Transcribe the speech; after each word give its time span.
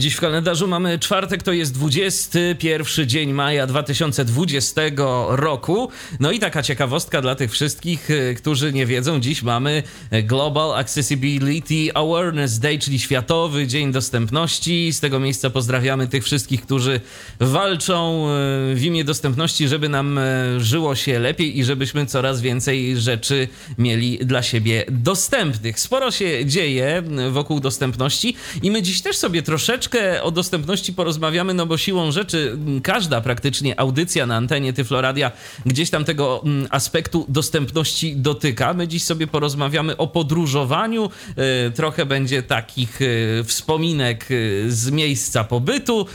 Dziś 0.00 0.14
w 0.14 0.20
kalendarzu 0.20 0.68
mamy 0.68 0.98
czwartek, 0.98 1.42
to 1.42 1.52
jest 1.52 1.74
21 1.74 3.08
dzień 3.08 3.32
maja 3.32 3.66
2020 3.66 4.82
roku. 5.28 5.90
No 6.20 6.30
i 6.30 6.38
taka 6.38 6.62
ciekawostka 6.62 7.22
dla 7.22 7.34
tych 7.34 7.52
wszystkich, 7.52 8.10
y, 8.10 8.34
którzy 8.38 8.72
nie 8.72 8.86
wiedzą, 8.86 9.20
dziś 9.20 9.42
mamy 9.42 9.82
Global 10.22 10.74
Accessibility 10.74 11.94
Awareness 11.94 12.58
Day, 12.58 12.78
czyli 12.78 12.98
Światowy 12.98 13.66
Dzień 13.66 13.92
Dostępności. 13.92 14.92
Z 14.92 15.00
tego 15.00 15.20
miejsca 15.20 15.50
pozdrawiamy 15.50 16.08
tych 16.08 16.24
wszystkich, 16.24 16.62
którzy 16.62 17.00
walczą 17.40 18.28
y, 18.72 18.74
w 18.74 18.82
imię 18.84 19.04
dostępności, 19.04 19.68
żeby 19.68 19.88
nam 19.88 20.18
y, 20.18 20.60
żyło 20.60 20.94
się 20.94 21.18
lepiej 21.18 21.58
i 21.58 21.64
żebyśmy 21.64 22.06
coraz 22.06 22.40
więcej 22.40 23.00
rzeczy 23.00 23.48
mieli 23.78 24.18
dla 24.18 24.42
siebie 24.42 24.84
dostępnych. 24.88 25.80
Sporo 25.80 26.10
się 26.10 26.46
dzieje 26.46 27.02
wokół 27.30 27.60
dostępności 27.60 28.36
i 28.62 28.70
my 28.70 28.82
dziś 28.82 29.02
też 29.02 29.16
sobie 29.16 29.42
troszeczkę 29.42 29.89
troszeczkę 29.90 30.22
o 30.22 30.30
dostępności 30.30 30.92
porozmawiamy, 30.92 31.54
no 31.54 31.66
bo 31.66 31.78
siłą 31.78 32.12
rzeczy 32.12 32.58
każda 32.82 33.20
praktycznie 33.20 33.80
audycja 33.80 34.26
na 34.26 34.36
antenie 34.36 34.72
Tyfloradia 34.72 35.32
gdzieś 35.66 35.90
tam 35.90 36.04
tego 36.04 36.44
aspektu 36.70 37.24
dostępności 37.28 38.16
dotyka. 38.16 38.74
My 38.74 38.88
dziś 38.88 39.02
sobie 39.02 39.26
porozmawiamy 39.26 39.96
o 39.96 40.06
podróżowaniu. 40.06 41.10
E, 41.36 41.70
trochę 41.70 42.06
będzie 42.06 42.42
takich 42.42 43.00
e, 43.02 43.44
wspominek 43.44 44.24
e, 44.24 44.70
z 44.70 44.90
miejsca 44.90 45.44
pobytu, 45.44 46.06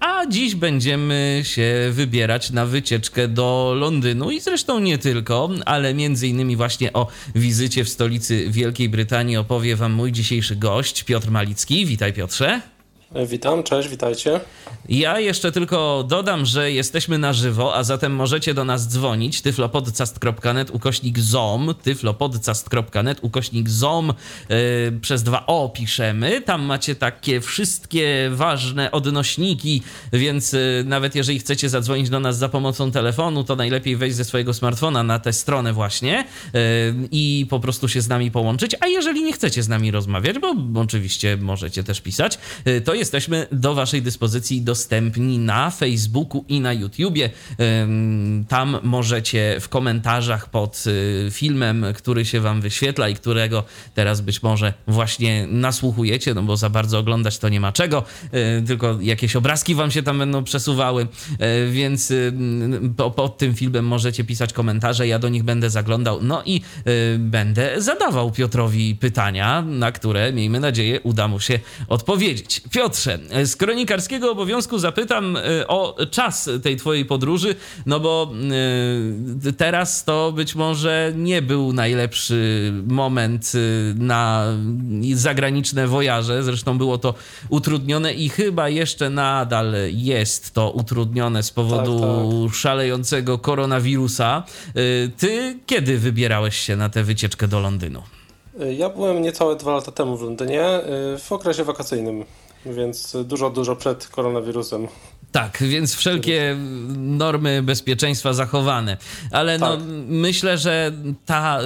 a 0.00 0.26
dziś 0.26 0.54
będziemy 0.54 1.40
się 1.44 1.90
wybierać 1.92 2.50
na 2.50 2.66
wycieczkę 2.66 3.28
do 3.28 3.74
Londynu 3.76 4.30
i 4.30 4.40
zresztą 4.40 4.80
nie 4.80 4.98
tylko, 4.98 5.50
ale 5.66 5.94
między 5.94 6.28
innymi 6.28 6.56
właśnie 6.56 6.92
o 6.92 7.06
wizycie 7.34 7.84
w 7.84 7.88
stolicy 7.88 8.50
Wielkiej 8.50 8.88
Brytanii 8.88 9.36
opowie 9.36 9.76
wam 9.76 9.92
mój 9.92 10.12
dzisiejszy 10.12 10.56
gość 10.56 11.04
Piotr 11.04 11.30
Malicki. 11.30 11.86
Witaj 11.86 12.12
Piotrze. 12.12 12.77
Witam, 13.14 13.62
cześć, 13.62 13.88
witajcie. 13.88 14.40
Ja 14.88 15.20
jeszcze 15.20 15.52
tylko 15.52 16.04
dodam, 16.08 16.46
że 16.46 16.72
jesteśmy 16.72 17.18
na 17.18 17.32
żywo, 17.32 17.74
a 17.76 17.84
zatem 17.84 18.14
możecie 18.14 18.54
do 18.54 18.64
nas 18.64 18.88
dzwonić 18.88 19.42
tyflopodcast.net 19.42 20.70
ukośnik 20.70 21.18
zom, 21.18 21.74
tyflopodcast.net 21.82 23.18
ukośnik 23.22 23.68
zom 23.68 24.12
yy, 24.48 24.56
przez 25.00 25.22
dwa 25.22 25.46
o 25.46 25.68
piszemy. 25.68 26.40
Tam 26.40 26.62
macie 26.62 26.94
takie 26.94 27.40
wszystkie 27.40 28.30
ważne 28.32 28.90
odnośniki, 28.90 29.82
więc 30.12 30.52
yy, 30.52 30.60
nawet 30.84 31.14
jeżeli 31.14 31.38
chcecie 31.38 31.68
zadzwonić 31.68 32.10
do 32.10 32.20
nas 32.20 32.38
za 32.38 32.48
pomocą 32.48 32.90
telefonu, 32.90 33.44
to 33.44 33.56
najlepiej 33.56 33.96
wejść 33.96 34.16
ze 34.16 34.24
swojego 34.24 34.54
smartfona 34.54 35.02
na 35.02 35.18
tę 35.18 35.32
stronę 35.32 35.72
właśnie 35.72 36.24
yy, 36.54 36.60
i 37.10 37.46
po 37.50 37.60
prostu 37.60 37.88
się 37.88 38.00
z 38.00 38.08
nami 38.08 38.30
połączyć. 38.30 38.76
A 38.80 38.86
jeżeli 38.86 39.22
nie 39.22 39.32
chcecie 39.32 39.62
z 39.62 39.68
nami 39.68 39.90
rozmawiać, 39.90 40.38
bo 40.38 40.80
oczywiście 40.80 41.36
możecie 41.36 41.84
też 41.84 42.00
pisać, 42.00 42.38
to 42.84 42.97
jesteśmy 42.98 43.46
do 43.52 43.74
Waszej 43.74 44.02
dyspozycji 44.02 44.62
dostępni 44.62 45.38
na 45.38 45.70
Facebooku 45.70 46.44
i 46.48 46.60
na 46.60 46.72
YouTubie. 46.72 47.30
Tam 48.48 48.78
możecie 48.82 49.56
w 49.60 49.68
komentarzach 49.68 50.50
pod 50.50 50.84
y, 50.86 51.30
filmem, 51.30 51.86
który 51.94 52.24
się 52.24 52.40
Wam 52.40 52.60
wyświetla 52.60 53.08
i 53.08 53.14
którego 53.14 53.64
teraz 53.94 54.20
być 54.20 54.42
może 54.42 54.74
właśnie 54.86 55.46
nasłuchujecie, 55.46 56.34
no 56.34 56.42
bo 56.42 56.56
za 56.56 56.70
bardzo 56.70 56.98
oglądać 56.98 57.38
to 57.38 57.48
nie 57.48 57.60
ma 57.60 57.72
czego, 57.72 58.04
y, 58.58 58.66
tylko 58.66 58.98
jakieś 59.00 59.36
obrazki 59.36 59.74
Wam 59.74 59.90
się 59.90 60.02
tam 60.02 60.18
będą 60.18 60.44
przesuwały, 60.44 61.02
y, 61.32 61.70
więc 61.70 62.12
pod 63.16 63.38
tym 63.38 63.54
filmem 63.54 63.86
możecie 63.86 64.24
pisać 64.24 64.52
komentarze, 64.52 65.08
ja 65.08 65.18
do 65.18 65.28
nich 65.28 65.42
będę 65.42 65.70
zaglądał, 65.70 66.18
no 66.22 66.42
i 66.46 66.60
będę 67.18 67.82
zadawał 67.82 68.30
Piotrowi 68.30 68.94
pytania, 68.94 69.62
na 69.62 69.92
które 69.92 70.32
miejmy 70.32 70.60
nadzieję 70.60 71.00
uda 71.00 71.28
mu 71.28 71.40
się 71.40 71.60
odpowiedzieć. 71.88 72.62
Piotr, 72.70 72.87
Piotrze, 72.88 73.18
z 73.44 73.56
kronikarskiego 73.56 74.32
obowiązku 74.32 74.78
zapytam 74.78 75.36
e, 75.36 75.66
o 75.66 75.96
czas 76.10 76.50
tej 76.62 76.76
twojej 76.76 77.04
podróży, 77.04 77.54
no 77.86 78.00
bo 78.00 78.32
e, 79.48 79.52
teraz 79.52 80.04
to 80.04 80.32
być 80.32 80.54
może 80.54 81.12
nie 81.16 81.42
był 81.42 81.72
najlepszy 81.72 82.72
moment 82.86 83.52
e, 83.54 83.58
na 84.04 84.46
zagraniczne 85.14 85.86
wojaże. 85.86 86.42
Zresztą 86.42 86.78
było 86.78 86.98
to 86.98 87.14
utrudnione 87.48 88.12
i 88.12 88.28
chyba 88.28 88.68
jeszcze 88.68 89.10
nadal 89.10 89.74
jest 89.90 90.54
to 90.54 90.70
utrudnione 90.70 91.42
z 91.42 91.50
powodu 91.50 92.00
tak, 92.00 92.08
tak. 92.50 92.54
szalejącego 92.54 93.38
koronawirusa. 93.38 94.42
Ty 95.18 95.58
kiedy 95.66 95.98
wybierałeś 95.98 96.56
się 96.56 96.76
na 96.76 96.88
tę 96.88 97.04
wycieczkę 97.04 97.48
do 97.48 97.60
Londynu? 97.60 98.02
Ja 98.78 98.88
byłem 98.88 99.22
niecałe 99.22 99.56
dwa 99.56 99.74
lata 99.74 99.92
temu 99.92 100.16
w 100.16 100.22
Londynie 100.22 100.64
w 101.18 101.32
okresie 101.32 101.64
wakacyjnym 101.64 102.24
więc 102.66 103.16
dużo, 103.24 103.50
dużo 103.50 103.76
przed 103.76 104.08
koronawirusem. 104.08 104.88
Tak, 105.32 105.58
więc 105.60 105.94
wszelkie 105.94 106.56
normy 106.96 107.62
bezpieczeństwa 107.62 108.32
zachowane. 108.32 108.96
Ale 109.30 109.58
no, 109.58 109.76
tak. 109.76 109.86
myślę, 110.08 110.58
że 110.58 110.92
ta, 111.26 111.60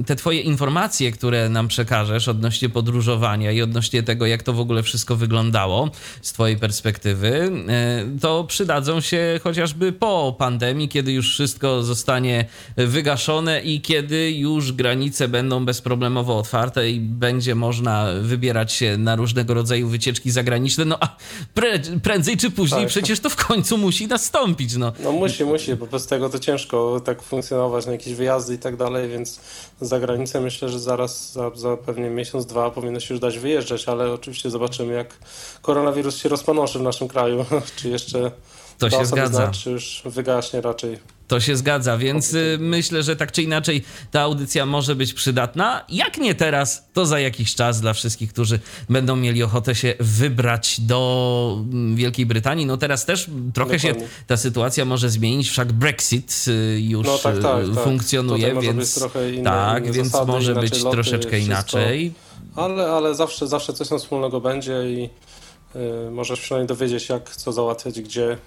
y, 0.00 0.04
te 0.04 0.16
twoje 0.16 0.40
informacje, 0.40 1.12
które 1.12 1.48
nam 1.48 1.68
przekażesz 1.68 2.28
odnośnie 2.28 2.68
podróżowania 2.68 3.52
i 3.52 3.62
odnośnie 3.62 4.02
tego, 4.02 4.26
jak 4.26 4.42
to 4.42 4.52
w 4.52 4.60
ogóle 4.60 4.82
wszystko 4.82 5.16
wyglądało 5.16 5.90
z 6.22 6.32
twojej 6.32 6.56
perspektywy, 6.56 7.52
y, 8.16 8.20
to 8.20 8.44
przydadzą 8.44 9.00
się 9.00 9.40
chociażby 9.42 9.92
po 9.92 10.36
pandemii, 10.38 10.88
kiedy 10.88 11.12
już 11.12 11.30
wszystko 11.30 11.82
zostanie 11.82 12.44
wygaszone 12.76 13.62
i 13.62 13.80
kiedy 13.80 14.30
już 14.30 14.72
granice 14.72 15.28
będą 15.28 15.64
bezproblemowo 15.64 16.38
otwarte 16.38 16.90
i 16.90 17.00
będzie 17.00 17.54
można 17.54 18.06
wybierać 18.20 18.72
się 18.72 18.96
na 18.96 19.16
różnego 19.16 19.54
rodzaju 19.54 19.88
wycieczki 19.88 20.30
zagraniczne. 20.30 20.84
No 20.84 20.98
a 21.00 21.16
pre, 21.54 21.78
prędzej 22.02 22.36
czy 22.36 22.50
później 22.50 22.75
tak. 22.80 22.88
przecież 22.88 23.20
to 23.20 23.30
w 23.30 23.36
końcu 23.36 23.78
musi 23.78 24.06
nastąpić. 24.06 24.76
No, 24.76 24.92
no 25.00 25.12
musi, 25.12 25.44
musi, 25.44 25.74
bo 25.74 25.86
bez 25.86 26.06
tego 26.06 26.28
to 26.28 26.38
ciężko 26.38 27.00
tak 27.04 27.22
funkcjonować 27.22 27.86
na 27.86 27.92
jakieś 27.92 28.14
wyjazdy 28.14 28.54
i 28.54 28.58
tak 28.58 28.76
dalej, 28.76 29.08
więc 29.08 29.40
za 29.80 30.00
granicę 30.00 30.40
myślę, 30.40 30.68
że 30.68 30.80
zaraz, 30.80 31.32
za, 31.32 31.50
za 31.54 31.76
pewnie 31.76 32.10
miesiąc, 32.10 32.46
dwa 32.46 32.70
powinno 32.70 33.00
się 33.00 33.14
już 33.14 33.20
dać 33.20 33.38
wyjeżdżać, 33.38 33.88
ale 33.88 34.12
oczywiście 34.12 34.50
zobaczymy 34.50 34.94
jak 34.94 35.18
koronawirus 35.62 36.16
się 36.16 36.28
rozpanoszy 36.28 36.78
w 36.78 36.82
naszym 36.82 37.08
kraju, 37.08 37.44
czy 37.76 37.88
jeszcze 37.88 38.30
to 38.78 38.90
się 38.90 39.06
zgadza. 39.06 39.32
Znać, 39.32 39.62
czy 39.64 39.70
już 39.70 40.02
wygaśnie 40.04 40.60
raczej. 40.60 41.15
To 41.28 41.40
się 41.40 41.56
zgadza, 41.56 41.98
więc 41.98 42.34
y, 42.34 42.56
myślę, 42.60 43.02
że 43.02 43.16
tak 43.16 43.32
czy 43.32 43.42
inaczej 43.42 43.82
ta 44.10 44.20
audycja 44.20 44.66
może 44.66 44.94
być 44.94 45.14
przydatna. 45.14 45.84
Jak 45.88 46.18
nie 46.18 46.34
teraz, 46.34 46.88
to 46.92 47.06
za 47.06 47.20
jakiś 47.20 47.54
czas 47.54 47.80
dla 47.80 47.92
wszystkich, 47.92 48.32
którzy 48.32 48.60
będą 48.88 49.16
mieli 49.16 49.42
ochotę 49.42 49.74
się 49.74 49.94
wybrać 50.00 50.80
do 50.80 51.58
mm, 51.72 51.96
Wielkiej 51.96 52.26
Brytanii. 52.26 52.66
No 52.66 52.76
teraz 52.76 53.04
też 53.04 53.30
trochę 53.54 53.76
Dokładnie. 53.76 54.00
się 54.00 54.08
ta 54.26 54.36
sytuacja 54.36 54.84
może 54.84 55.10
zmienić, 55.10 55.50
wszak 55.50 55.72
Brexit 55.72 56.44
y, 56.48 56.80
już 56.80 57.06
no, 57.06 57.18
tak, 57.18 57.38
tak, 57.38 57.64
y, 57.64 57.74
tak. 57.74 57.84
funkcjonuje, 57.84 58.54
tak. 58.54 58.64
więc 58.64 59.06
inne, 59.32 59.44
tak, 59.44 59.84
inne 59.84 59.92
więc 59.92 60.08
zasady, 60.08 60.32
może 60.32 60.54
być 60.54 60.82
loty, 60.82 60.96
troszeczkę 60.96 61.30
wszystko. 61.30 61.52
inaczej. 61.52 62.12
Ale, 62.56 62.86
ale 62.86 63.14
zawsze, 63.14 63.46
zawsze 63.46 63.72
coś 63.72 63.88
tam 63.88 63.98
wspólnego 63.98 64.40
będzie 64.40 64.90
i 64.90 65.10
y, 65.76 66.10
możesz 66.10 66.40
przynajmniej 66.40 66.68
dowiedzieć, 66.68 67.08
jak 67.08 67.36
co 67.36 67.52
załatwiać, 67.52 68.00
gdzie 68.00 68.38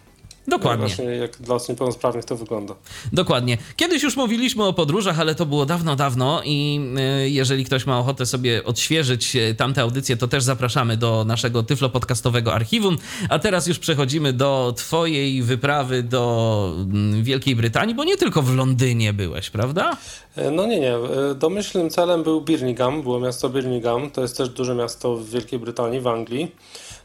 Dokładnie. 0.49 0.87
Właśnie 0.87 1.05
jak 1.05 1.37
dla 1.37 1.55
osób 1.55 1.69
niepełnosprawnych 1.69 2.25
to 2.25 2.35
wygląda. 2.35 2.75
Dokładnie. 3.13 3.57
Kiedyś 3.75 4.03
już 4.03 4.17
mówiliśmy 4.17 4.63
o 4.63 4.73
podróżach, 4.73 5.19
ale 5.19 5.35
to 5.35 5.45
było 5.45 5.65
dawno, 5.65 5.95
dawno 5.95 6.41
i 6.45 6.81
y, 7.25 7.29
jeżeli 7.29 7.65
ktoś 7.65 7.85
ma 7.85 7.99
ochotę 7.99 8.25
sobie 8.25 8.63
odświeżyć 8.63 9.35
y, 9.35 9.55
tamte 9.55 9.81
audycje, 9.81 10.17
to 10.17 10.27
też 10.27 10.43
zapraszamy 10.43 10.97
do 10.97 11.25
naszego 11.25 11.63
Tyflo 11.63 11.89
Podcastowego 11.89 12.53
Archiwum. 12.53 12.97
A 13.29 13.39
teraz 13.39 13.67
już 13.67 13.79
przechodzimy 13.79 14.33
do 14.33 14.73
twojej 14.77 15.43
wyprawy 15.43 16.03
do 16.03 16.73
mm, 16.77 17.23
Wielkiej 17.23 17.55
Brytanii, 17.55 17.95
bo 17.95 18.03
nie 18.03 18.17
tylko 18.17 18.41
w 18.41 18.55
Londynie 18.55 19.13
byłeś, 19.13 19.49
prawda? 19.49 19.97
E, 20.35 20.51
no 20.51 20.65
nie, 20.65 20.79
nie. 20.79 20.95
E, 20.95 21.35
domyślnym 21.35 21.89
celem 21.89 22.23
był 22.23 22.41
Birmingham, 22.41 23.01
było 23.01 23.19
miasto 23.19 23.49
Birmingham. 23.49 24.11
To 24.11 24.21
jest 24.21 24.37
też 24.37 24.49
duże 24.49 24.75
miasto 24.75 25.15
w 25.15 25.29
Wielkiej 25.29 25.59
Brytanii, 25.59 25.99
w 25.99 26.07
Anglii. 26.07 26.51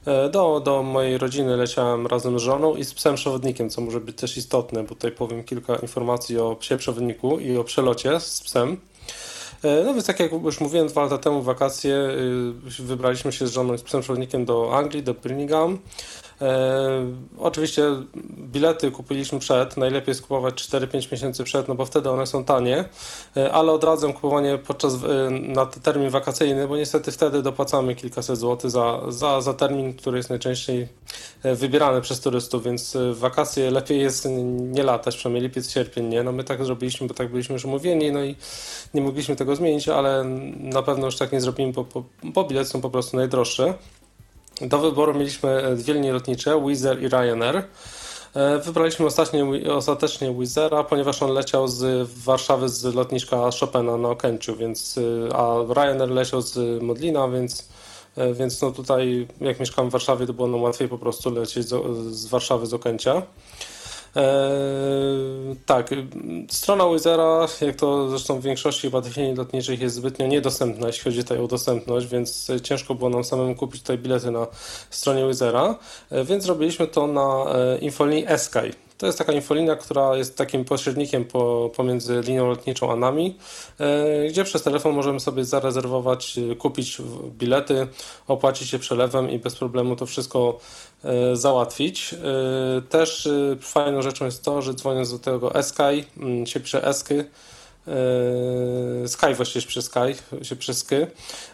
E, 0.06 0.28
do, 0.28 0.60
do 0.60 0.82
mojej 0.82 1.18
rodziny 1.18 1.56
leciałem 1.56 2.06
razem 2.06 2.38
z 2.38 2.42
żoną 2.42 2.76
i 2.76 2.84
z 2.84 2.94
psem 2.94 3.14
przewodnikiem, 3.14 3.70
co 3.70 3.80
może 3.80 4.00
być 4.00 4.16
też 4.16 4.36
istotne, 4.36 4.82
bo 4.82 4.88
tutaj 4.88 5.12
powiem 5.12 5.44
kilka 5.44 5.76
informacji 5.76 6.38
o 6.38 6.56
psie 6.56 6.76
przewodniku 6.76 7.38
i 7.38 7.56
o 7.56 7.64
przelocie 7.64 8.20
z 8.20 8.40
psem. 8.42 8.76
E, 9.62 9.84
no 9.84 9.94
więc 9.94 10.06
tak 10.06 10.20
jak 10.20 10.32
już 10.32 10.60
mówiłem 10.60 10.88
dwa 10.88 11.02
lata 11.02 11.18
temu 11.18 11.42
wakacje, 11.42 11.94
y, 12.78 12.82
wybraliśmy 12.82 13.32
się 13.32 13.46
z 13.46 13.52
żoną 13.52 13.74
i 13.74 13.78
z 13.78 13.82
psem 13.82 14.00
przewodnikiem 14.00 14.44
do 14.44 14.76
Anglii, 14.76 15.02
do 15.02 15.14
Birmingham. 15.14 15.78
E, 16.42 17.12
oczywiście 17.38 17.82
bilety 18.38 18.90
kupiliśmy 18.90 19.38
przed, 19.38 19.76
najlepiej 19.76 20.14
skupować 20.14 20.54
4-5 20.54 21.12
miesięcy 21.12 21.44
przed, 21.44 21.68
no 21.68 21.74
bo 21.74 21.86
wtedy 21.86 22.10
one 22.10 22.26
są 22.26 22.44
tanie, 22.44 22.84
e, 23.36 23.52
ale 23.52 23.72
odradzam 23.72 24.12
kupowanie 24.12 24.58
podczas, 24.58 24.94
e, 24.94 25.30
na 25.30 25.66
termin 25.66 26.10
wakacyjny, 26.10 26.68
bo 26.68 26.76
niestety 26.76 27.12
wtedy 27.12 27.42
dopłacamy 27.42 27.94
kilkaset 27.94 28.38
złotych 28.38 28.70
za, 28.70 29.00
za, 29.08 29.40
za 29.40 29.54
termin, 29.54 29.94
który 29.94 30.16
jest 30.16 30.30
najczęściej 30.30 30.88
wybierany 31.44 32.00
przez 32.00 32.20
turystów, 32.20 32.64
więc 32.64 32.96
wakacje 33.12 33.70
lepiej 33.70 34.00
jest 34.00 34.28
nie 34.50 34.82
latać, 34.82 35.16
przynajmniej 35.16 35.42
lipiec, 35.42 35.70
sierpień, 35.70 36.08
nie? 36.08 36.22
No 36.22 36.32
my 36.32 36.44
tak 36.44 36.64
zrobiliśmy, 36.64 37.06
bo 37.06 37.14
tak 37.14 37.30
byliśmy 37.30 37.52
już 37.52 37.64
umówieni, 37.64 38.12
no 38.12 38.24
i 38.24 38.36
nie 38.94 39.00
mogliśmy 39.00 39.36
tego 39.36 39.56
zmienić, 39.56 39.88
ale 39.88 40.24
na 40.60 40.82
pewno 40.82 41.06
już 41.06 41.16
tak 41.16 41.32
nie 41.32 41.40
zrobimy, 41.40 41.72
bo, 41.72 41.84
bo, 41.84 42.04
bo 42.22 42.44
bilety 42.44 42.70
są 42.70 42.80
po 42.80 42.90
prostu 42.90 43.16
najdroższe. 43.16 43.74
Do 44.60 44.78
wyboru 44.78 45.14
mieliśmy 45.14 45.50
e, 45.50 45.76
dwie 45.76 45.94
linie 45.94 46.12
lotnicze, 46.12 46.62
Wizz 46.66 46.84
i 47.00 47.08
Ryanair. 47.08 47.62
E, 48.34 48.58
wybraliśmy 48.58 49.06
ostatecznie, 49.06 49.74
ostatecznie 49.74 50.34
Wizera, 50.34 50.84
ponieważ 50.84 51.22
on 51.22 51.32
leciał 51.32 51.68
z 51.68 52.10
Warszawy 52.24 52.68
z 52.68 52.84
lotniska 52.84 53.50
Chopina 53.60 53.96
na 53.96 54.08
Okęciu, 54.08 54.56
więc, 54.56 54.98
e, 54.98 55.36
a 55.36 55.74
Ryanair 55.74 56.10
leciał 56.10 56.40
z 56.40 56.82
Modlina, 56.82 57.28
więc, 57.28 57.68
więc 58.32 58.62
no 58.62 58.70
tutaj 58.70 59.28
jak 59.40 59.60
mieszkam 59.60 59.88
w 59.88 59.92
Warszawie, 59.92 60.26
to 60.26 60.32
było 60.32 60.48
nam 60.48 60.62
łatwiej 60.62 60.88
po 60.88 60.98
prostu 60.98 61.30
lecieć 61.30 61.68
z, 61.68 61.74
z 62.16 62.26
Warszawy 62.26 62.66
z 62.66 62.74
Okęcia. 62.74 63.22
Eee, 64.16 65.56
tak, 65.66 65.90
strona 66.50 66.90
Wizera, 66.90 67.46
jak 67.60 67.76
to 67.76 68.10
zresztą 68.10 68.40
w 68.40 68.42
większości 68.42 68.82
chyba 68.82 69.02
linii 69.16 69.34
lotniczych 69.34 69.80
jest 69.80 69.94
zbytnio 69.94 70.26
niedostępna, 70.26 70.86
jeśli 70.86 71.04
chodzi 71.04 71.22
tutaj 71.22 71.38
o 71.38 71.46
dostępność, 71.46 72.06
więc 72.06 72.50
ciężko 72.62 72.94
było 72.94 73.10
nam 73.10 73.24
samemu 73.24 73.54
kupić 73.54 73.80
tutaj 73.80 73.98
bilety 73.98 74.30
na 74.30 74.46
stronie 74.90 75.26
Wizera, 75.26 75.78
e, 76.10 76.24
więc 76.24 76.44
zrobiliśmy 76.44 76.86
to 76.86 77.06
na 77.06 77.44
e, 77.54 77.78
infolinii 77.78 78.24
Eskai. 78.28 78.72
To 78.98 79.06
jest 79.06 79.18
taka 79.18 79.32
infolinia, 79.32 79.76
która 79.76 80.16
jest 80.16 80.36
takim 80.36 80.64
pośrednikiem 80.64 81.24
po, 81.24 81.70
pomiędzy 81.76 82.20
linią 82.20 82.48
lotniczą 82.48 82.92
a 82.92 82.96
nami, 82.96 83.38
gdzie 84.28 84.44
przez 84.44 84.62
telefon 84.62 84.94
możemy 84.94 85.20
sobie 85.20 85.44
zarezerwować, 85.44 86.36
kupić 86.58 86.98
bilety, 87.38 87.86
opłacić 88.28 88.72
je 88.72 88.78
przelewem 88.78 89.30
i 89.30 89.38
bez 89.38 89.56
problemu 89.56 89.96
to 89.96 90.06
wszystko 90.06 90.58
załatwić. 91.32 92.14
Też 92.88 93.28
fajną 93.60 94.02
rzeczą 94.02 94.24
jest 94.24 94.42
to, 94.42 94.62
że 94.62 94.74
dzwoniąc 94.74 95.10
do 95.10 95.18
tego 95.18 95.52
mm, 96.16 96.46
się 96.46 96.60
pisze 96.60 96.84
Esky, 96.84 97.24
E, 97.88 99.08
Sky 99.08 99.34
właściwie 99.34 99.66
przez 99.66 99.84
Sky, 99.84 100.44
się 100.44 100.56
przez 100.56 100.78
Sky, 100.78 101.06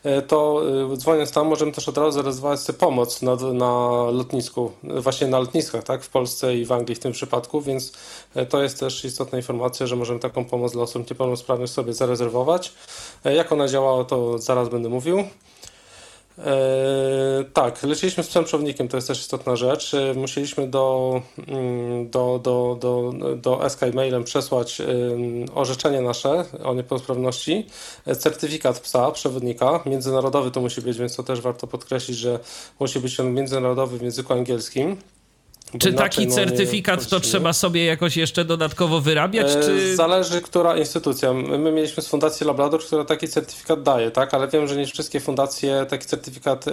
e, 0.02 0.22
to 0.22 0.62
e, 0.92 0.96
dzwoniąc 0.96 1.32
tam 1.32 1.46
możemy 1.46 1.72
też 1.72 1.88
od 1.88 1.98
razu 1.98 2.12
zarezerwować 2.12 2.60
sobie 2.60 2.78
pomoc 2.78 3.22
na, 3.22 3.36
na 3.36 4.04
lotnisku, 4.10 4.72
właśnie 4.82 5.26
na 5.26 5.38
lotniskach, 5.38 5.84
tak, 5.84 6.02
w 6.02 6.08
Polsce 6.08 6.56
i 6.56 6.64
w 6.64 6.72
Anglii 6.72 6.94
w 6.94 6.98
tym 6.98 7.12
przypadku, 7.12 7.60
więc 7.60 7.92
to 8.48 8.62
jest 8.62 8.80
też 8.80 9.04
istotna 9.04 9.38
informacja, 9.38 9.86
że 9.86 9.96
możemy 9.96 10.20
taką 10.20 10.44
pomoc 10.44 10.72
dla 10.72 10.82
osób 10.82 11.10
niepełnosprawnych 11.10 11.70
sobie 11.70 11.92
zarezerwować. 11.92 12.72
Jak 13.24 13.52
ona 13.52 13.68
działała, 13.68 14.04
to 14.04 14.38
zaraz 14.38 14.68
będę 14.68 14.88
mówił. 14.88 15.24
E, 16.38 17.44
tak, 17.52 17.82
leciliśmy 17.82 18.24
z 18.24 18.28
psem 18.28 18.44
przewodnikiem, 18.44 18.88
to 18.88 18.96
jest 18.96 19.08
też 19.08 19.20
istotna 19.20 19.56
rzecz. 19.56 19.94
E, 19.94 20.14
musieliśmy 20.14 20.68
do, 20.68 21.22
mm, 21.48 22.10
do, 22.10 22.40
do, 22.42 22.76
do, 22.80 23.12
do 23.36 23.70
SK 23.70 23.80
mailem 23.94 24.24
przesłać 24.24 24.82
orzeczenie 25.54 26.00
nasze 26.00 26.44
o 26.64 26.74
niepełnosprawności, 26.74 27.66
e, 28.06 28.16
certyfikat 28.16 28.80
psa, 28.80 29.10
przewodnika, 29.10 29.80
międzynarodowy 29.86 30.50
to 30.50 30.60
musi 30.60 30.80
być, 30.80 30.98
więc 30.98 31.16
to 31.16 31.22
też 31.22 31.40
warto 31.40 31.66
podkreślić, 31.66 32.18
że 32.18 32.38
musi 32.80 33.00
być 33.00 33.20
on 33.20 33.34
międzynarodowy 33.34 33.98
w 33.98 34.02
języku 34.02 34.32
angielskim. 34.32 34.96
Czy 35.78 35.92
taki 35.92 36.26
no, 36.26 36.34
certyfikat 36.34 37.06
to 37.06 37.20
trzeba 37.20 37.52
sobie 37.52 37.84
jakoś 37.84 38.16
jeszcze 38.16 38.44
dodatkowo 38.44 39.00
wyrabiać? 39.00 39.50
E, 39.50 39.62
czy... 39.62 39.96
Zależy, 39.96 40.40
która 40.40 40.76
instytucja. 40.76 41.32
My 41.32 41.72
mieliśmy 41.72 42.02
z 42.02 42.08
Fundacji 42.08 42.46
Labrador, 42.46 42.80
która 42.80 43.04
taki 43.04 43.28
certyfikat 43.28 43.82
daje, 43.82 44.10
tak? 44.10 44.34
ale 44.34 44.48
wiem, 44.48 44.68
że 44.68 44.76
nie 44.76 44.86
wszystkie 44.86 45.20
fundacje 45.20 45.86
taki 45.88 46.06
certyfikat 46.06 46.68
y, 46.68 46.72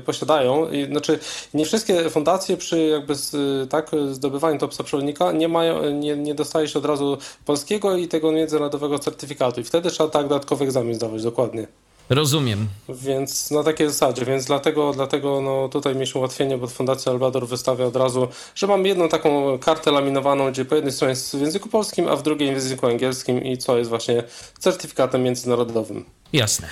posiadają. 0.00 0.70
I, 0.70 0.84
znaczy, 0.84 1.18
nie 1.54 1.64
wszystkie 1.64 2.10
fundacje 2.10 2.56
przy 2.56 2.78
jakby 2.78 3.14
z, 3.14 3.30
tak, 3.70 3.90
zdobywaniu 4.12 4.58
top 4.58 4.74
przewodnika 4.84 5.32
nie, 5.32 5.48
mają, 5.48 5.90
nie, 5.90 6.16
nie 6.16 6.34
dostaje 6.34 6.68
się 6.68 6.78
od 6.78 6.84
razu 6.84 7.18
polskiego 7.44 7.96
i 7.96 8.08
tego 8.08 8.32
międzynarodowego 8.32 8.98
certyfikatu. 8.98 9.60
I 9.60 9.64
wtedy 9.64 9.90
trzeba 9.90 10.10
tak 10.10 10.28
dodatkowy 10.28 10.64
egzamin 10.64 10.94
zdawać, 10.94 11.22
dokładnie. 11.22 11.66
Rozumiem. 12.10 12.68
Więc 12.88 13.50
na 13.50 13.64
takiej 13.64 13.88
zasadzie, 13.88 14.24
więc 14.24 14.44
dlatego, 14.44 14.92
dlatego 14.92 15.40
no, 15.40 15.68
tutaj 15.68 15.94
mieliśmy 15.94 16.18
ułatwienie, 16.18 16.58
bo 16.58 16.66
Fundacja 16.66 17.12
Albador 17.12 17.46
wystawia 17.46 17.84
od 17.84 17.96
razu, 17.96 18.28
że 18.54 18.66
mam 18.66 18.86
jedną 18.86 19.08
taką 19.08 19.58
kartę 19.58 19.90
laminowaną, 19.90 20.50
gdzie 20.50 20.64
po 20.64 20.74
jednej 20.74 20.92
stronie 20.92 21.10
jest 21.10 21.36
w 21.36 21.40
języku 21.40 21.68
polskim, 21.68 22.08
a 22.08 22.16
w 22.16 22.22
drugiej 22.22 22.50
w 22.50 22.52
języku 22.52 22.86
angielskim 22.86 23.44
i 23.44 23.58
co 23.58 23.78
jest 23.78 23.90
właśnie 23.90 24.22
certyfikatem 24.58 25.22
międzynarodowym. 25.22 26.04
Jasne. 26.32 26.68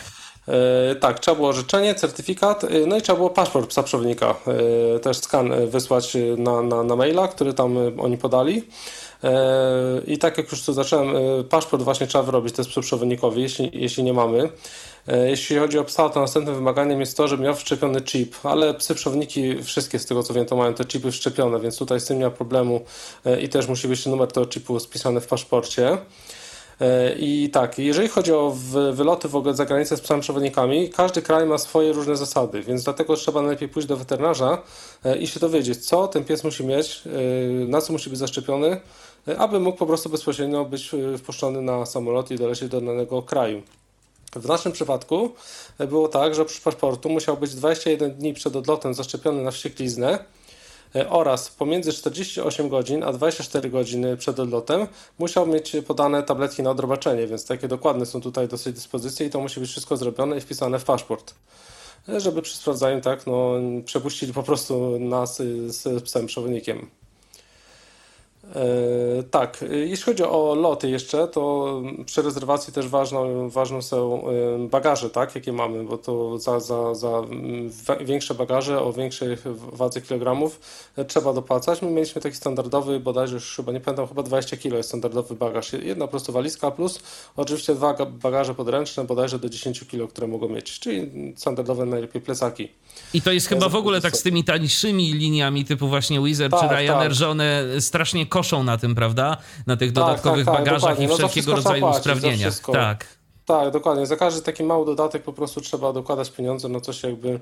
E, 0.49 0.95
tak, 0.95 1.21
trzeba 1.21 1.35
było 1.35 1.49
orzeczenie, 1.49 1.95
certyfikat, 1.95 2.65
e, 2.65 2.69
no 2.87 2.97
i 2.97 3.03
trzeba 3.03 3.17
było 3.17 3.31
paszport 3.31 3.71
psa 3.71 3.83
przewodnika, 3.83 4.35
e, 4.97 4.99
też 4.99 5.17
skan 5.17 5.67
wysłać 5.67 6.17
na, 6.39 6.63
na, 6.63 6.83
na 6.83 6.97
maila, 6.97 7.29
który 7.29 7.55
tam 7.55 7.77
oni 8.01 8.19
podali. 8.19 8.63
I 10.07 10.19
tak 10.19 10.39
jak 10.39 10.51
już 10.51 10.63
tu 10.63 10.73
zacząłem, 10.73 11.09
paszport 11.51 11.83
właśnie 11.83 12.07
trzeba 12.07 12.25
wyrobić, 12.25 12.55
to 12.55 12.63
jest 12.63 12.81
przewodnikowi, 12.81 13.43
jeśli, 13.43 13.71
jeśli 13.73 14.05
nie 14.05 14.13
mamy. 14.13 14.49
Jeśli 15.27 15.57
chodzi 15.57 15.79
o 15.79 15.85
psa, 15.85 16.09
to 16.09 16.21
następnym 16.21 16.55
wymaganiem 16.55 17.01
jest 17.01 17.17
to, 17.17 17.29
żeby 17.29 17.43
miał 17.43 17.55
wszczepiony 17.55 18.01
chip, 18.01 18.37
ale 18.43 18.75
psy 18.75 18.95
przewowniki 18.95 19.63
wszystkie 19.63 19.99
z 19.99 20.07
tego 20.07 20.23
co 20.23 20.35
wiem 20.35 20.47
to 20.47 20.57
mają 20.57 20.75
te 20.75 20.85
chipy 20.85 21.13
wszczepione, 21.13 21.61
więc 21.61 21.79
tutaj 21.79 22.01
z 22.01 22.05
tym 22.05 22.19
nie 22.19 22.25
ma 22.25 22.31
problemu 22.31 22.81
i 23.41 23.49
też 23.49 23.69
musi 23.69 23.89
być 23.89 24.07
numer 24.07 24.33
tego 24.33 24.47
chipu 24.47 24.81
spisany 24.81 25.21
w 25.21 25.27
paszporcie. 25.27 25.99
E, 26.81 27.15
I 27.19 27.51
tak, 27.51 27.79
jeżeli 27.79 28.09
chodzi 28.09 28.33
o 28.33 28.57
wyloty 28.93 29.29
w 29.29 29.37
ogóle 29.37 29.55
za 29.55 29.65
granicę 29.65 29.97
z 29.97 30.01
psami 30.01 30.23
przewodnikami, 30.23 30.91
każdy 30.91 31.23
kraj 31.23 31.47
ma 31.47 31.59
swoje 31.59 31.93
różne 31.93 32.17
zasady, 32.17 32.63
więc 32.63 32.85
dlatego 32.85 33.17
trzeba 33.17 33.41
najlepiej 33.43 33.69
pójść 33.69 33.89
do 33.89 33.97
weterynarza 33.97 34.63
e, 35.05 35.19
i 35.19 35.27
się 35.27 35.41
dowiedzieć, 35.41 35.87
co 35.87 36.09
ten 36.09 36.25
pies 36.25 36.45
musi 36.45 36.67
mieć, 36.67 37.03
e, 37.07 37.11
na 37.69 37.81
co 37.81 37.93
musi 37.93 38.11
być 38.11 38.19
zaszczepiony, 38.19 38.81
aby 39.39 39.61
mógł 39.61 39.79
po 39.79 39.87
prostu 39.87 40.09
bezpośrednio 40.09 40.65
być 40.65 40.91
wpuszczony 41.19 41.63
na 41.63 41.87
samolot 41.87 42.31
i 42.31 42.37
dolecieć 42.37 42.69
do 42.69 42.81
danego 42.81 43.23
kraju. 43.23 43.63
W 44.37 44.47
naszym 44.47 44.73
przypadku 44.73 45.33
było 45.89 46.09
tak, 46.09 46.35
że 46.35 46.45
przy 46.45 46.61
paszportu 46.61 47.09
musiał 47.09 47.37
być 47.37 47.55
21 47.55 48.15
dni 48.15 48.35
przed 48.35 48.57
odlotem 48.57 48.95
zaszczepiony 48.95 49.43
na 49.43 49.51
wściekliznę, 49.51 50.25
E, 50.95 51.11
oraz 51.11 51.51
pomiędzy 51.51 51.93
48 51.93 52.69
godzin 52.69 53.05
a 53.05 53.13
24 53.13 53.71
godziny 53.71 54.17
przed 54.17 54.41
odlotem 54.41 54.87
musiał 55.19 55.47
mieć 55.47 55.73
podane 55.87 56.23
tabletki 56.23 56.63
na 56.63 56.71
odrobaczenie, 56.71 57.27
więc 57.27 57.47
takie 57.47 57.69
dokładne 57.69 58.07
są 58.07 58.21
tutaj 58.21 58.49
dosyć 58.49 58.75
dyspozycje 58.75 59.27
i 59.27 59.31
to 59.31 59.41
musi 59.41 59.61
być 59.61 59.71
wszystko 59.71 59.97
zrobione 59.97 60.37
i 60.37 60.41
wpisane 60.41 60.79
w 60.79 60.85
paszport. 60.85 61.35
E, 62.09 62.21
żeby 62.21 62.43
przy 62.43 62.57
sprawdzaniu 62.57 63.01
tak, 63.01 63.27
no, 63.27 63.53
przepuścili 63.85 64.33
po 64.33 64.43
prostu 64.43 64.99
nas 64.99 65.37
z 65.67 66.05
psem 66.05 66.27
przewodnikiem. 66.27 66.91
E, 68.57 69.23
tak, 69.23 69.63
e, 69.63 69.77
jeśli 69.77 70.05
chodzi 70.05 70.23
o 70.23 70.55
loty 70.55 70.91
jeszcze, 70.91 71.29
to 71.29 71.83
przy 72.07 72.23
rezerwacji 72.23 72.73
też 72.73 72.89
ważną, 72.89 73.51
ważną 73.51 73.83
są 73.83 74.25
e, 74.29 74.69
bagaże, 74.69 75.11
tak, 75.11 75.35
jakie 75.35 75.53
mamy, 75.53 75.85
bo 75.85 75.99
to 75.99 76.39
za, 76.39 76.61
za, 76.61 76.95
za 76.95 77.23
większe 78.01 78.35
bagaże 78.35 78.83
o 78.83 78.93
większej 78.93 79.37
wadze 79.73 80.01
kilogramów 80.01 80.61
trzeba 81.09 81.33
dopłacać. 81.33 81.83
My 81.83 81.91
mieliśmy 81.91 82.23
taki 82.23 82.37
standardowy, 82.37 83.01
bodajże 83.01 83.35
już 83.35 83.57
chyba 83.57 83.73
nie 83.73 83.81
pamiętam, 83.81 84.09
chyba 84.09 84.23
20 84.23 84.57
kg 84.57 84.77
jest 84.77 84.89
standardowy 84.89 85.35
bagaż. 85.35 85.73
Jedna 85.73 86.05
po 86.05 86.11
prostu 86.11 86.33
walizka 86.33 86.71
plus 86.71 87.01
oczywiście 87.37 87.75
dwa 87.75 87.95
bagaże 88.07 88.55
podręczne, 88.55 89.05
bodajże 89.05 89.39
do 89.39 89.49
10 89.49 89.85
kg, 89.85 90.09
które 90.09 90.27
mogą 90.27 90.49
mieć, 90.49 90.79
czyli 90.81 91.11
standardowe 91.37 91.87
najlepiej 91.87 92.23
plecaki. 92.23 92.69
I 93.15 93.23
to 93.23 93.33
jest 93.33 93.49
chyba 93.49 93.69
w 93.69 93.77
ogóle 93.77 94.01
tak 94.01 94.17
z 94.17 94.23
tymi 94.23 94.45
tańszymi 94.45 95.13
liniami 95.13 95.65
typu 95.65 95.89
właśnie 95.89 96.21
Wizard 96.21 96.53
tak, 96.53 96.61
czy 96.61 96.69
Ryanair, 96.69 97.09
tak. 97.09 97.15
że 97.15 97.29
one 97.29 97.65
strasznie 97.81 98.27
koszą 98.35 98.63
na 98.63 98.79
tym, 98.79 98.95
prawda? 98.95 99.37
Na 99.67 99.77
tych 99.77 99.93
tak, 99.93 99.95
dodatkowych 99.95 100.47
tak, 100.47 100.55
tak, 100.55 100.65
bagażach 100.65 101.01
i 101.01 101.07
no 101.07 101.15
wszelkiego 101.15 101.57
rodzaju 101.57 101.87
usprawnienia. 101.87 102.51
Tak. 102.73 103.07
Tak, 103.47 103.71
dokładnie. 103.71 104.07
Za 104.07 104.17
każdy 104.17 104.43
taki 104.43 104.65
mały 104.65 104.87
dodatek 104.87 105.23
po 105.23 105.33
prostu 105.33 105.61
trzeba 105.61 105.93
dokładać 105.93 106.31
pieniądze, 106.31 106.69
no 106.69 106.81
co 106.81 106.93
się 106.93 107.09
jakby 107.11 107.41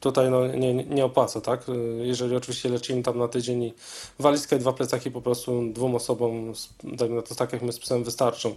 tutaj 0.00 0.30
no, 0.30 0.46
nie, 0.46 0.74
nie 0.74 1.04
opłaca, 1.04 1.40
tak? 1.40 1.66
Jeżeli 2.02 2.36
oczywiście 2.36 2.68
lecimy 2.68 3.02
tam 3.02 3.18
na 3.18 3.28
tydzień 3.28 3.62
i 3.62 3.74
walizkę 4.18 4.56
i 4.56 4.58
dwa 4.58 4.72
plecaki 4.72 5.10
po 5.10 5.22
prostu 5.22 5.72
dwóm 5.72 5.94
osobom, 5.94 6.52
dajmy 6.84 7.14
na 7.16 7.22
to 7.22 7.34
tak 7.34 7.52
jak 7.52 7.62
my 7.62 7.72
z 7.72 7.78
psem, 7.78 8.04
wystarczą. 8.04 8.54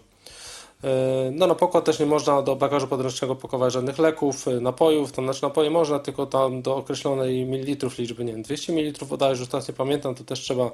E, 0.84 1.32
no 1.32 1.48
na 1.48 1.56
pokład 1.56 1.86
też 1.86 2.00
nie 2.00 2.06
można 2.06 2.42
do 2.42 2.56
bagażu 2.56 2.88
podręcznego 2.88 3.36
pakować 3.36 3.74
żadnych 3.74 4.00
leków, 4.00 4.48
e, 4.48 4.52
napojów, 4.52 5.12
to 5.12 5.22
znaczy 5.22 5.44
napoje 5.44 5.70
można, 5.70 6.00
tylko 6.00 6.26
tam 6.26 6.62
do 6.62 6.76
określonej 6.76 7.46
mililitrów 7.46 7.98
liczby, 7.98 8.26
nie 8.26 8.32
wiem, 8.32 8.42
200 8.42 8.74
ml 8.74 9.06
bodajże, 9.06 9.40
już 9.42 9.50
teraz 9.50 9.68
nie 9.68 9.74
pamiętam, 9.74 10.16
to 10.16 10.24
też 10.24 10.40
trzeba 10.40 10.72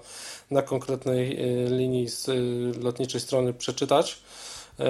na 0.51 0.61
konkretnej 0.61 1.33
e, 1.33 1.69
linii 1.69 2.07
z 2.07 2.27
lotniczej 2.83 3.21
strony 3.21 3.53
przeczytać. 3.53 4.21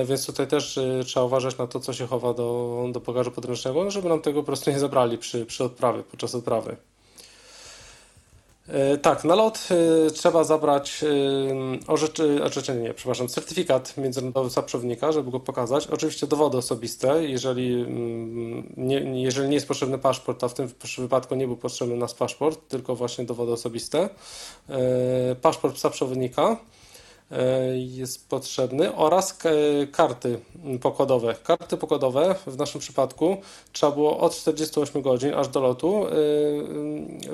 Więc 0.06 0.26
tutaj 0.26 0.48
też 0.48 0.80
trzeba 1.06 1.26
uważać 1.26 1.58
na 1.58 1.68
to, 1.68 1.80
co 1.80 1.94
się 1.94 2.08
chowa 2.08 2.34
do, 2.34 2.86
do 2.92 3.00
bagażu 3.00 3.32
podręcznego, 3.32 3.92
żeby 3.92 4.10
nam 4.10 4.22
tego 4.22 4.40
po 4.40 4.46
prostu 4.46 4.72
nie 4.72 4.80
zabrali 4.80 5.18
przy, 5.18 5.46
przy 5.46 5.64
odprawie, 5.64 6.04
podczas 6.04 6.36
odprawy. 6.36 6.78
E, 8.72 8.98
tak, 8.98 9.24
na 9.24 9.36
lot 9.36 9.68
e, 10.08 10.12
trzeba 10.12 10.44
zabrać 10.44 11.04
e, 11.04 12.44
orzeczenie, 12.44 12.82
nie, 12.82 12.94
przepraszam, 12.94 13.28
certyfikat 13.28 13.98
międzynarodowy 13.98 14.50
zaprzewnika, 14.50 15.12
żeby 15.12 15.32
go 15.32 15.40
pokazać. 15.40 15.88
Oczywiście 15.88 16.28
dowody 16.28 16.58
osobiste, 16.58 17.24
jeżeli 17.24 17.74
mm, 17.74 18.74
nie, 18.78 19.24
jeżeli 19.24 19.48
nie 19.48 19.54
jest 19.54 19.68
potrzebny 19.68 19.98
paszport, 19.98 20.44
a 20.44 20.48
w 20.48 20.54
tym 20.54 20.70
wypadku 20.98 21.36
nie 21.36 21.48
był 21.48 21.58
potrzebny 21.58 21.96
nas 21.96 22.14
paszport, 22.14 22.68
tylko 22.68 22.96
właśnie 22.96 23.26
dowody 23.26 23.52
osobiste. 23.52 24.10
Paszport 25.42 25.76
psa 25.76 25.90
przewodnika 25.90 26.58
jest 27.74 28.30
potrzebny 28.30 28.96
oraz 28.96 29.38
karty 29.92 30.40
pokładowe. 30.82 31.36
Karty 31.44 31.78
pokładowe 31.78 32.36
w 32.48 32.58
naszym 32.58 32.82
przypadku 32.82 33.38
trzeba 33.72 33.92
było 33.92 34.20
od 34.20 34.36
48 34.36 35.02
godzin 35.02 35.34
aż 35.34 35.48
do 35.48 35.62
lotu 35.62 36.06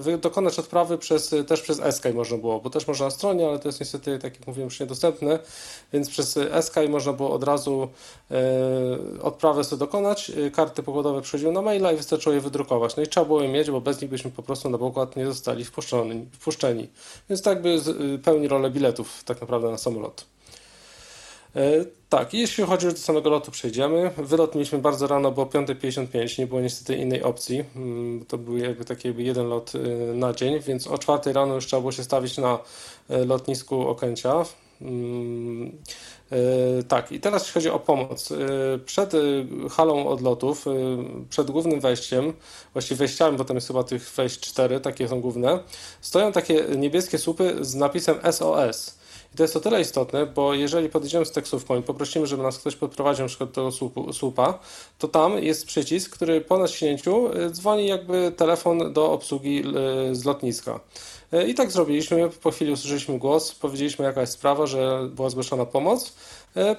e, 0.08 0.18
dokonać 0.18 0.60
odprawy 0.60 0.98
przez, 0.98 1.36
też 1.48 1.62
przez 1.62 1.80
Eskai 1.80 2.14
można 2.14 2.38
było, 2.38 2.60
bo 2.60 2.70
też 2.70 2.88
można 2.88 3.06
na 3.06 3.12
stronie, 3.12 3.48
ale 3.48 3.60
to 3.60 3.70
jest 3.70 3.80
niestety, 3.80 4.20
tak 4.20 4.34
jak 4.40 4.48
mówiłem, 4.48 4.68
już 4.68 4.80
niedostępne, 4.80 5.40
więc 5.94 6.10
przez 6.10 6.38
Eskai 6.38 6.90
można 6.90 7.14
było 7.14 7.32
od 7.32 7.44
razu 7.44 7.88
e, 8.32 9.22
odprawę 9.22 9.64
sobie 9.64 9.80
dokonać. 9.80 10.32
Karty 10.54 10.84
pokładowe 10.84 11.22
przychodziły 11.22 11.52
na 11.52 11.62
maila 11.62 11.92
i 11.92 11.98
wystarczyło 11.98 12.36
je 12.36 12.42
wydrukować. 12.42 12.96
No 12.96 13.04
i 13.04 13.08
trzeba 13.08 13.26
było 13.26 13.42
je 13.42 13.50
mieć, 13.50 13.72
bo 13.72 13.82
bez 13.82 14.02
nich 14.02 14.10
byśmy 14.12 14.32
po 14.32 14.44
prostu 14.44 14.70
na 14.70 14.78
pokład 14.78 15.16
nie 15.16 15.26
zostali 15.26 15.66
wpuszczeni. 16.34 16.88
Więc 17.30 17.42
tak 17.42 17.62
by 17.62 17.80
pełni 18.24 18.48
rolę 18.48 18.70
biletów 18.70 19.24
tak 19.24 19.42
naprawdę 19.42 19.72
na 19.72 19.78
samolot. 19.88 20.26
E, 21.56 21.86
tak, 22.10 22.34
jeśli 22.34 22.64
chodzi 22.64 22.88
do 22.88 22.98
samego 22.98 23.30
lotu, 23.30 23.52
przejdziemy. 23.52 24.12
Wylot 24.18 24.56
mieliśmy 24.56 24.80
bardzo 24.80 25.08
rano, 25.08 25.32
bo 25.32 25.46
5.55, 25.46 26.40
nie 26.40 26.48
było 26.48 26.62
niestety 26.62 26.96
innej 26.96 27.24
opcji. 27.24 27.64
Mm, 27.76 28.26
to 28.26 28.38
był 28.38 28.58
jakby 28.58 28.86
taki 28.86 29.08
jakby 29.08 29.24
jeden 29.24 29.48
lot 29.48 29.74
e, 29.76 29.80
na 30.14 30.34
dzień, 30.34 30.60
więc 30.60 30.88
o 30.88 30.98
4 30.98 31.34
rano 31.34 31.56
już 31.56 31.66
trzeba 31.66 31.80
było 31.80 31.92
się 31.92 32.04
stawić 32.04 32.38
na 32.38 32.60
e, 33.10 33.26
lotnisku 33.26 33.88
Okęcia. 33.88 34.46
Mm, 34.82 35.72
tak, 36.88 37.12
i 37.12 37.20
teraz 37.20 37.42
jeśli 37.42 37.54
chodzi 37.54 37.70
o 37.70 37.80
pomoc. 37.80 38.30
Przed 38.86 39.12
halą 39.72 40.08
odlotów, 40.08 40.66
przed 41.30 41.52
głównym 41.52 41.80
wejściem, 41.80 42.34
właściwie 42.74 42.98
wejściami, 42.98 43.38
bo 43.38 43.46
tam 43.46 43.58
jest 43.58 43.68
chyba 43.68 43.84
tych 43.84 44.12
wejść 44.12 44.40
cztery, 44.40 44.80
takie 44.80 45.08
są 45.08 45.22
główne, 45.22 45.60
stoją 46.02 46.32
takie 46.32 46.66
niebieskie 46.78 47.18
słupy 47.18 47.56
z 47.62 47.76
napisem 47.76 48.16
SOS. 48.32 48.98
I 49.34 49.38
to 49.38 49.44
jest 49.44 49.56
o 49.56 49.60
tyle 49.60 49.82
istotne, 49.82 50.26
bo 50.26 50.54
jeżeli 50.54 50.90
podejdziemy 50.90 51.26
z 51.26 51.32
taksówką 51.32 51.80
i 51.80 51.84
poprosimy, 51.84 52.28
żeby 52.28 52.44
nas 52.44 52.58
ktoś 52.58 52.76
podprowadził 52.76 53.26
na 53.26 53.30
przykład 53.30 53.52
do 53.52 53.72
słupa, 54.14 54.60
to 54.98 55.08
tam 55.08 55.44
jest 55.44 55.66
przycisk, 55.66 56.16
który 56.16 56.42
po 56.42 56.58
naciśnięciu 56.58 57.38
y, 57.38 57.50
dzwoni 57.50 57.88
jakby 57.88 58.32
telefon 58.38 58.94
do 58.94 59.12
obsługi 59.12 59.64
y, 60.12 60.16
z 60.16 60.26
lotniska. 60.26 60.80
Y, 61.34 61.48
I 61.48 61.54
tak 61.54 61.72
zrobiliśmy. 61.72 62.30
Po 62.30 62.52
chwili 62.52 62.72
usłyszeliśmy 62.72 63.20
głos, 63.20 63.56
powiedzieliśmy 63.56 64.06
jaka 64.06 64.22
jest 64.22 64.34
sprawa, 64.34 64.68
że 64.68 65.10
była 65.16 65.30
zgłoszona 65.30 65.66
pomoc. 65.66 66.14
E, 66.58 66.76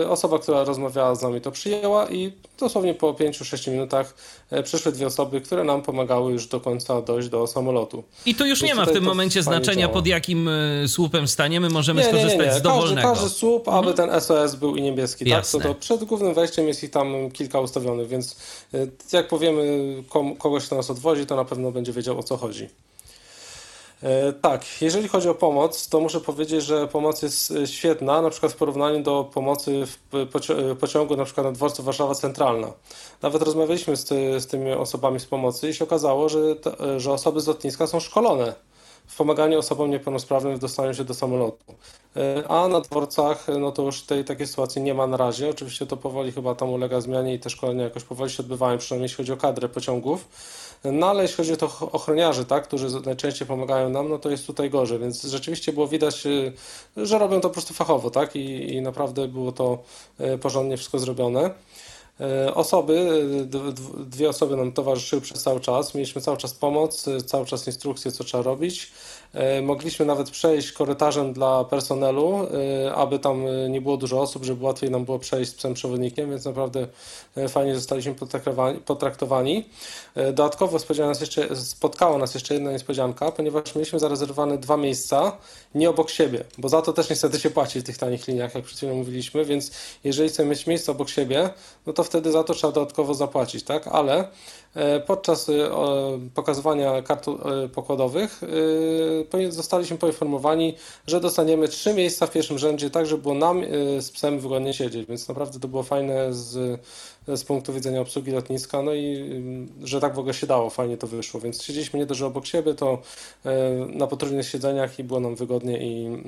e, 0.00 0.08
osoba, 0.08 0.38
która 0.38 0.64
rozmawiała 0.64 1.14
z 1.14 1.22
nami 1.22 1.40
to 1.40 1.50
przyjęła 1.50 2.08
i 2.08 2.32
dosłownie 2.58 2.94
po 2.94 3.12
5-6 3.12 3.70
minutach 3.70 4.14
e, 4.50 4.62
przyszły 4.62 4.92
dwie 4.92 5.06
osoby, 5.06 5.40
które 5.40 5.64
nam 5.64 5.82
pomagały 5.82 6.32
już 6.32 6.46
do 6.46 6.60
końca 6.60 7.02
dojść 7.02 7.28
do 7.28 7.46
samolotu. 7.46 8.04
I 8.26 8.34
tu 8.34 8.46
już 8.46 8.60
Więc 8.60 8.72
nie 8.72 8.74
ma 8.74 8.86
w 8.86 8.92
tym 8.92 9.04
momencie 9.04 9.42
znaczenia 9.42 9.88
pod 9.88 10.06
jakim 10.06 10.50
słupem 10.86 11.28
staniemy, 11.28 11.68
możemy 11.68 12.02
nie, 12.02 12.08
skorzystać 12.08 12.46
nie, 12.46 12.52
nie, 12.52 12.58
z 12.58 12.62
dowolnego. 12.62 13.08
Każdy, 13.08 13.22
każdy 13.22 13.38
słup, 13.38 13.68
mhm. 13.68 13.84
aby 13.84 13.94
ten 13.94 14.20
SOS 14.20 14.54
był 14.54 14.76
i 14.76 14.82
niebieski, 14.82 15.30
tak? 15.30 15.46
To, 15.46 15.60
to 15.60 15.74
przed 15.74 16.04
głównym 16.04 16.34
wejściem 16.34 16.68
jest 16.68 16.84
ich 16.84 16.90
tam 16.90 17.30
kilka 17.30 17.60
ustawionych, 17.60 18.08
więc 18.08 18.36
jak 19.12 19.28
powiemy 19.28 19.94
kogoś, 20.38 20.66
kto 20.66 20.76
nas 20.76 20.90
odwozi, 20.90 21.26
to 21.26 21.36
na 21.36 21.44
pewno 21.44 21.72
będzie 21.72 21.92
wiedział 21.92 22.18
o 22.18 22.22
co 22.22 22.36
chodzi. 22.36 22.68
E, 24.02 24.32
tak, 24.32 24.64
jeżeli 24.82 25.08
chodzi 25.08 25.28
o 25.28 25.34
pomoc, 25.34 25.88
to 25.88 26.00
muszę 26.00 26.20
powiedzieć, 26.20 26.64
że 26.64 26.88
pomoc 26.88 27.22
jest 27.22 27.50
e, 27.50 27.66
świetna, 27.66 28.22
na 28.22 28.30
przykład 28.30 28.52
w 28.52 28.56
porównaniu 28.56 29.02
do 29.02 29.30
pomocy 29.34 29.86
w 29.86 30.14
e, 30.14 30.76
pociągu 30.76 31.16
na 31.16 31.24
przykład 31.24 31.46
na 31.46 31.52
dworcu 31.52 31.82
Warszawa 31.82 32.14
Centralna. 32.14 32.72
Nawet 33.22 33.42
rozmawialiśmy 33.42 33.96
z, 33.96 34.04
ty, 34.04 34.40
z 34.40 34.46
tymi 34.46 34.72
osobami 34.72 35.20
z 35.20 35.26
pomocy 35.26 35.68
i 35.68 35.74
się 35.74 35.84
okazało, 35.84 36.28
że, 36.28 36.38
że 36.96 37.12
osoby 37.12 37.40
z 37.40 37.46
lotniska 37.46 37.86
są 37.86 38.00
szkolone 38.00 38.54
w 39.06 39.16
pomaganiu 39.16 39.58
osobom 39.58 39.90
niepełnosprawnym 39.90 40.56
w 40.56 40.58
dostaniu 40.58 40.94
się 40.94 41.04
do 41.04 41.14
samolotu. 41.14 41.74
A 42.48 42.68
na 42.68 42.80
dworcach, 42.80 43.46
no 43.60 43.72
to 43.72 43.82
już 43.82 44.02
tej 44.02 44.24
takiej 44.24 44.46
sytuacji 44.46 44.82
nie 44.82 44.94
ma 44.94 45.06
na 45.06 45.16
razie. 45.16 45.50
Oczywiście 45.50 45.86
to 45.86 45.96
powoli 45.96 46.32
chyba 46.32 46.54
tam 46.54 46.70
ulega 46.70 47.00
zmianie 47.00 47.34
i 47.34 47.38
te 47.38 47.50
szkolenia 47.50 47.84
jakoś 47.84 48.04
powoli 48.04 48.30
się 48.30 48.42
odbywają, 48.42 48.78
przynajmniej 48.78 49.04
jeśli 49.04 49.16
chodzi 49.16 49.32
o 49.32 49.36
kadrę 49.36 49.68
pociągów. 49.68 50.28
No 50.84 51.10
ale 51.10 51.22
jeśli 51.22 51.36
chodzi 51.36 51.52
o 51.52 51.90
ochroniarzy, 51.90 52.44
tak, 52.44 52.64
którzy 52.64 53.00
najczęściej 53.00 53.48
pomagają 53.48 53.88
nam, 53.88 54.08
no 54.08 54.18
to 54.18 54.30
jest 54.30 54.46
tutaj 54.46 54.70
gorzej, 54.70 54.98
więc 54.98 55.22
rzeczywiście 55.22 55.72
było 55.72 55.88
widać, 55.88 56.26
y, 56.26 56.52
że 56.96 57.18
robią 57.18 57.40
to 57.40 57.48
po 57.48 57.52
prostu 57.52 57.74
fachowo, 57.74 58.10
tak, 58.10 58.36
i, 58.36 58.74
i 58.74 58.82
naprawdę 58.82 59.28
było 59.28 59.52
to 59.52 59.78
y, 60.20 60.38
porządnie 60.38 60.76
wszystko 60.76 60.98
zrobione. 60.98 61.50
Y, 62.48 62.54
osoby, 62.54 63.24
dwie 63.98 64.28
osoby 64.28 64.56
nam 64.56 64.72
towarzyszyły 64.72 65.22
przez 65.22 65.42
cały 65.42 65.60
czas. 65.60 65.94
Mieliśmy 65.94 66.20
cały 66.20 66.36
czas 66.36 66.54
pomoc, 66.54 67.06
cały 67.26 67.46
czas 67.46 67.66
instrukcje, 67.66 68.12
co 68.12 68.24
trzeba 68.24 68.42
robić. 68.42 68.92
E, 69.34 69.62
mogliśmy 69.62 70.06
nawet 70.06 70.30
przejść 70.30 70.72
korytarzem 70.72 71.32
dla 71.32 71.64
personelu, 71.64 72.46
e, 72.86 72.94
aby 72.94 73.18
tam 73.18 73.46
e, 73.46 73.68
nie 73.68 73.80
było 73.80 73.96
dużo 73.96 74.20
osób, 74.20 74.44
żeby 74.44 74.64
łatwiej 74.64 74.90
nam 74.90 75.04
było 75.04 75.18
przejść 75.18 75.50
z 75.50 75.54
psem 75.54 75.74
przewodnikiem, 75.74 76.30
więc 76.30 76.44
naprawdę 76.44 76.86
fajnie 77.48 77.74
zostaliśmy 77.74 78.14
potraktowani. 78.86 79.64
Dodatkowo 80.16 80.78
nas 81.06 81.20
jeszcze, 81.20 81.56
spotkała 81.56 82.18
nas 82.18 82.34
jeszcze 82.34 82.54
jedna 82.54 82.72
niespodzianka, 82.72 83.32
ponieważ 83.32 83.74
mieliśmy 83.74 83.98
zarezerwowane 83.98 84.58
dwa 84.58 84.76
miejsca 84.76 85.36
nie 85.74 85.90
obok 85.90 86.10
siebie, 86.10 86.44
bo 86.58 86.68
za 86.68 86.82
to 86.82 86.92
też 86.92 87.10
niestety 87.10 87.40
się 87.40 87.50
płaci 87.50 87.80
w 87.80 87.84
tych 87.84 87.98
tanich 87.98 88.28
liniach, 88.28 88.54
jak 88.54 88.64
przed 88.64 88.78
chwilą 88.78 88.94
mówiliśmy, 88.94 89.44
więc 89.44 89.70
jeżeli 90.04 90.28
chcemy 90.28 90.50
mieć 90.50 90.66
miejsce 90.66 90.92
obok 90.92 91.08
siebie, 91.08 91.50
no 91.86 91.92
to 91.92 92.04
wtedy 92.04 92.32
za 92.32 92.44
to 92.44 92.54
trzeba 92.54 92.72
dodatkowo 92.72 93.14
zapłacić, 93.14 93.64
tak? 93.64 93.88
Ale 93.88 94.28
E, 94.74 95.00
podczas 95.00 95.48
e, 95.48 95.52
pokazywania 96.34 97.02
kart 97.02 97.28
e, 97.28 97.68
pokładowych 97.68 98.40
zostaliśmy 99.48 99.98
poinformowani, 99.98 100.74
że 101.06 101.20
dostaniemy 101.20 101.68
trzy 101.68 101.94
miejsca 101.94 102.26
w 102.26 102.30
pierwszym 102.30 102.58
rzędzie, 102.58 102.90
tak 102.90 103.06
żeby 103.06 103.22
było 103.22 103.34
nam 103.34 103.62
z 103.98 104.10
psem 104.10 104.40
wygodnie 104.40 104.74
siedzieć, 104.74 105.08
więc 105.08 105.28
naprawdę 105.28 105.60
to 105.60 105.68
było 105.68 105.82
fajne 105.82 106.34
z, 106.34 106.80
z 107.36 107.44
punktu 107.44 107.72
widzenia 107.72 108.00
obsługi 108.00 108.30
lotniska, 108.30 108.82
no 108.82 108.94
i 108.94 109.30
że 109.82 110.00
tak 110.00 110.14
w 110.14 110.18
ogóle 110.18 110.34
się 110.34 110.46
dało, 110.46 110.70
fajnie 110.70 110.96
to 110.96 111.06
wyszło, 111.06 111.40
więc 111.40 111.62
siedzieliśmy 111.62 111.98
nie 111.98 112.06
dość 112.06 112.22
obok 112.22 112.46
siebie, 112.46 112.74
to 112.74 113.02
na 113.88 114.06
potrójnych 114.06 114.48
siedzeniach 114.48 114.98
i 114.98 115.04
było 115.04 115.20
nam 115.20 115.34
wygodnie 115.34 115.78
i 115.78 116.22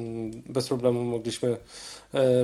bez 0.46 0.68
problemu 0.68 1.04
mogliśmy 1.04 1.56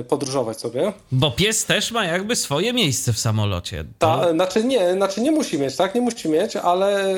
podróżować 0.07 0.59
sobie. 0.59 0.93
Bo 1.11 1.31
pies 1.31 1.65
też 1.65 1.91
ma 1.91 2.05
jakby 2.05 2.35
swoje 2.35 2.73
miejsce 2.73 3.13
w 3.13 3.19
samolocie. 3.19 3.83
To... 3.83 4.07
Ta, 4.07 4.33
znaczy 4.33 4.63
nie, 4.63 4.93
znaczy 4.93 5.21
nie 5.21 5.31
musi 5.31 5.59
mieć, 5.59 5.75
tak? 5.75 5.95
nie 5.95 6.01
musi 6.01 6.29
mieć, 6.29 6.55
ale, 6.55 7.15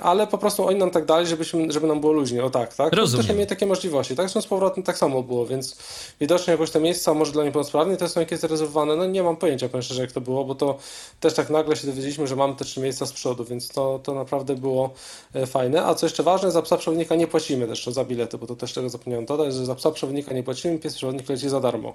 ale 0.00 0.26
po 0.26 0.38
prostu 0.38 0.66
oni 0.66 0.78
nam 0.78 0.90
tak 0.90 1.04
dali, 1.04 1.26
żebyśmy, 1.26 1.72
żeby 1.72 1.86
nam 1.86 2.00
było 2.00 2.12
luźnie, 2.12 2.44
o 2.44 2.50
tak, 2.50 2.74
tak? 2.74 2.92
Rozumiem. 2.92 3.26
Też 3.26 3.36
mieli 3.36 3.48
takie 3.48 3.66
możliwości, 3.66 4.16
tak? 4.16 4.30
Z 4.30 4.46
powrotem 4.46 4.82
tak 4.82 4.98
samo 4.98 5.22
było, 5.22 5.46
więc 5.46 5.76
widocznie 6.20 6.50
jakoś 6.50 6.70
te 6.70 6.80
miejsca, 6.80 7.14
może 7.14 7.32
dla 7.32 7.44
niepełnosprawnych 7.44 7.98
te 7.98 8.08
są 8.08 8.20
jakieś 8.20 8.38
zarezerwowane, 8.38 8.96
no 8.96 9.06
nie 9.06 9.22
mam 9.22 9.36
pojęcia, 9.36 9.68
powiem 9.68 9.82
szczerze, 9.82 10.02
jak 10.02 10.12
to 10.12 10.20
było, 10.20 10.44
bo 10.44 10.54
to 10.62 10.78
też 11.20 11.34
tak 11.34 11.50
nagle 11.50 11.76
się 11.76 11.86
dowiedzieliśmy, 11.86 12.26
że 12.26 12.36
mamy 12.36 12.56
te 12.56 12.64
trzy 12.64 12.80
miejsca 12.80 13.06
z 13.06 13.12
przodu, 13.12 13.44
więc 13.44 13.68
to, 13.68 14.00
to 14.02 14.14
naprawdę 14.14 14.56
było 14.56 14.90
e, 15.34 15.46
fajne. 15.46 15.84
A 15.84 15.94
co 15.94 16.06
jeszcze 16.06 16.22
ważne, 16.22 16.50
za 16.50 16.62
psa 16.62 16.76
przewodnika 16.76 17.14
nie 17.14 17.26
płacimy 17.26 17.66
też 17.66 17.86
za 17.86 18.04
bilety, 18.04 18.38
bo 18.38 18.46
to 18.46 18.56
też 18.56 18.72
tego 18.72 18.88
zapomniałem 18.88 19.26
dodać, 19.26 19.54
że 19.54 19.66
za 19.66 19.74
psa 19.74 19.90
przewodnika 19.90 20.34
nie 20.34 20.42
płacimy, 20.42 20.78
pies 20.78 20.94
przewodnik 20.94 21.28
leci 21.28 21.48
za 21.48 21.60
darmo. 21.60 21.94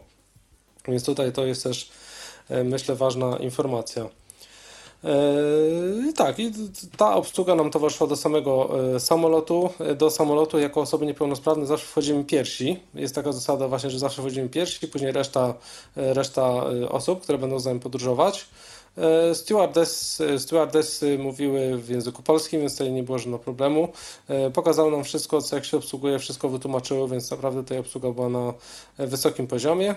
Więc 0.88 1.06
tutaj 1.06 1.32
to 1.32 1.46
jest 1.46 1.64
też, 1.64 1.90
e, 2.50 2.64
myślę, 2.64 2.96
ważna 2.96 3.38
informacja. 3.38 4.10
Yy, 5.04 6.14
tak, 6.14 6.40
i 6.40 6.52
ta 6.98 7.16
obsługa 7.16 7.56
nam 7.56 7.72
towarzyszyła 7.72 8.10
do 8.10 8.16
samego 8.16 8.70
e, 8.96 9.00
samolotu. 9.00 9.70
E, 9.80 9.96
do 9.96 10.12
samolotu 10.12 10.60
jako 10.60 10.82
osoby 10.82 11.06
niepełnosprawne 11.06 11.66
zawsze 11.66 11.88
wchodzimy 11.88 12.24
pierwsi. 12.24 12.80
Jest 12.94 13.16
taka 13.16 13.32
zasada 13.32 13.68
właśnie, 13.68 13.90
że 13.90 14.00
zawsze 14.00 14.22
wchodzimy 14.22 14.50
pierwsi, 14.50 14.88
później 14.88 15.12
reszta, 15.12 15.54
reszta 15.96 16.64
osób, 16.90 17.22
które 17.22 17.38
będą 17.38 17.60
z 17.60 17.66
nami 17.66 17.80
podróżować. 17.80 18.48
Stewardess, 19.34 20.22
stewardessy 20.38 21.18
mówiły 21.18 21.78
w 21.78 21.90
języku 21.90 22.24
polskim, 22.24 22.60
więc 22.60 22.78
tutaj 22.78 22.92
nie 22.92 23.04
było 23.04 23.18
żadnego 23.18 23.40
problemu. 23.40 23.88
Pokazały 24.54 24.92
nam 24.92 25.04
wszystko, 25.04 25.42
co 25.42 25.56
jak 25.56 25.66
się 25.66 25.78
obsługuje, 25.78 26.20
wszystko 26.20 26.50
wytłumaczyły, 26.50 27.10
więc 27.10 27.32
naprawdę 27.32 27.64
tutaj 27.64 27.78
obsługa 27.78 28.12
była 28.12 28.30
na 28.30 28.54
wysokim 28.98 29.48
poziomie. 29.48 29.96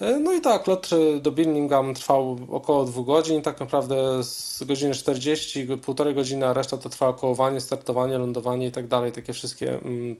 E, 0.00 0.18
no 0.18 0.32
i 0.32 0.40
tak, 0.40 0.66
lot 0.66 0.90
e, 0.92 1.20
do 1.20 1.32
Birmingham 1.32 1.94
trwał 1.94 2.38
około 2.50 2.84
dwóch 2.84 3.06
godzin, 3.06 3.42
tak 3.42 3.60
naprawdę 3.60 4.24
z 4.24 4.62
godziny 4.64 4.94
40, 4.94 5.66
półtorej 5.82 6.14
godziny, 6.14 6.46
a 6.46 6.52
reszta 6.52 6.76
to 6.76 6.88
trwa 6.88 7.12
kołowanie, 7.12 7.60
startowanie, 7.60 8.18
lądowanie 8.18 8.66
i 8.66 8.72
tak 8.72 8.86
dalej, 8.86 9.12
takie 9.12 9.32
wszystkie 9.32 9.74
mm, 9.74 10.16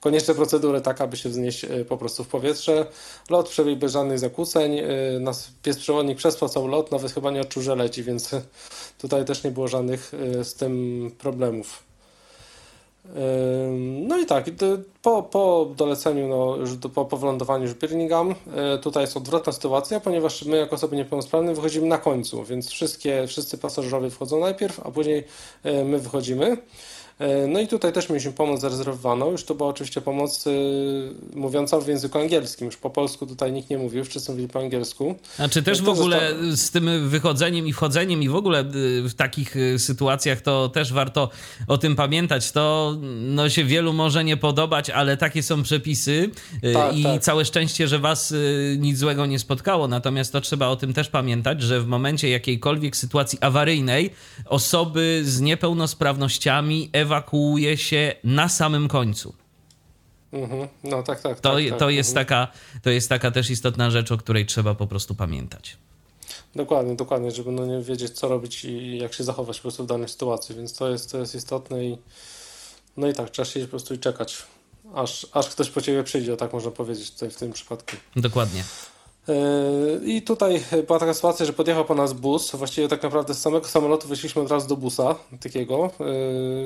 konieczne 0.00 0.34
procedury, 0.34 0.80
tak 0.80 1.00
aby 1.00 1.16
się 1.16 1.28
wznieść 1.28 1.64
e, 1.64 1.84
po 1.84 1.96
prostu 1.96 2.24
w 2.24 2.28
powietrze. 2.28 2.86
Lot 3.30 3.48
przebiegł 3.48 3.80
bez 3.80 3.92
żadnych 3.92 4.18
zakłóceń, 4.18 4.80
nas 5.20 5.50
pies 5.62 5.78
przewodnik 5.78 6.18
przespał 6.18 6.66
lot, 6.68 6.90
nawet 6.90 7.12
chyba 7.12 7.30
nie 7.30 7.40
odczuł, 7.40 7.62
że 7.62 7.76
leci, 7.76 8.02
więc 8.02 8.30
tutaj 8.98 9.24
też 9.24 9.44
nie 9.44 9.50
było 9.50 9.68
żadnych 9.68 10.12
z 10.42 10.54
tym 10.54 11.10
problemów. 11.18 11.87
No 14.06 14.18
i 14.18 14.26
tak, 14.26 14.44
po, 15.02 15.22
po 15.22 15.68
doleceniu, 15.76 16.28
no, 16.28 16.56
po, 16.94 17.04
po 17.04 17.16
wylądowaniu 17.16 17.64
już 17.64 17.74
Birmingham, 17.74 18.34
tutaj 18.82 19.02
jest 19.02 19.16
odwrotna 19.16 19.52
sytuacja, 19.52 20.00
ponieważ 20.00 20.44
my 20.44 20.56
jako 20.56 20.76
osoby 20.76 20.96
niepełnosprawne 20.96 21.54
wychodzimy 21.54 21.86
na 21.86 21.98
końcu, 21.98 22.44
więc 22.44 22.68
wszystkie, 22.70 23.26
wszyscy 23.26 23.58
pasażerowie 23.58 24.10
wchodzą 24.10 24.40
najpierw, 24.40 24.80
a 24.86 24.90
później 24.90 25.24
my 25.64 25.98
wychodzimy. 25.98 26.56
E, 27.18 27.46
no 27.46 27.60
i 27.60 27.66
tutaj 27.66 27.92
też 27.92 28.08
mieliśmy 28.08 28.32
pomoc 28.32 28.60
zarezerwowaną. 28.60 29.30
Już 29.30 29.44
to 29.44 29.54
była 29.54 29.68
oczywiście 29.68 30.00
pomoc 30.00 30.46
y, 30.46 30.50
mówiąca 31.34 31.80
w 31.80 31.88
języku 31.88 32.18
angielskim. 32.18 32.66
Już 32.66 32.76
po 32.76 32.90
polsku 32.90 33.26
tutaj 33.26 33.52
nikt 33.52 33.70
nie 33.70 33.78
mówił, 33.78 34.04
wszyscy 34.04 34.30
mówili 34.30 34.48
po 34.48 34.58
angielsku. 34.58 35.14
A 35.38 35.48
czy 35.48 35.62
też 35.62 35.82
w 35.82 35.88
ogóle 35.88 36.34
z 36.52 36.70
tym 36.70 37.08
wychodzeniem 37.08 37.66
i 37.66 37.72
wchodzeniem 37.72 38.22
i 38.22 38.28
w 38.28 38.34
ogóle 38.34 38.60
y, 38.60 39.08
w 39.08 39.14
takich 39.14 39.54
sytuacjach 39.78 40.40
to 40.40 40.68
też 40.68 40.92
warto 40.92 41.30
o 41.68 41.78
tym 41.78 41.96
pamiętać. 41.96 42.52
To 42.52 42.96
no, 43.20 43.48
się 43.48 43.64
wielu 43.64 43.92
może 43.92 44.24
nie 44.24 44.36
podobać, 44.36 44.90
ale 44.90 45.16
takie 45.16 45.42
są 45.42 45.62
przepisy 45.62 46.30
tak, 46.74 46.96
i 46.96 47.02
tak. 47.02 47.22
całe 47.22 47.44
szczęście, 47.44 47.88
że 47.88 47.98
was 47.98 48.34
nic 48.78 48.98
złego 48.98 49.26
nie 49.26 49.38
spotkało. 49.38 49.88
Natomiast 49.88 50.32
to 50.32 50.40
trzeba 50.40 50.68
o 50.68 50.76
tym 50.76 50.92
też 50.92 51.08
pamiętać, 51.08 51.62
że 51.62 51.80
w 51.80 51.86
momencie 51.86 52.28
jakiejkolwiek 52.28 52.96
sytuacji 52.96 53.38
awaryjnej 53.40 54.10
osoby 54.44 55.22
z 55.24 55.40
niepełnosprawnościami 55.40 56.90
ewakuuje 57.08 57.76
się 57.76 58.14
na 58.24 58.48
samym 58.48 58.88
końcu. 58.88 59.34
Mhm. 60.32 60.68
No 60.84 61.02
tak, 61.02 61.20
tak. 61.20 61.40
To, 61.40 61.54
tak, 61.54 61.68
tak. 61.68 61.78
To, 61.78 61.90
jest 61.90 62.10
mhm. 62.10 62.26
taka, 62.26 62.52
to 62.82 62.90
jest 62.90 63.08
taka 63.08 63.30
też 63.30 63.50
istotna 63.50 63.90
rzecz, 63.90 64.12
o 64.12 64.18
której 64.18 64.46
trzeba 64.46 64.74
po 64.74 64.86
prostu 64.86 65.14
pamiętać. 65.14 65.76
Dokładnie, 66.54 66.96
dokładnie, 66.96 67.30
żeby 67.30 67.52
no 67.52 67.66
nie 67.66 67.82
wiedzieć, 67.82 68.12
co 68.12 68.28
robić 68.28 68.64
i 68.64 68.98
jak 68.98 69.14
się 69.14 69.24
zachować 69.24 69.56
po 69.56 69.62
prostu 69.62 69.84
w 69.84 69.86
danej 69.86 70.08
sytuacji, 70.08 70.54
więc 70.54 70.74
to 70.74 70.88
jest, 70.88 71.12
to 71.12 71.18
jest 71.18 71.34
istotne 71.34 71.84
i 71.84 71.98
no 72.96 73.08
i 73.08 73.14
tak, 73.14 73.30
trzeba 73.30 73.46
siedzieć 73.46 73.64
po 73.64 73.70
prostu 73.70 73.94
i 73.94 73.98
czekać, 73.98 74.36
aż, 74.94 75.26
aż 75.32 75.48
ktoś 75.48 75.70
po 75.70 75.80
ciebie 75.80 76.04
przyjdzie, 76.04 76.36
tak 76.36 76.52
można 76.52 76.70
powiedzieć 76.70 77.10
tutaj 77.10 77.30
w 77.30 77.36
tym 77.36 77.52
przypadku. 77.52 77.96
Dokładnie. 78.16 78.64
I 80.04 80.22
tutaj 80.22 80.62
była 80.86 80.98
taka 80.98 81.14
sytuacja, 81.14 81.46
że 81.46 81.52
podjechał 81.52 81.84
po 81.84 81.94
nas 81.94 82.12
bus. 82.12 82.50
Właściwie 82.50 82.88
tak 82.88 83.02
naprawdę 83.02 83.34
z 83.34 83.40
samego 83.40 83.68
samolotu 83.68 84.08
wyszliśmy 84.08 84.42
od 84.42 84.50
razu 84.50 84.68
do 84.68 84.76
busa 84.76 85.14
takiego, 85.40 85.90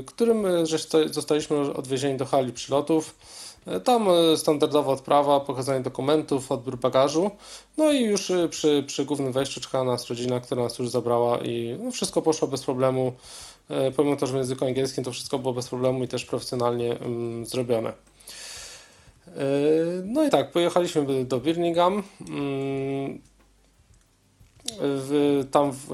którym 0.07 0.47
zostaliśmy 1.11 1.75
odwiezieni 1.75 2.19
do 2.19 2.27
hali 2.27 2.53
przylotów. 2.53 3.15
Tam 3.85 4.07
standardowa 4.37 4.93
odprawa, 4.93 5.41
pokazanie 5.41 5.81
dokumentów, 5.81 6.53
odbiór 6.53 6.79
bagażu. 6.79 7.31
No 7.77 7.93
i 7.93 8.03
już 8.03 8.33
przy, 8.51 8.85
przy 8.87 9.05
głównym 9.05 9.33
wejściu 9.33 9.61
czekała 9.61 9.85
nas 9.85 10.07
rodzina, 10.07 10.41
która 10.41 10.63
nas 10.63 10.79
już 10.79 10.89
zabrała 10.89 11.39
i 11.39 11.77
no 11.85 11.91
wszystko 11.91 12.23
poszło 12.23 12.49
bez 12.49 12.63
problemu. 12.63 13.13
Pomimo 13.97 14.17
to, 14.17 14.27
że 14.27 14.33
w 14.33 14.37
języku 14.37 14.65
angielskim 14.65 15.05
to 15.05 15.13
wszystko 15.13 15.39
było 15.39 15.55
bez 15.55 15.69
problemu 15.69 16.05
i 16.05 16.09
też 16.09 16.25
profesjonalnie 16.25 16.97
zrobione. 17.43 17.93
No 20.05 20.25
i 20.25 20.31
tak, 20.31 20.53
pojechaliśmy 20.53 21.25
do 21.25 21.41
Birmingham. 21.41 22.03
W, 24.81 25.45
tam 25.51 25.73
w, 25.73 25.89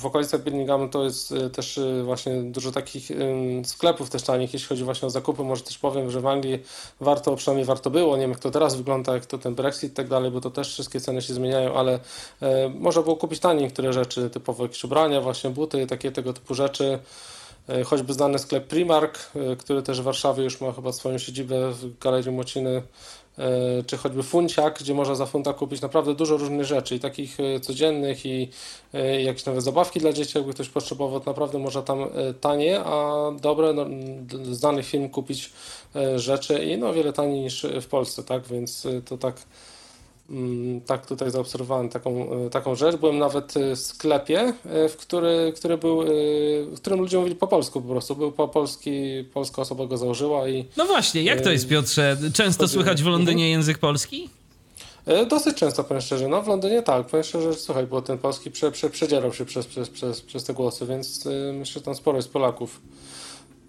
w 0.00 0.06
okolicach 0.06 0.42
Birmingham 0.42 0.88
to 0.88 1.04
jest 1.04 1.32
e, 1.32 1.50
też 1.50 1.80
właśnie 2.04 2.42
dużo 2.42 2.72
takich 2.72 3.08
sklepów 3.64 4.10
też 4.10 4.22
tanich, 4.22 4.52
jeśli 4.52 4.68
chodzi 4.68 4.84
właśnie 4.84 5.06
o 5.06 5.10
zakupy. 5.10 5.42
Może 5.42 5.62
też 5.62 5.78
powiem, 5.78 6.10
że 6.10 6.20
w 6.20 6.26
Anglii 6.26 6.62
warto, 7.00 7.36
przynajmniej 7.36 7.66
warto 7.66 7.90
było, 7.90 8.16
nie 8.16 8.22
wiem 8.22 8.30
jak 8.30 8.40
to 8.40 8.50
teraz 8.50 8.76
wygląda, 8.76 9.14
jak 9.14 9.26
to 9.26 9.38
ten 9.38 9.54
Brexit 9.54 9.92
i 9.92 9.94
tak 9.94 10.08
dalej, 10.08 10.30
bo 10.30 10.40
to 10.40 10.50
też 10.50 10.72
wszystkie 10.72 11.00
ceny 11.00 11.22
się 11.22 11.34
zmieniają, 11.34 11.74
ale 11.74 12.00
można 12.74 13.02
było 13.02 13.16
kupić 13.16 13.40
taniej 13.40 13.62
niektóre 13.62 13.92
rzeczy, 13.92 14.30
typowo 14.30 14.62
jakieś 14.62 14.84
ubrania, 14.84 15.20
właśnie 15.20 15.50
buty, 15.50 15.86
takie 15.86 16.12
tego 16.12 16.32
typu 16.32 16.54
rzeczy. 16.54 16.98
E, 17.68 17.84
choćby 17.84 18.12
znany 18.12 18.38
sklep 18.38 18.66
Primark, 18.66 19.18
e, 19.18 19.56
który 19.56 19.82
też 19.82 20.00
w 20.00 20.04
Warszawie 20.04 20.44
już 20.44 20.60
ma 20.60 20.72
chyba 20.72 20.92
swoją 20.92 21.18
siedzibę 21.18 21.70
w 21.70 21.98
Galerii 21.98 22.30
Młociny, 22.30 22.82
e, 23.38 23.82
czy 23.86 23.96
choćby 23.96 24.22
Funciak, 24.22 24.78
gdzie 24.78 24.94
można 24.94 25.14
za 25.14 25.26
funta 25.26 25.52
kupić 25.52 25.80
naprawdę 25.80 26.14
dużo 26.14 26.36
różnych 26.36 26.66
rzeczy 26.66 26.96
i 26.96 27.00
takich 27.00 27.36
codziennych 27.62 28.26
i 28.26 28.48
jakieś 29.24 29.44
nowe 29.44 29.60
zabawki 29.60 30.00
dla 30.00 30.12
dzieci, 30.12 30.38
jakby 30.38 30.54
ktoś 30.54 30.68
potrzebował, 30.68 31.20
to 31.20 31.30
naprawdę 31.30 31.58
można 31.58 31.82
tam 31.82 31.98
tanie, 32.40 32.80
a 32.80 33.16
dobre, 33.40 33.72
no, 33.72 33.86
znanych 34.54 34.86
firm 34.86 35.08
kupić 35.08 35.52
rzeczy 36.16 36.64
i 36.64 36.78
no 36.78 36.92
wiele 36.92 37.12
taniej 37.12 37.40
niż 37.40 37.66
w 37.80 37.86
Polsce, 37.86 38.22
tak, 38.22 38.46
więc 38.46 38.86
to 39.04 39.18
tak 39.18 39.36
tak 40.86 41.06
tutaj 41.06 41.30
zaobserwowałem 41.30 41.88
taką, 41.88 42.32
e, 42.32 42.50
taką 42.50 42.74
rzecz. 42.74 42.96
Byłem 42.96 43.18
nawet 43.18 43.56
e, 43.56 43.76
w 43.76 43.78
sklepie, 43.78 44.40
e, 44.40 44.88
w, 44.88 44.96
który, 44.96 45.52
który 45.56 45.78
był, 45.78 46.02
w 46.66 46.76
którym 46.76 47.00
ludzie 47.00 47.18
mówili 47.18 47.36
po 47.36 47.46
polsku 47.46 47.82
po 47.82 47.88
prostu. 47.88 48.16
Był 48.16 48.32
po 48.32 48.48
polski, 48.48 49.24
polska 49.34 49.62
osoba 49.62 49.86
go 49.86 49.98
założyła 49.98 50.48
i... 50.48 50.64
No 50.76 50.86
właśnie, 50.86 51.22
jak 51.22 51.40
to 51.40 51.50
jest 51.50 51.68
Piotrze? 51.68 52.16
Często 52.34 52.68
słychać 52.68 53.02
w 53.02 53.06
Londynie 53.06 53.44
mhm. 53.44 53.50
język 53.50 53.78
polski? 53.78 54.30
Dosyć 55.28 55.56
często, 55.56 55.84
powiem 55.84 56.00
szczerze. 56.00 56.28
No 56.28 56.42
w 56.42 56.48
Londynie 56.48 56.82
tak, 56.82 57.06
powiem 57.06 57.24
szczerze, 57.24 57.52
że 57.52 57.58
słuchaj, 57.58 57.86
bo 57.86 58.02
ten 58.02 58.18
polski 58.18 58.50
prze, 58.50 58.70
prze, 58.72 58.90
przedzierał 58.90 59.32
się 59.32 59.44
przez, 59.44 59.66
przez, 59.66 59.90
przez, 59.90 60.20
przez 60.20 60.44
te 60.44 60.54
głosy, 60.54 60.86
więc 60.86 61.24
myślę, 61.52 61.74
że 61.74 61.80
tam 61.80 61.94
sporo 61.94 62.18
jest 62.18 62.32
Polaków. 62.32 62.80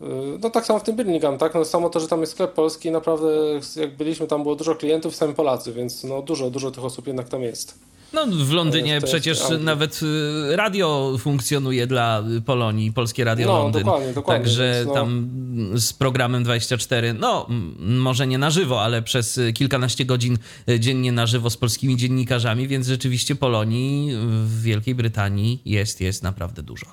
Y, 0.02 0.40
no 0.44 0.50
tak 0.50 0.66
samo 0.66 0.80
w 0.80 0.84
tym 0.84 0.96
Birmingham, 0.96 1.38
tak? 1.38 1.54
No 1.56 1.66
samo 1.66 1.90
to, 1.90 2.00
że 2.00 2.08
tam 2.08 2.22
jest 2.22 2.32
sklep 2.32 2.54
polski, 2.54 2.92
naprawdę 2.92 3.28
jak 3.76 3.98
byliśmy, 3.98 4.28
tam 4.28 4.44
było 4.44 4.56
dużo 4.56 4.76
klientów, 4.76 5.16
sami 5.16 5.34
Polacy, 5.34 5.74
więc 5.74 6.04
no 6.04 6.22
dużo, 6.22 6.50
dużo 6.50 6.72
tych 6.72 6.86
osób 6.86 7.08
jednak 7.08 7.30
tam 7.30 7.42
jest. 7.42 7.80
No 8.14 8.26
w 8.28 8.52
Londynie 8.52 9.02
przecież 9.02 9.40
nawet 9.60 10.00
y, 10.04 10.56
radio 10.56 11.16
funkcjonuje 11.20 11.88
dla 11.88 12.24
Polonii, 12.46 12.92
Polskie 12.92 13.24
Radio 13.24 13.48
no, 13.48 13.54
Londyn. 13.54 13.84
Dokładnie, 13.84 14.14
dokładnie. 14.14 14.46
Także 14.46 14.84
no... 14.88 14.94
tam 14.94 15.30
z 15.76 15.94
programem 15.94 16.44
24, 16.44 17.14
no 17.14 17.48
może 17.80 18.28
nie 18.28 18.38
na 18.38 18.50
żywo, 18.50 18.82
ale 18.82 19.02
przez 19.02 19.40
kilkanaście 19.54 20.06
godzin 20.06 20.38
dziennie 20.80 21.12
na 21.12 21.26
żywo 21.26 21.50
z 21.50 21.58
polskimi 21.58 21.98
dziennikarzami, 21.98 22.68
więc 22.68 22.88
rzeczywiście 22.88 23.36
Polonii 23.36 24.12
w 24.46 24.62
Wielkiej 24.62 24.96
Brytanii 24.96 25.62
jest, 25.66 26.02
jest 26.02 26.24
naprawdę 26.24 26.64
dużo. 26.64 26.86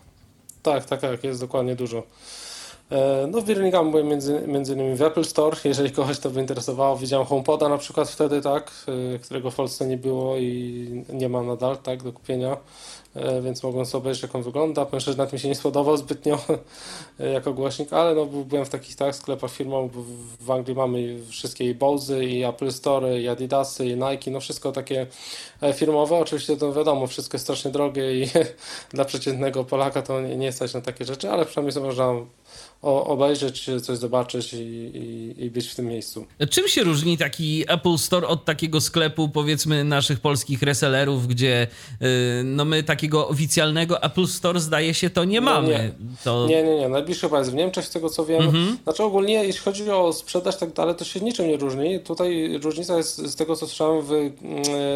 Tak, 0.62 0.84
tak, 0.84 1.00
tak, 1.00 1.24
jest 1.24 1.40
dokładnie 1.40 1.76
dużo. 1.76 2.02
E, 2.90 3.26
no 3.26 3.40
w 3.40 3.44
Birmingham 3.44 3.90
byłem 3.90 4.08
między, 4.08 4.42
między 4.46 4.72
innymi 4.72 4.96
w 4.96 5.02
Apple 5.02 5.24
Store, 5.24 5.56
jeżeli 5.64 5.90
kogoś 5.90 6.18
to 6.18 6.30
by 6.30 6.40
interesowało. 6.40 6.96
Widziałem 6.96 7.26
HomePoda 7.26 7.68
na 7.68 7.78
przykład 7.78 8.10
wtedy, 8.10 8.42
tak, 8.42 8.72
e, 9.14 9.18
którego 9.18 9.50
w 9.50 9.54
Polsce 9.54 9.86
nie 9.86 9.96
było 9.96 10.36
i 10.36 11.04
nie 11.08 11.28
ma 11.28 11.42
nadal, 11.42 11.78
tak, 11.78 12.02
do 12.02 12.12
kupienia, 12.12 12.56
e, 13.14 13.42
więc 13.42 13.62
mogłem 13.62 13.86
sobie 13.86 14.02
obejrzeć 14.02 14.22
jak 14.22 14.34
on 14.34 14.42
wygląda. 14.42 14.86
Powiem 14.86 15.00
szczerze, 15.00 15.18
na 15.18 15.26
tym 15.26 15.38
się 15.38 15.48
nie 15.48 15.54
spodobał 15.54 15.96
zbytnio 15.96 16.38
jako 17.34 17.52
głośnik, 17.52 17.92
ale 17.92 18.14
no 18.14 18.26
byłem 18.26 18.64
w 18.64 18.68
takich 18.68 18.96
tak 18.96 19.14
sklepach 19.14 19.50
firmowych, 19.50 19.92
bo 19.92 20.02
w 20.40 20.50
Anglii 20.50 20.76
mamy 20.76 21.18
wszystkie 21.28 21.70
i 21.70 21.74
Bozy, 21.74 22.24
i 22.24 22.44
Apple 22.44 22.72
Store, 22.72 23.20
i 23.20 23.28
Adidasy, 23.28 23.86
i 23.86 23.96
Nike, 23.96 24.30
no 24.30 24.40
wszystko 24.40 24.72
takie 24.72 25.06
firmowe. 25.74 26.16
Oczywiście 26.16 26.56
to 26.56 26.72
wiadomo, 26.72 27.06
wszystko 27.06 27.34
jest 27.34 27.44
strasznie 27.44 27.70
drogie 27.70 28.24
i 28.24 28.28
dla 28.94 29.04
przeciętnego 29.04 29.64
Polaka 29.64 30.02
to 30.02 30.20
nie, 30.20 30.36
nie 30.36 30.52
stać 30.52 30.74
na 30.74 30.80
takie 30.80 31.04
rzeczy, 31.04 31.30
ale 31.30 31.46
przynajmniej 31.46 31.72
sobie 31.72 31.86
można 32.84 33.04
obejrzeć, 33.04 33.70
coś 33.82 33.98
zobaczyć 33.98 34.54
i, 34.54 34.56
i, 34.56 35.44
i, 35.44 35.50
być 35.50 35.68
w 35.68 35.74
tym 35.74 35.86
miejscu. 35.86 36.26
Czym 36.50 36.68
się 36.68 36.84
różni 36.84 37.18
taki 37.18 37.64
Apple 37.68 37.98
Store 37.98 38.28
od 38.28 38.44
takiego 38.44 38.80
sklepu, 38.80 39.28
powiedzmy, 39.28 39.84
naszych 39.84 40.20
polskich 40.20 40.62
resellerów, 40.62 41.26
gdzie 41.28 41.66
yy, 42.00 42.08
no 42.44 42.64
my 42.64 42.82
takiego 42.82 43.28
oficjalnego 43.28 44.02
Apple 44.02 44.26
Store 44.26 44.60
zdaje 44.60 44.94
się 44.94 45.10
to 45.10 45.24
nie 45.24 45.40
no 45.40 45.50
mamy? 45.50 45.68
Nie. 45.68 45.92
To... 46.24 46.46
nie, 46.46 46.62
nie, 46.62 46.76
nie. 46.76 46.88
Najbliższy 46.88 47.20
chyba 47.20 47.38
jest 47.38 47.50
w 47.50 47.54
Niemczech, 47.54 47.84
z 47.84 47.90
tego 47.90 48.10
co 48.10 48.26
wiem. 48.26 48.42
Mhm. 48.42 48.78
Znaczy 48.84 49.02
ogólnie, 49.02 49.44
jeśli 49.44 49.62
chodzi 49.62 49.90
o 49.90 50.12
sprzedaż 50.12 50.56
tak 50.56 50.72
dalej, 50.72 50.94
to 50.94 51.04
się 51.04 51.20
niczym 51.20 51.48
nie 51.48 51.56
różni. 51.56 52.00
Tutaj 52.00 52.58
różnica 52.62 52.96
jest 52.96 53.16
z 53.16 53.36
tego, 53.36 53.56
co 53.56 53.66
słyszałem 53.66 54.02
w, 54.02 54.08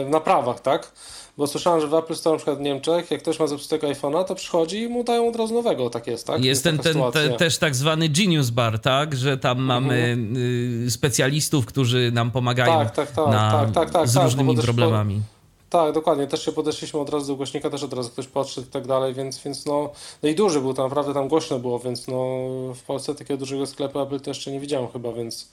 w 0.06 0.10
naprawach, 0.10 0.60
tak? 0.60 0.92
Bo 1.38 1.46
słyszałem, 1.46 1.80
że 1.80 1.88
w 1.88 1.94
Apple 1.94 2.14
Store 2.14 2.34
na 2.34 2.38
przykład 2.38 2.58
w 2.58 2.60
Niemczech, 2.60 3.10
jak 3.10 3.22
ktoś 3.22 3.40
ma 3.40 3.46
zepsutego 3.46 3.86
iPhone'a, 3.86 4.24
to 4.24 4.34
przychodzi 4.34 4.82
i 4.82 4.88
mu 4.88 5.04
dają 5.04 5.28
od 5.28 5.36
razu 5.36 5.54
nowego, 5.54 5.90
tak 5.90 6.06
jest, 6.06 6.26
tak? 6.26 6.44
Jest, 6.44 6.64
ten, 6.64 6.78
ten 6.78 6.96
te, 7.12 7.28
też 7.28 7.58
tak 7.58 7.76
zwany 7.76 8.08
Genius 8.08 8.50
Bar, 8.50 8.78
tak? 8.78 9.16
Że 9.16 9.38
tam 9.38 9.58
mamy 9.58 9.94
mhm. 9.94 10.90
specjalistów, 10.90 11.66
którzy 11.66 12.10
nam 12.12 12.30
pomagają 12.30 12.72
tak, 12.72 12.96
tak, 12.96 13.10
tak, 13.10 13.26
na, 13.26 13.50
tak, 13.52 13.70
tak, 13.72 13.90
tak, 13.90 14.08
z 14.08 14.14
tak, 14.14 14.24
różnymi 14.24 14.56
problemami. 14.56 15.14
Po... 15.14 15.38
Tak, 15.70 15.94
dokładnie. 15.94 16.26
Też 16.26 16.44
się 16.44 16.52
podeszliśmy 16.52 17.00
od 17.00 17.10
razu 17.10 17.26
do 17.26 17.36
głośnika, 17.36 17.70
też 17.70 17.82
od 17.82 17.92
razu 17.92 18.10
ktoś 18.10 18.26
podszedł 18.26 18.66
i 18.66 18.70
tak 18.70 18.86
dalej, 18.86 19.14
więc, 19.14 19.42
więc 19.42 19.66
no, 19.66 19.90
no 20.22 20.28
i 20.28 20.34
duży 20.34 20.60
był, 20.60 20.74
to 20.74 20.82
naprawdę 20.82 21.14
tam 21.14 21.28
głośno 21.28 21.58
było, 21.58 21.78
więc 21.78 22.08
no 22.08 22.16
w 22.74 22.82
Polsce 22.86 23.14
takiego 23.14 23.38
dużego 23.38 23.66
sklepu 23.66 24.00
Apple 24.00 24.20
to 24.20 24.30
jeszcze 24.30 24.50
nie 24.50 24.60
widziałem 24.60 24.88
chyba, 24.88 25.12
więc 25.12 25.48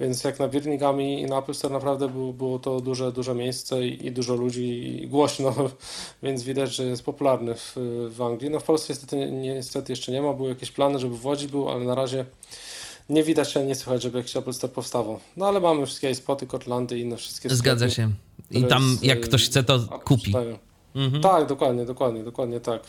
więc 0.00 0.24
jak 0.24 0.38
na 0.38 0.48
Birmingham 0.48 1.00
i 1.00 1.24
na 1.24 1.38
Apple 1.38 1.54
Store 1.54 1.74
naprawdę 1.74 2.08
było, 2.08 2.32
było 2.32 2.58
to 2.58 2.80
duże, 2.80 3.12
duże 3.12 3.34
miejsce 3.34 3.86
i, 3.86 4.06
i, 4.06 4.12
dużo 4.12 4.34
ludzi 4.34 5.02
i 5.02 5.08
głośno, 5.08 5.54
więc 6.22 6.42
widać, 6.42 6.74
że 6.74 6.84
jest 6.84 7.02
popularny 7.04 7.54
w, 7.54 7.76
w 8.10 8.22
Anglii. 8.22 8.50
No 8.50 8.60
w 8.60 8.64
Polsce 8.64 8.92
niestety, 8.92 9.30
niestety 9.30 9.92
jeszcze 9.92 10.12
nie 10.12 10.22
ma, 10.22 10.32
były 10.32 10.48
jakieś 10.48 10.70
plany, 10.70 10.98
żeby 10.98 11.16
w 11.16 11.26
Łodzi 11.26 11.48
był, 11.48 11.68
ale 11.68 11.84
na 11.84 11.94
razie 11.94 12.24
nie 13.08 13.22
widać, 13.22 13.54
nie 13.66 13.74
słychać, 13.74 14.02
żeby 14.02 14.18
jakiś 14.18 14.36
Apple 14.36 14.52
Store 14.52 14.72
powstawał. 14.72 15.20
No 15.36 15.48
ale 15.48 15.60
mamy 15.60 15.86
wszystkie 15.86 16.14
spoty, 16.14 16.46
Kotlandy 16.46 16.98
i 16.98 17.02
inne 17.02 17.16
wszystkie 17.16 17.50
Zgadza 17.50 17.90
się. 17.90 18.10
I 18.50 18.64
tam 18.64 18.98
jak 19.02 19.20
ktoś 19.20 19.44
chce, 19.44 19.64
to 19.64 19.78
kupi. 20.04 20.34
Mhm. 20.94 21.22
Tak, 21.22 21.46
dokładnie, 21.46 21.84
dokładnie, 21.84 22.24
dokładnie 22.24 22.60
tak. 22.60 22.82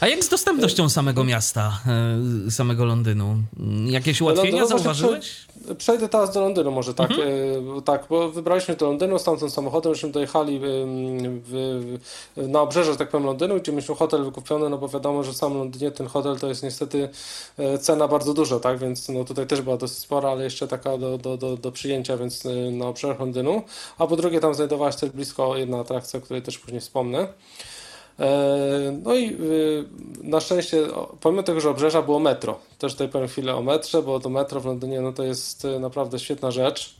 A 0.00 0.08
jak 0.08 0.24
z 0.24 0.28
dostępnością 0.28 0.88
samego 0.88 1.24
miasta, 1.24 1.80
e, 2.46 2.50
samego 2.50 2.84
Londynu? 2.84 3.36
Jakieś 3.86 4.20
ułatwienia 4.20 4.52
no, 4.52 4.60
no, 4.60 4.66
zauważyłeś? 4.68 5.46
Przejdę 5.78 6.08
teraz 6.08 6.34
do 6.34 6.40
Londynu 6.40 6.70
może 6.70 6.94
tak, 6.94 7.10
mhm. 7.10 7.28
E, 7.78 7.82
tak, 7.82 8.06
bo 8.10 8.30
wybraliśmy 8.30 8.76
do 8.76 8.86
Londynu, 8.86 9.18
stamtąd 9.18 9.52
samochodem, 9.52 9.94
żeśmy 9.94 10.10
dojechali 10.10 10.60
w, 10.62 10.64
w, 11.46 11.98
na 12.48 12.60
obrzeże, 12.60 12.96
tak 12.96 13.08
powiem, 13.08 13.26
Londynu, 13.26 13.60
gdzie 13.60 13.72
mieliśmy 13.72 13.94
hotel 13.94 14.24
wykupiony, 14.24 14.70
no 14.70 14.78
bo 14.78 14.88
wiadomo, 14.88 15.24
że 15.24 15.32
w 15.32 15.36
samym 15.36 15.58
Londynie 15.58 15.90
ten 15.90 16.06
hotel 16.06 16.38
to 16.38 16.48
jest 16.48 16.62
niestety 16.62 17.08
e, 17.58 17.78
cena 17.78 18.08
bardzo 18.08 18.34
duża, 18.34 18.60
tak, 18.60 18.78
więc 18.78 19.08
no 19.08 19.24
tutaj 19.24 19.46
też 19.46 19.60
była 19.60 19.76
dosyć 19.76 19.98
spora, 19.98 20.30
ale 20.30 20.44
jeszcze 20.44 20.68
taka 20.68 20.98
do, 20.98 21.18
do, 21.18 21.36
do, 21.36 21.56
do 21.56 21.72
przyjęcia, 21.72 22.16
więc 22.16 22.42
na 22.72 22.86
obrzeżach 22.86 23.20
Londynu, 23.20 23.62
a 23.98 24.06
po 24.06 24.16
drugie 24.16 24.40
tam 24.40 24.54
znajdowała 24.54 24.92
się 24.92 24.98
też 24.98 25.10
blisko 25.10 25.56
jedna 25.56 25.78
atrakcja, 25.80 26.18
o 26.18 26.22
której 26.22 26.42
też 26.42 26.58
później 26.58 26.80
wspomnę. 26.80 27.28
E, 28.18 28.98
no 29.02 29.14
i 29.14 29.28
y, 29.28 29.84
na 30.22 30.40
szczęście, 30.40 30.86
pomimo 31.20 31.42
tego, 31.42 31.60
że 31.60 31.70
obrzeża 31.70 32.02
było 32.02 32.18
metro, 32.18 32.58
też 32.78 32.92
tutaj 32.92 33.08
powiem 33.08 33.28
chwilę 33.28 33.54
o 33.54 33.62
metrze, 33.62 34.02
bo 34.02 34.20
to 34.20 34.28
metro 34.28 34.60
w 34.60 34.66
Londynie 34.66 35.00
no 35.00 35.12
to 35.12 35.24
jest 35.24 35.64
y, 35.64 35.80
naprawdę 35.80 36.18
świetna 36.18 36.50
rzecz. 36.50 36.94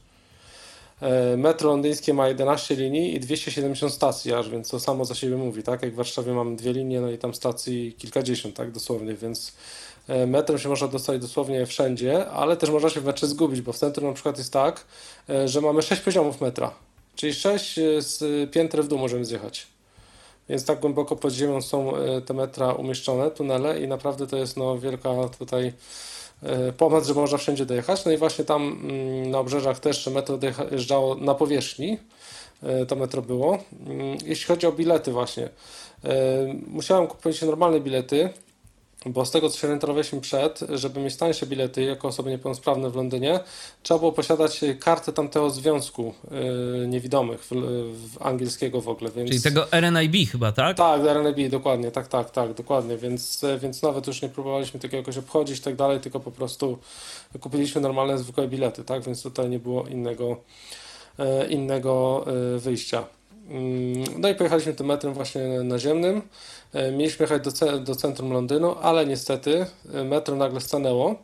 E, 1.03 1.37
metro 1.37 1.71
londyńskie 1.71 2.15
ma 2.15 2.29
11 2.29 2.75
linii 2.75 3.15
i 3.15 3.21
270 3.21 3.93
stacji 3.93 4.33
aż, 4.35 4.51
więc 4.51 4.69
to 4.69 4.81
samo 4.81 5.05
za 5.05 5.15
siebie 5.15 5.37
mówi, 5.37 5.63
tak? 5.63 5.83
Jak 5.83 5.93
w 5.93 5.97
Warszawie 5.97 6.33
mamy 6.33 6.57
dwie 6.57 6.73
linie, 6.73 7.01
no 7.01 7.11
i 7.11 7.19
tam 7.19 7.35
stacji 7.35 7.95
kilkadziesiąt, 7.99 8.57
tak? 8.57 8.73
Dosłownie, 8.73 9.15
więc 9.15 9.53
e, 10.09 10.27
metrem 10.27 10.59
się 10.59 10.69
można 10.69 10.89
dostać 10.89 11.21
dosłownie 11.21 11.67
wszędzie, 11.67 12.29
ale 12.29 12.57
też 12.57 12.71
można 12.71 12.89
się 12.91 13.01
w 13.01 13.05
metrze 13.05 13.27
zgubić, 13.27 13.61
bo 13.61 13.73
w 13.73 13.79
centrum 13.79 14.09
na 14.09 14.15
przykład 14.15 14.39
jest 14.39 14.53
tak, 14.53 14.85
że 15.45 15.61
mamy 15.61 15.83
6 15.83 16.03
poziomów 16.03 16.41
metra, 16.41 16.75
czyli 17.17 17.35
6 17.35 17.75
z 17.99 18.51
piętr 18.51 18.83
w 18.83 18.89
dół 18.89 18.99
możemy 18.99 19.25
zjechać. 19.25 19.76
Więc 20.49 20.65
tak 20.65 20.81
głęboko 20.81 21.17
pod 21.17 21.33
ziemią 21.33 21.63
są 21.63 21.97
e, 21.97 22.21
te 22.21 22.35
metra 22.35 22.73
umieszczone, 22.73 23.31
tunele 23.31 23.81
i 23.81 23.89
naprawdę 23.89 24.27
to 24.27 24.37
jest 24.37 24.57
no, 24.57 24.79
wielka 24.79 25.11
tutaj 25.39 25.73
e, 26.43 26.73
pomoc, 26.73 27.07
że 27.07 27.15
można 27.15 27.39
wszędzie 27.39 27.67
dojechać. 27.67 28.05
No 28.05 28.13
i 28.13 28.17
właśnie 28.17 28.45
tam 28.45 28.63
mm, 28.63 29.31
na 29.31 29.39
obrzeżach 29.39 29.79
też 29.79 30.07
metro 30.07 30.39
dojeżdżało 30.39 31.15
na 31.15 31.35
powierzchni, 31.35 31.99
e, 32.63 32.87
to 32.87 32.97
metro 32.97 33.23
było. 33.23 33.59
Mm, 33.87 34.19
jeśli 34.25 34.47
chodzi 34.47 34.67
o 34.67 34.73
bilety 34.73 35.13
właśnie, 35.13 35.49
musiałem 36.67 37.07
kupić 37.07 37.43
normalne 37.43 37.81
bilety, 37.81 38.29
bo 39.07 39.27
z 39.27 39.31
tego, 39.31 39.51
co 39.51 39.59
się 39.59 39.67
orientowaliśmy 39.67 40.21
przed, 40.21 40.61
żeby 40.69 41.01
mieć 41.01 41.17
tańsze 41.17 41.47
bilety 41.47 41.83
jako 41.83 42.09
osoby 42.09 42.31
niepełnosprawne 42.31 42.91
w 42.91 42.97
Londynie, 42.97 43.41
trzeba 43.83 43.99
było 43.99 44.13
posiadać 44.13 44.61
kartę 44.81 45.13
tamtego 45.13 45.51
związku 45.51 46.15
yy, 46.31 46.89
niewidomych, 46.89 47.45
w, 47.45 47.51
w 48.13 48.23
angielskiego 48.23 48.81
w 48.81 48.89
ogóle. 48.89 49.11
Więc... 49.11 49.31
Czyli 49.31 49.43
tego 49.43 49.67
RNIB 49.73 50.31
chyba, 50.31 50.53
tak? 50.53 50.77
Tak, 50.77 51.01
RNIB, 51.05 51.51
dokładnie, 51.51 51.91
tak, 51.91 52.09
tak, 52.09 52.31
tak, 52.31 52.55
dokładnie, 52.55 52.97
więc, 52.97 53.45
więc 53.61 53.83
nawet 53.83 54.07
już 54.07 54.23
nie 54.23 54.29
próbowaliśmy 54.29 54.81
tego 54.81 54.97
jakoś 54.97 55.19
obchodzić 55.19 55.59
i 55.59 55.63
tak 55.63 55.77
dalej, 55.77 56.01
tylko 56.01 56.21
po 56.21 56.31
prostu 56.31 56.79
kupiliśmy 57.41 57.81
normalne, 57.81 58.19
zwykłe 58.19 58.49
bilety, 58.49 58.85
tak, 58.85 59.03
więc 59.03 59.23
tutaj 59.23 59.49
nie 59.49 59.59
było 59.59 59.87
innego, 59.87 60.37
yy, 61.19 61.47
innego 61.49 62.25
yy, 62.53 62.59
wyjścia. 62.59 63.16
Mm, 63.51 64.05
no 64.19 64.29
i 64.29 64.35
pojechaliśmy 64.35 64.73
tym 64.73 64.87
metrem 64.87 65.15
właśnie 65.15 65.43
naziemnym. 65.49 66.23
E, 66.73 66.93
mieliśmy 66.93 67.23
jechać 67.23 67.43
do, 67.43 67.79
do 67.79 67.97
centrum 67.97 68.33
Londynu, 68.33 68.77
ale 68.83 69.07
niestety 69.07 69.67
e, 69.95 70.05
metro 70.05 70.37
nagle 70.37 70.61
stanęło 70.61 71.15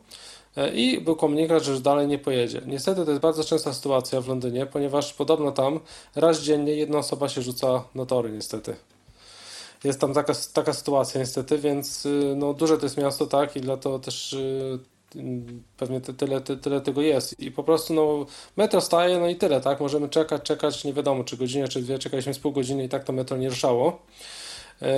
e, 0.57 0.73
i 0.73 1.01
był 1.01 1.15
komunikat, 1.15 1.63
że 1.63 1.71
już 1.71 1.81
dalej 1.81 2.07
nie 2.07 2.19
pojedzie. 2.19 2.61
Niestety 2.65 3.05
to 3.05 3.11
jest 3.11 3.21
bardzo 3.21 3.43
częsta 3.43 3.73
sytuacja 3.73 4.21
w 4.21 4.27
Londynie, 4.27 4.65
ponieważ 4.65 5.13
podobno 5.13 5.51
tam 5.51 5.79
raz 6.15 6.41
dziennie 6.41 6.73
jedna 6.73 6.97
osoba 6.97 7.29
się 7.29 7.41
rzuca 7.41 7.83
na 7.95 8.05
tory 8.05 8.31
niestety. 8.31 8.75
Jest 9.83 9.99
tam 9.99 10.13
taka, 10.13 10.33
taka 10.53 10.73
sytuacja 10.73 11.21
niestety, 11.21 11.57
więc 11.57 12.07
no, 12.35 12.53
duże 12.53 12.77
to 12.77 12.85
jest 12.85 12.97
miasto, 12.97 13.25
tak, 13.27 13.55
i 13.55 13.61
dlatego 13.61 13.99
też 13.99 14.35
pewnie 15.77 16.01
tyle, 16.01 16.41
tyle, 16.41 16.57
tyle 16.57 16.81
tego 16.81 17.01
jest. 17.01 17.39
I 17.39 17.51
po 17.51 17.63
prostu 17.63 17.93
no, 17.93 18.25
metro 18.57 18.81
staje, 18.81 19.19
no 19.19 19.27
i 19.27 19.35
tyle, 19.35 19.61
tak? 19.61 19.79
Możemy 19.79 20.09
czekać, 20.09 20.43
czekać, 20.43 20.83
nie 20.83 20.93
wiadomo, 20.93 21.23
czy 21.23 21.37
godzinę, 21.37 21.67
czy 21.67 21.81
dwie, 21.81 21.99
czekaliśmy 21.99 22.33
z 22.33 22.39
pół 22.39 22.51
godziny 22.51 22.83
i 22.83 22.89
tak 22.89 23.03
to 23.03 23.13
metro 23.13 23.37
nie 23.37 23.49
ruszało. 23.49 23.99
E, 24.81 24.91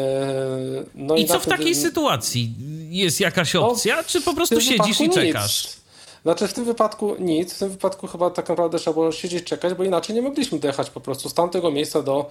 no 0.95 1.15
I, 1.15 1.21
i 1.21 1.25
co 1.25 1.39
w 1.39 1.45
takiej 1.45 1.75
sytuacji? 1.75 2.53
Jest 2.89 3.19
jakaś 3.19 3.53
no, 3.53 3.69
opcja, 3.69 3.95
no, 3.95 4.03
czy 4.07 4.21
po 4.21 4.33
prostu 4.33 4.61
siedzisz 4.61 5.01
i 5.01 5.09
czekasz? 5.09 5.65
Nic. 5.65 5.85
Znaczy 6.25 6.47
w 6.47 6.53
tym 6.53 6.65
wypadku 6.65 7.15
nic, 7.19 7.53
w 7.53 7.59
tym 7.59 7.69
wypadku 7.69 8.07
chyba 8.07 8.29
tak 8.29 8.49
naprawdę 8.49 8.79
trzeba 8.79 8.93
było 8.93 9.11
siedzieć, 9.11 9.43
czekać, 9.43 9.73
bo 9.73 9.83
inaczej 9.83 10.15
nie 10.15 10.21
mogliśmy 10.21 10.59
dojechać 10.59 10.89
po 10.89 11.01
prostu 11.01 11.29
z 11.29 11.33
tamtego 11.33 11.71
miejsca 11.71 12.01
do, 12.01 12.29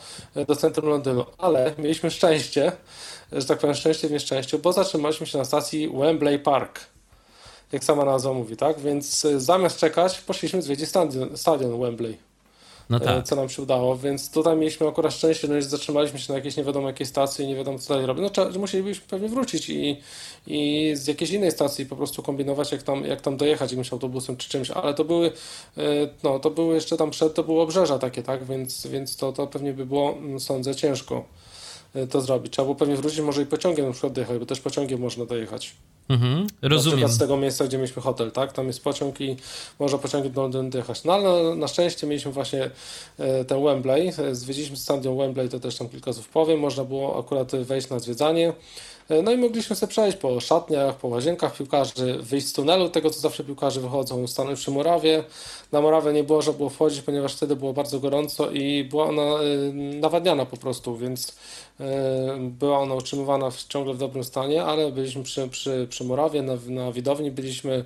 do 0.49 0.57
centrum 0.57 0.89
Londynu. 0.89 1.25
Ale 1.39 1.75
mieliśmy 1.79 2.11
szczęście, 2.11 2.73
że 3.33 3.45
tak 3.47 3.59
powiem 3.59 3.77
szczęście 3.77 4.09
w 4.09 4.11
nieszczęściu, 4.11 4.59
bo 4.59 4.73
zatrzymaliśmy 4.73 5.27
się 5.27 5.39
na 5.39 5.45
stacji 5.45 5.89
Wembley 5.89 6.39
Park 6.39 6.81
jak 7.75 7.85
sama 7.85 8.05
nazwa 8.05 8.33
mówi, 8.33 8.57
tak? 8.57 8.81
Więc 8.81 9.25
e, 9.25 9.41
zamiast 9.41 9.79
czekać, 9.79 10.21
poszliśmy 10.21 10.63
zwiedzić 10.63 10.89
stadion, 10.89 11.37
stadion 11.37 11.81
Wembley. 11.81 12.17
No 12.91 12.97
e, 12.97 13.01
tak. 13.01 13.25
Co 13.27 13.37
nam 13.37 13.49
się 13.49 13.63
udało, 13.63 13.97
więc 13.97 14.31
tutaj 14.31 14.57
mieliśmy 14.57 14.89
akurat 14.89 15.15
szczęście, 15.15 15.49
że 15.49 15.63
zatrzymaliśmy 15.63 16.19
się 16.19 16.33
na 16.33 16.37
jakiejś 16.39 16.57
nie 16.57 16.65
wiadomo 16.65 16.87
jakiej 16.87 17.07
stacji 17.07 17.45
i 17.45 17.49
nie 17.49 17.57
wiadomo 17.57 17.79
co 17.79 17.89
dalej 17.89 18.07
robić. 18.07 18.25
No 18.37 18.61
musielibyśmy 18.61 19.05
pewnie 19.09 19.29
wrócić 19.29 19.69
i, 19.69 20.01
i 20.47 20.91
z 20.95 21.07
jakiejś 21.07 21.31
innej 21.31 21.51
stacji 21.51 21.87
po 21.87 21.97
prostu 21.97 22.23
kombinować, 22.23 22.73
jak 22.73 22.83
tam, 22.83 23.05
jak 23.05 23.21
tam 23.21 23.37
dojechać 23.37 23.71
jakimś 23.71 23.93
autobusem 23.93 24.37
czy 24.37 24.49
czymś, 24.49 24.71
ale 24.71 24.95
to 24.95 25.05
były, 25.05 25.33
e, 25.77 25.83
no 26.23 26.39
to 26.39 26.51
były 26.51 26.75
jeszcze 26.75 26.97
tam 26.97 27.11
przed, 27.11 27.35
to 27.35 27.45
było 27.45 27.63
obrzeża 27.63 27.99
takie, 27.99 28.23
tak? 28.23 28.45
Więc, 28.45 28.87
więc 28.87 29.17
to, 29.17 29.33
to 29.33 29.47
pewnie 29.47 29.73
by 29.73 29.87
było, 29.87 30.13
mm, 30.13 30.41
sądzę, 30.41 30.75
ciężko 30.75 31.25
to 32.11 32.21
zrobić. 32.21 32.53
Trzeba 32.53 32.65
było 32.65 32.75
pewnie 32.75 32.97
wrócić 32.97 33.21
może 33.21 33.43
i 33.43 33.47
pociągiem 33.47 33.87
na 33.87 33.93
przykład 33.93 34.13
dojechać, 34.13 34.39
bo 34.39 34.47
też 34.47 34.61
pociągiem 34.61 35.01
można 35.01 35.25
dojechać. 35.25 35.75
Mhm, 36.09 36.47
rozumiem. 36.63 37.01
Na 37.01 37.09
z 37.09 37.19
tego 37.19 37.37
miejsca, 37.37 37.65
gdzie 37.65 37.79
mieliśmy 37.79 38.03
hotel, 38.03 38.33
tak? 38.33 38.53
Tam 38.53 38.67
jest 38.67 38.85
pociąg 38.85 39.21
i 39.21 39.37
można 39.79 39.99
pociągiem 39.99 40.33
do 40.33 40.43
Londynu 40.43 40.71
dojechać. 40.71 41.05
No 41.05 41.13
ale 41.13 41.55
na, 41.55 41.69
szczęście 41.69 42.07
mieliśmy 42.07 42.33
właśnie 42.33 42.71
e, 43.19 43.45
ten 43.45 43.65
Wembley. 43.65 44.13
Zwiedziliśmy 44.33 44.77
stadion 44.77 45.17
Wembley, 45.19 45.49
to 45.49 45.61
też 45.61 45.77
tam 45.77 45.89
kilka 45.89 46.13
słów 46.13 46.29
powiem. 46.29 46.61
Można 46.61 46.85
było 46.85 47.19
akurat 47.19 47.57
wejść 47.57 47.89
na 47.89 47.99
zwiedzanie. 47.99 48.53
E, 49.09 49.23
no 49.23 49.33
i 49.33 49.37
mogliśmy 49.37 49.77
sobie 49.77 49.91
przejść 49.91 50.19
po 50.19 50.41
szatniach, 50.41 50.97
po 50.97 51.09
łazienkach 51.09 51.57
piłkarzy, 51.57 52.19
wyjść 52.21 52.47
z 52.47 52.53
tunelu, 52.53 52.89
tego 52.89 53.11
co 53.11 53.21
zawsze 53.21 53.45
piłkarze 53.45 53.81
wychodzą, 53.81 54.27
stanąć 54.27 54.61
przy 54.61 54.71
murawie. 54.71 55.25
Na 55.73 55.81
murawę 55.81 56.13
nie 56.13 56.25
było, 56.25 56.43
że 56.43 56.53
było 56.53 56.71
wchodzić, 56.71 57.03
ponieważ 57.03 57.35
wtedy 57.35 57.57
było 57.57 57.73
bardzo 57.73 58.01
gorąco 58.01 58.51
i 58.51 58.85
była 58.85 59.07
ona 59.07 59.35
nawadniana 59.75 60.47
po 60.47 60.57
prostu, 60.57 60.97
więc 60.97 61.37
była 62.41 62.79
ona 62.79 62.95
utrzymywana 62.95 63.51
w, 63.51 63.65
ciągle 63.65 63.95
w 63.95 63.99
dobrym 63.99 64.25
stanie, 64.25 64.65
ale 64.65 64.93
byliśmy 64.93 65.23
przy, 65.23 65.49
przy, 65.49 65.87
przy 65.91 66.05
murawie, 66.05 66.43
na, 66.43 66.57
na 66.69 66.93
widowni 66.93 67.31
byliśmy, 67.31 67.85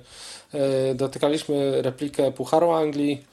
dotykaliśmy 0.95 1.81
replikę 1.81 2.31
Pucharu 2.31 2.71
Anglii, 2.71 3.23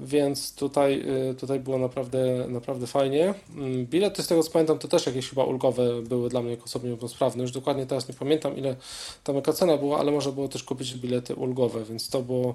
więc 0.00 0.54
tutaj, 0.54 1.04
y, 1.30 1.34
tutaj 1.34 1.60
było 1.60 1.78
naprawdę, 1.78 2.46
naprawdę 2.48 2.86
fajnie. 2.86 3.34
Mm, 3.56 3.86
bilety 3.86 4.22
z 4.22 4.26
tego 4.26 4.42
co 4.42 4.50
pamiętam 4.50 4.78
to 4.78 4.88
też 4.88 5.06
jakieś 5.06 5.28
chyba 5.28 5.44
ulgowe 5.44 6.02
były 6.02 6.28
dla 6.28 6.42
mnie 6.42 6.50
jako 6.50 6.64
osoby 6.64 6.88
niepełnosprawne. 6.88 7.42
Już 7.42 7.52
dokładnie 7.52 7.86
teraz 7.86 8.08
nie 8.08 8.14
pamiętam 8.14 8.56
ile 8.56 8.76
tam 9.24 9.36
jaka 9.36 9.52
cena 9.52 9.76
była, 9.76 9.98
ale 9.98 10.12
można 10.12 10.32
było 10.32 10.48
też 10.48 10.64
kupić 10.64 10.94
bilety 10.94 11.34
ulgowe, 11.34 11.84
więc 11.84 12.08
to 12.08 12.22
było, 12.22 12.54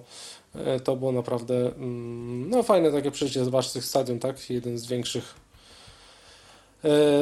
to 0.84 0.96
było 0.96 1.12
naprawdę 1.12 1.76
mm, 1.76 2.50
no 2.50 2.64
fajne 2.64 2.92
takie 2.92 3.12
przeżycie, 3.12 3.46
zobaczyć 3.46 3.72
tych 3.72 3.86
stadion, 3.86 4.20
tak? 4.20 4.50
Jeden 4.50 4.78
z 4.78 4.88
większych 4.88 5.49
E, 5.49 5.49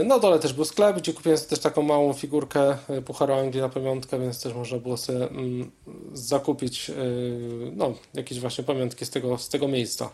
na 0.06 0.20
dole 0.20 0.40
też 0.40 0.54
był 0.54 0.66
sklep, 0.66 0.98
gdzie 0.98 1.14
kupiłem 1.14 1.38
sobie 1.38 1.50
też 1.50 1.60
taką 1.60 1.82
małą 1.82 2.14
figurkę 2.14 2.78
e, 2.90 3.02
Pucharu 3.02 3.34
Anglii 3.34 3.62
na 3.62 3.70
pamiątkę, 3.70 4.20
więc 4.20 4.42
też 4.44 4.54
można 4.54 4.78
było 4.78 4.98
sobie 4.98 5.30
mm, 5.30 5.72
zakupić 6.14 6.90
e, 6.90 6.94
no, 7.76 7.94
jakieś 8.14 8.40
właśnie 8.40 8.64
pamiątki 8.64 9.06
z 9.06 9.10
tego, 9.10 9.38
z 9.38 9.50
tego 9.50 9.68
miejsca. 9.68 10.10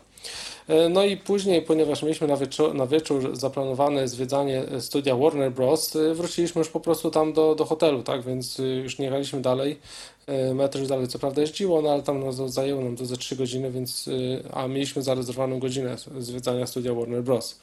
No 0.89 1.03
i 1.03 1.17
później, 1.17 1.62
ponieważ 1.62 2.03
mieliśmy 2.03 2.27
na 2.27 2.38
wieczór, 2.38 2.75
na 2.75 2.88
wieczór 2.88 3.38
zaplanowane 3.38 4.07
zwiedzanie 4.07 4.63
studia 4.79 5.15
Warner 5.15 5.51
Bros., 5.51 5.97
wróciliśmy 6.13 6.59
już 6.59 6.69
po 6.69 6.79
prostu 6.79 7.12
tam 7.12 7.33
do, 7.33 7.55
do 7.55 7.65
hotelu, 7.65 8.03
tak, 8.03 8.23
więc 8.23 8.57
już 8.83 8.99
nie 8.99 9.05
jechaliśmy 9.05 9.41
dalej. 9.41 9.79
Metro 10.53 10.79
już 10.79 10.89
dalej 10.89 11.07
co 11.07 11.19
prawda 11.19 11.41
jeździło, 11.41 11.81
no 11.81 11.89
ale 11.91 12.03
tam 12.03 12.19
no, 12.19 12.49
zajęło 12.49 12.81
nam 12.81 12.95
to 12.95 13.05
ze 13.05 13.17
3 13.17 13.36
godziny, 13.36 13.71
więc, 13.71 14.09
a 14.53 14.67
mieliśmy 14.67 15.01
zarezerwowaną 15.01 15.59
godzinę 15.59 15.95
zwiedzania 16.19 16.67
studia 16.67 16.93
Warner 16.93 17.23
Bros. 17.23 17.59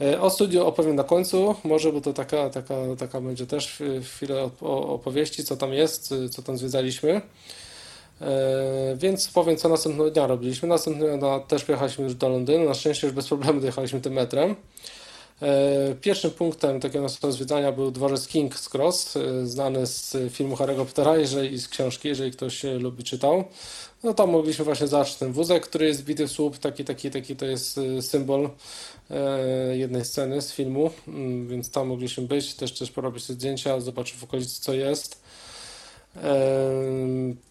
E, 0.00 0.20
o 0.20 0.30
studiu 0.30 0.66
opowiem 0.66 0.96
na 0.96 1.04
końcu, 1.04 1.54
może, 1.64 1.92
bo 1.92 2.00
to 2.00 2.12
taka, 2.12 2.50
taka, 2.50 2.74
taka 2.98 3.20
będzie 3.20 3.46
też 3.46 3.82
chwilę 4.02 4.50
opowieści, 4.60 5.44
co 5.44 5.56
tam 5.56 5.72
jest, 5.72 6.14
co 6.30 6.42
tam 6.42 6.58
zwiedzaliśmy. 6.58 7.20
E, 8.22 8.96
więc 8.96 9.28
powiem, 9.28 9.56
co 9.56 9.68
następnego 9.68 10.10
dnia 10.10 10.26
robiliśmy. 10.26 10.68
Następnego 10.68 11.18
dnia 11.18 11.40
też 11.40 11.64
pojechaliśmy 11.64 12.04
już 12.04 12.14
do 12.14 12.28
Londynu. 12.28 12.64
Na 12.64 12.74
szczęście 12.74 13.06
już 13.06 13.16
bez 13.16 13.28
problemu 13.28 13.60
dojechaliśmy 13.60 14.00
tym 14.00 14.12
metrem. 14.12 14.56
Pierwszym 16.00 16.30
punktem 16.30 16.80
takiego 16.80 17.02
naszego 17.02 17.32
zwiedzania 17.32 17.72
był 17.72 17.90
dworzec 17.90 18.28
King's 18.28 18.74
Cross, 18.74 19.18
znany 19.44 19.86
z 19.86 20.16
filmu 20.32 20.56
Harry'ego 20.56 20.84
Pottera 20.84 21.16
jeżeli, 21.16 21.54
i 21.54 21.58
z 21.58 21.68
książki, 21.68 22.08
jeżeli 22.08 22.30
ktoś 22.30 22.64
lubi 22.64 23.04
czytał. 23.04 23.44
No 24.02 24.14
tam 24.14 24.30
mogliśmy 24.30 24.64
właśnie 24.64 24.86
zacząć 24.86 25.16
ten 25.16 25.32
wózek, 25.32 25.66
który 25.66 25.86
jest 25.86 26.04
bity 26.04 26.26
w 26.26 26.32
słup, 26.32 26.58
taki, 26.58 26.84
taki, 26.84 27.10
taki 27.10 27.36
to 27.36 27.46
jest 27.46 27.80
symbol 28.00 28.50
jednej 29.72 30.04
sceny 30.04 30.42
z 30.42 30.52
filmu, 30.52 30.90
mm, 31.08 31.48
więc 31.48 31.70
tam 31.70 31.88
mogliśmy 31.88 32.22
być, 32.22 32.54
też, 32.54 32.72
też 32.78 32.90
porobić 32.90 33.24
sobie 33.24 33.34
zdjęcia, 33.34 33.80
zobaczyć 33.80 34.16
w 34.16 34.24
okolicy 34.24 34.60
co 34.60 34.74
jest. 34.74 35.22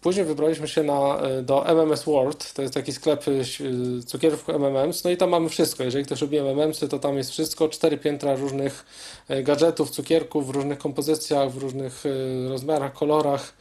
Później 0.00 0.24
wybraliśmy 0.24 0.68
się 0.68 0.82
na, 0.82 1.18
e, 1.18 1.42
do 1.42 1.66
MMS 1.66 2.04
World, 2.04 2.52
to 2.52 2.62
jest 2.62 2.74
taki 2.74 2.92
sklep 2.92 3.24
e, 3.28 4.02
cukierów 4.02 4.48
MMMs, 4.48 5.04
no 5.04 5.10
i 5.10 5.16
tam 5.16 5.30
mamy 5.30 5.48
wszystko. 5.48 5.84
Jeżeli 5.84 6.04
ktoś 6.04 6.20
lubi 6.20 6.38
MMMsy, 6.38 6.88
to 6.88 6.98
tam 6.98 7.16
jest 7.16 7.30
wszystko, 7.30 7.68
cztery 7.68 7.98
piętra 7.98 8.36
różnych 8.36 8.84
e, 9.28 9.42
gadżetów, 9.42 9.90
cukierków 9.90 10.46
w 10.46 10.50
różnych 10.50 10.78
kompozycjach, 10.78 11.50
w 11.50 11.56
różnych 11.56 12.04
rozmiarach, 12.48 12.92
kolorach 12.92 13.54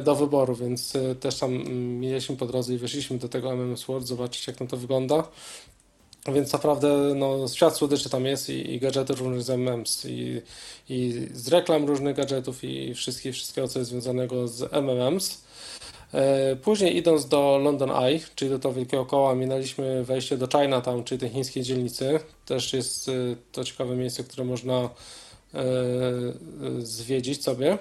do 0.00 0.14
wyboru, 0.14 0.54
więc 0.54 0.92
też 1.20 1.38
tam 1.38 1.54
mm, 1.54 2.00
mieliśmy 2.00 2.36
po 2.36 2.46
drodze 2.46 2.74
i 2.74 2.78
weszliśmy 2.78 3.18
do 3.18 3.28
tego 3.28 3.52
MMS 3.52 3.84
World, 3.84 4.06
zobaczyć 4.06 4.46
jak 4.46 4.56
tam 4.56 4.68
to 4.68 4.76
wygląda. 4.76 5.24
Więc 6.34 6.52
naprawdę 6.52 6.88
no, 7.14 7.48
świat 7.48 7.76
słodyczy 7.76 8.10
tam 8.10 8.26
jest 8.26 8.48
i, 8.48 8.74
i 8.74 8.80
gadżety 8.80 9.14
różnych 9.14 9.42
z 9.42 9.50
MMs 9.50 10.04
i, 10.04 10.42
i 10.88 11.26
z 11.34 11.48
reklam 11.48 11.84
różnych 11.84 12.16
gadżetów 12.16 12.64
i 12.64 12.94
wszystkie, 12.94 13.32
wszystkiego, 13.32 13.68
co 13.68 13.78
jest 13.78 13.90
związanego 13.90 14.48
z 14.48 14.72
MMMs. 14.72 15.40
E, 16.14 16.56
później 16.56 16.96
idąc 16.96 17.28
do 17.28 17.58
London 17.58 17.90
Eye, 17.90 18.20
czyli 18.34 18.50
do 18.50 18.58
tego 18.58 18.74
wielkiego 18.74 19.06
koła, 19.06 19.34
minęliśmy 19.34 20.04
wejście 20.04 20.36
do 20.36 20.46
Chinatown, 20.46 21.04
czyli 21.04 21.20
tej 21.20 21.28
chińskiej 21.28 21.62
dzielnicy. 21.62 22.20
Też 22.46 22.72
jest 22.72 23.08
e, 23.08 23.12
to 23.52 23.64
ciekawe 23.64 23.96
miejsce, 23.96 24.24
które 24.24 24.44
można 24.44 24.74
e, 24.74 24.90
zwiedzić 26.78 27.44
sobie. 27.44 27.78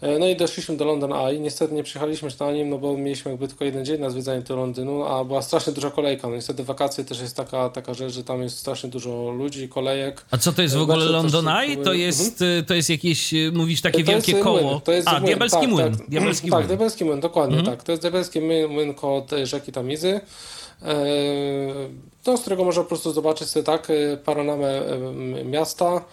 E, 0.00 0.18
no 0.18 0.26
i 0.26 0.36
doszliśmy 0.36 0.76
do 0.76 0.84
London 0.84 1.12
Eye. 1.12 1.40
Niestety 1.40 1.74
nie 1.74 1.82
przyjechaliśmy 1.82 2.28
na 2.40 2.52
nim, 2.52 2.70
no 2.70 2.78
bo 2.78 2.96
mieliśmy 2.96 3.30
jakby 3.30 3.48
tylko 3.48 3.64
jeden 3.64 3.84
dzień 3.84 4.00
na 4.00 4.10
zwiedzanie 4.10 4.40
do 4.40 4.56
Londynu, 4.56 5.04
a 5.04 5.24
była 5.24 5.42
strasznie 5.42 5.72
duża 5.72 5.90
kolejka. 5.90 6.28
No 6.28 6.34
niestety 6.34 6.64
wakacje 6.64 7.04
też 7.04 7.20
jest 7.20 7.36
taka, 7.36 7.68
taka 7.68 7.94
rzecz, 7.94 8.12
że 8.12 8.24
tam 8.24 8.42
jest 8.42 8.58
strasznie 8.58 8.90
dużo 8.90 9.30
ludzi, 9.30 9.68
kolejek. 9.68 10.24
A 10.30 10.38
co 10.38 10.52
to 10.52 10.62
jest 10.62 10.76
w 10.76 10.82
ogóle 10.82 10.96
znaczy, 10.96 11.12
London 11.12 11.48
Eye? 11.48 11.76
To 11.76 11.92
jest, 11.92 12.42
mhm. 12.42 12.64
to 12.64 12.74
jest 12.74 12.90
jakieś, 12.90 13.34
y, 13.34 13.52
mówisz, 13.54 13.80
takie 13.80 14.04
to 14.04 14.10
wielkie 14.12 14.34
koło. 14.34 14.62
Młyn. 14.62 14.80
To 14.80 14.92
jest 14.92 15.08
a, 15.08 15.12
młyn. 15.12 15.24
diabelski 15.24 15.60
tak, 15.60 15.70
młyn. 15.70 15.96
Tak, 15.96 16.08
diabelski 16.08 16.50
tak, 16.50 16.58
młyn. 16.58 16.68
diabelski 16.68 17.04
młyn, 17.04 17.20
dokładnie 17.20 17.58
mhm. 17.58 17.76
tak. 17.76 17.84
To 17.84 17.92
jest 17.92 18.02
diabelski 18.02 18.40
młyn, 18.40 18.68
młyn 18.68 18.94
koło 18.94 19.20
tej 19.20 19.46
rzeki 19.46 19.72
Tamizy. 19.72 20.20
E, 20.82 20.94
no, 22.26 22.36
z 22.36 22.40
którego 22.40 22.64
można 22.64 22.82
po 22.82 22.88
prostu 22.88 23.12
zobaczyć 23.12 23.48
sobie 23.48 23.64
tak 23.64 23.88
panorama 24.24 24.66
miasta. 25.44 26.04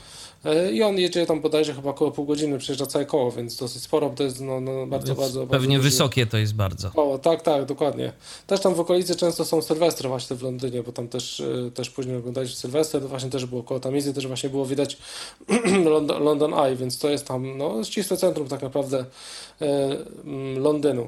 E, 0.46 0.72
I 0.72 0.84
on 0.84 0.98
jedzie 0.98 1.26
tam 1.26 1.42
bodajże 1.42 1.74
chyba 1.74 1.90
około 1.90 2.12
pół 2.12 2.26
godziny, 2.26 2.58
przejeżdża 2.58 2.86
całe 2.86 3.06
koło, 3.06 3.32
więc 3.32 3.56
dosyć 3.56 3.84
sporo, 3.84 4.10
to 4.10 4.24
jest 4.24 4.42
no, 4.42 4.62
no 4.62 4.88
bardzo, 4.88 5.16
bardzo, 5.16 5.40
bardzo... 5.40 5.48
Pewnie 5.48 5.78
bardzo 5.78 5.90
wysokie 5.90 6.26
to 6.26 6.38
jest 6.38 6.56
bardzo. 6.56 6.92
Koło, 6.92 7.18
tak, 7.18 7.42
tak, 7.42 7.66
dokładnie. 7.66 8.14
Też 8.48 8.60
tam 8.60 8.76
w 8.76 8.80
okolicy 8.80 9.16
często 9.16 9.46
są 9.46 9.62
Sylwestry 9.62 10.10
właśnie 10.10 10.36
w 10.36 10.44
Londynie, 10.44 10.84
bo 10.84 10.92
tam 10.92 11.08
też, 11.08 11.40
e, 11.40 11.72
też 11.72 11.90
później 11.90 12.16
oglądaliśmy 12.16 12.56
Sylwester, 12.56 13.02
to 13.02 13.08
właśnie 13.08 13.30
też 13.30 13.46
było 13.46 13.64
koło 13.64 13.80
Tamizy, 13.80 14.14
też 14.14 14.28
właśnie 14.28 14.50
było 14.50 14.66
widać 14.66 14.98
London, 15.94 16.24
London 16.24 16.54
Eye, 16.54 16.76
więc 16.76 17.00
to 17.00 17.10
jest 17.10 17.28
tam 17.28 17.58
no, 17.58 17.84
ścisłe 17.84 18.18
centrum 18.18 18.48
tak 18.48 18.62
naprawdę 18.62 19.06
e, 19.62 19.98
Londynu. 20.60 21.08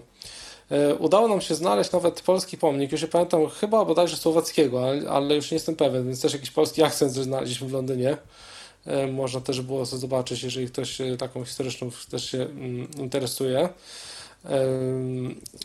Udało 1.00 1.28
nam 1.28 1.41
się 1.41 1.56
znaleźć 1.56 1.91
nawet 1.91 2.22
polski 2.22 2.58
pomnik, 2.58 2.91
już 2.91 3.02
nie 3.02 3.08
pamiętam, 3.08 3.50
chyba 3.50 3.86
bodajże 3.86 4.17
słowackiego, 4.17 4.84
ale, 4.84 5.10
ale 5.10 5.36
już 5.36 5.52
nie 5.52 5.56
jestem 5.56 5.76
pewien, 5.76 6.06
więc 6.06 6.22
też 6.22 6.34
jakiś 6.34 6.52
polski 6.52 6.84
akcent 6.84 7.12
znaleźliśmy 7.12 7.67
w 7.67 7.74
Londynie. 7.74 8.17
E, 8.86 9.08
można 9.08 9.41
też 9.41 9.62
było 9.62 9.86
to 9.86 9.98
zobaczyć, 9.98 10.43
jeżeli 10.43 10.67
ktoś 10.67 11.02
e, 11.02 11.17
taką 11.17 11.46
historyczną 11.46 11.89
też 12.12 12.32
się 12.32 12.41
mm, 12.41 12.88
interesuje. 12.98 13.69
E, 14.46 14.67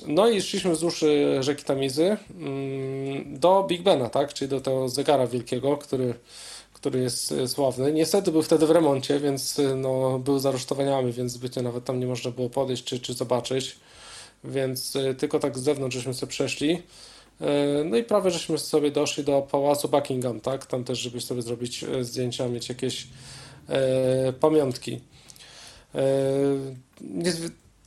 no 0.07 0.29
i 0.29 0.43
szliśmy 0.43 0.73
wzdłuż 0.73 1.05
rzeki 1.41 1.65
Tamizy 1.65 2.17
mm, 2.39 3.39
do 3.39 3.65
Big 3.69 3.83
Bena, 3.83 4.09
tak? 4.09 4.35
czyli 4.35 4.49
do 4.49 4.61
tego 4.61 4.89
zegara 4.89 5.27
wielkiego, 5.27 5.77
który, 5.77 6.15
który 6.73 7.01
jest 7.01 7.35
sławny. 7.47 7.93
Niestety 7.93 8.33
był 8.33 8.43
wtedy 8.43 8.67
w 8.67 8.71
remoncie, 8.71 9.21
więc 9.21 9.61
no, 9.77 10.19
był 10.19 10.39
z 10.39 10.47
aresztowaniami, 10.47 11.13
więc 11.13 11.33
zbytnio 11.33 11.63
nawet 11.63 11.85
tam 11.85 12.01
nie 12.01 12.07
można 12.07 12.31
było 12.31 12.51
podejść 12.51 12.85
czy, 12.85 13.01
czy 13.01 13.15
zobaczyć. 13.15 13.77
Więc 14.45 14.95
tylko 15.19 15.39
tak 15.39 15.59
z 15.59 15.63
zewnątrz 15.63 15.97
żeśmy 15.97 16.15
sobie 16.15 16.31
przeszli. 16.31 16.83
E, 17.41 17.85
no 17.85 17.97
i 17.97 18.05
prawie 18.05 18.31
żeśmy 18.31 18.59
sobie 18.59 18.91
doszli 18.91 19.25
do 19.25 19.43
pałacu 19.43 19.89
Buckingham, 19.89 20.41
tak? 20.41 20.67
Tam 20.67 20.85
też, 20.85 20.99
żeby 20.99 21.21
sobie 21.21 21.43
zrobić 21.43 21.85
e, 21.85 22.05
zdjęcia, 22.05 22.49
mieć 22.49 22.69
jakieś 22.69 23.07
e, 23.69 24.33
pamiątki. 24.33 25.01
E, 25.95 26.01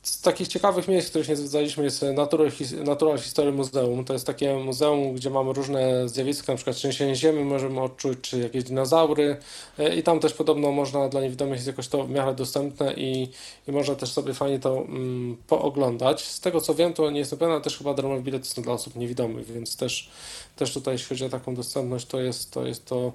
z 0.02 0.20
takich 0.20 0.48
ciekawych 0.48 0.88
miejsc, 0.88 1.08
których 1.08 1.28
nie 1.28 1.36
zwiedzaliśmy 1.36 1.84
jest 1.84 2.02
Natural, 2.02 2.50
Natural 2.84 3.18
History 3.18 3.52
Muzeum. 3.52 4.04
To 4.04 4.12
jest 4.12 4.26
takie 4.26 4.54
muzeum, 4.54 5.14
gdzie 5.14 5.30
mamy 5.30 5.52
różne 5.52 6.08
zjawiska, 6.08 6.52
na 6.52 6.56
przykład 6.56 6.76
trzęsienie 6.76 7.16
ziemi 7.16 7.44
możemy 7.44 7.80
odczuć, 7.80 8.18
czy 8.20 8.38
jakieś 8.38 8.64
dinozaury 8.64 9.36
e, 9.78 9.96
i 9.96 10.02
tam 10.02 10.20
też 10.20 10.32
podobno 10.34 10.72
można 10.72 11.08
dla 11.08 11.20
niewidomych 11.20 11.54
jest 11.54 11.66
jakoś 11.66 11.88
to 11.88 12.04
w 12.04 12.10
miarę 12.10 12.34
dostępne 12.34 12.94
i, 12.94 13.28
i 13.68 13.72
można 13.72 13.94
też 13.94 14.12
sobie 14.12 14.34
fajnie 14.34 14.58
to 14.58 14.78
mm, 14.78 15.36
pooglądać. 15.46 16.24
Z 16.24 16.40
tego 16.40 16.60
co 16.60 16.74
wiem, 16.74 16.92
to 16.92 17.10
nie 17.10 17.18
jestem 17.18 17.38
pewien, 17.38 17.52
ale 17.52 17.62
też 17.62 17.78
chyba 17.78 17.94
darmowe 17.94 18.22
bilety 18.22 18.46
są 18.46 18.62
dla 18.62 18.72
osób 18.72 18.96
niewidomych, 18.96 19.52
więc 19.52 19.76
też, 19.76 20.10
też 20.56 20.74
tutaj 20.74 20.94
jeśli 20.94 21.08
chodzi 21.08 21.24
o 21.24 21.28
taką 21.28 21.54
dostępność, 21.54 22.06
to 22.06 22.20
jest 22.20 22.50
to, 22.50 22.66
jest 22.66 22.84
to 22.84 23.12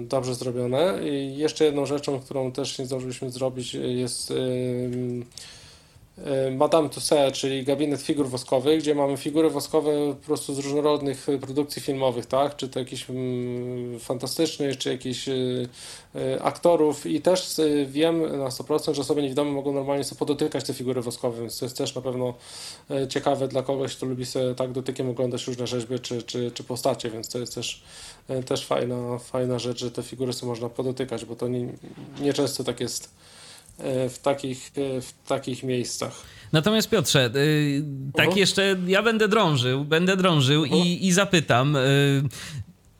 dobrze 0.00 0.34
zrobione. 0.34 0.98
I 1.10 1.36
jeszcze 1.36 1.64
jedną 1.64 1.86
rzeczą, 1.86 2.20
którą 2.20 2.52
też 2.52 2.78
nie 2.78 2.86
zdążyliśmy 2.86 3.30
zrobić 3.30 3.74
jest 3.74 4.30
E, 4.30 4.34
Madame 6.56 6.88
Tussauds, 6.88 7.38
czyli 7.38 7.64
gabinet 7.64 8.02
figur 8.02 8.28
woskowych, 8.28 8.80
gdzie 8.80 8.94
mamy 8.94 9.16
figury 9.16 9.50
woskowe 9.50 9.90
po 10.20 10.26
prostu 10.26 10.54
z 10.54 10.58
różnorodnych 10.58 11.26
produkcji 11.40 11.82
filmowych, 11.82 12.26
tak? 12.26 12.56
Czy 12.56 12.68
to 12.68 12.78
jakichś 12.78 13.10
mm, 13.10 14.00
fantastycznych, 14.00 14.78
czy 14.78 14.90
jakichś 14.90 15.28
y, 15.28 15.68
y, 16.16 16.42
aktorów 16.42 17.06
i 17.06 17.20
też 17.22 17.60
wiem 17.86 18.38
na 18.38 18.48
100%, 18.48 18.94
że 18.94 19.02
osoby 19.02 19.22
niewidome 19.22 19.50
mogą 19.50 19.72
normalnie 19.72 20.04
sobie 20.04 20.18
podotykać 20.18 20.64
te 20.64 20.74
figury 20.74 21.02
woskowe, 21.02 21.40
więc 21.40 21.58
to 21.58 21.64
jest 21.64 21.76
też 21.76 21.94
na 21.94 22.02
pewno 22.02 22.34
ciekawe 23.08 23.48
dla 23.48 23.62
kogoś, 23.62 23.96
kto 23.96 24.06
lubi 24.06 24.26
sobie 24.26 24.54
tak 24.54 24.72
dotykiem 24.72 25.10
oglądać 25.10 25.46
różne 25.46 25.66
rzeźby 25.66 26.00
czy, 26.00 26.22
czy, 26.22 26.50
czy 26.50 26.64
postacie, 26.64 27.10
więc 27.10 27.28
to 27.28 27.38
jest 27.38 27.54
też, 27.54 27.82
też 28.46 28.66
fajna, 28.66 29.18
fajna 29.18 29.58
rzecz, 29.58 29.78
że 29.78 29.90
te 29.90 30.02
figury 30.02 30.32
sobie 30.32 30.50
można 30.50 30.68
podotykać, 30.68 31.24
bo 31.24 31.36
to 31.36 31.48
nie, 31.48 31.68
nieczęsto 32.20 32.64
tak 32.64 32.80
jest 32.80 33.10
E, 33.10 33.43
w 33.78 34.18
takich, 34.22 34.70
e, 34.76 35.00
w 35.00 35.12
takich 35.28 35.62
miejscach. 35.62 36.22
Natomiast 36.52 36.90
Piotrze, 36.90 37.30
y, 37.36 37.82
tak 38.14 38.28
uh 38.28 38.34
-huh. 38.34 38.38
jeszcze 38.38 38.76
ja 38.86 39.02
będę 39.02 39.28
drążył, 39.28 39.84
będę 39.84 40.16
drążył 40.16 40.62
uh 40.62 40.68
-huh. 40.68 40.86
i, 40.86 41.06
i 41.06 41.12
zapytam, 41.12 41.76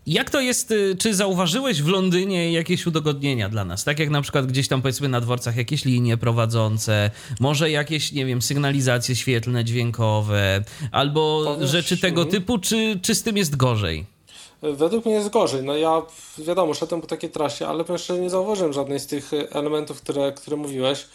jak 0.06 0.30
to 0.30 0.40
jest, 0.40 0.74
czy 0.98 1.14
zauważyłeś 1.14 1.82
w 1.82 1.88
Londynie 1.88 2.52
jakieś 2.52 2.86
udogodnienia 2.86 3.48
dla 3.48 3.64
nas? 3.64 3.84
Tak 3.84 3.98
jak 3.98 4.10
na 4.10 4.22
przykład 4.22 4.46
gdzieś 4.46 4.68
tam 4.68 4.82
powiedzmy 4.82 5.08
na 5.08 5.20
dworcach 5.20 5.56
jakieś 5.56 5.84
linie 5.84 6.16
prowadzące, 6.16 7.10
może 7.40 7.70
jakieś, 7.70 8.12
nie 8.12 8.26
wiem, 8.26 8.42
sygnalizacje 8.42 9.16
świetlne, 9.16 9.64
dźwiękowe, 9.64 10.64
albo 10.92 11.42
Powiesz, 11.44 11.70
rzeczy 11.70 11.96
tego 11.96 12.24
typu, 12.24 12.58
czy, 12.58 12.98
czy 13.02 13.14
z 13.14 13.22
tym 13.22 13.36
jest 13.36 13.56
gorzej? 13.56 14.13
Według 14.72 15.04
mnie 15.04 15.14
jest 15.14 15.30
gorzej. 15.30 15.62
No 15.62 15.76
ja, 15.76 16.02
wiadomo, 16.38 16.74
szedłem 16.74 17.00
po 17.00 17.06
takiej 17.06 17.30
trasie, 17.30 17.66
ale 17.66 17.84
jeszcze 17.88 18.18
nie 18.18 18.30
zauważyłem 18.30 18.72
żadnej 18.72 19.00
z 19.00 19.06
tych 19.06 19.30
elementów, 19.50 20.00
które, 20.00 20.32
które 20.32 20.56
mówiłeś. 20.56 21.06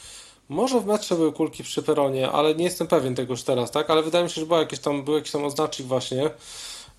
Może 0.50 0.80
w 0.80 0.86
metrze 0.86 1.16
były 1.16 1.34
kulki 1.34 1.64
przy 1.64 1.84
peronie, 1.84 2.32
ale 2.32 2.56
nie 2.56 2.64
jestem 2.64 2.88
pewien 2.88 3.16
tego 3.16 3.34
już 3.34 3.44
teraz, 3.44 3.72
tak? 3.72 3.90
Ale 3.90 4.04
wydaje 4.04 4.24
mi 4.24 4.30
się, 4.30 4.42
że 4.42 4.48
był 4.48 4.58
jakiś 4.58 4.80
tam, 4.80 5.04
był 5.04 5.16
jakiś 5.16 5.32
tam 5.32 5.46
oznacznik 5.46 5.88
właśnie 5.88 6.30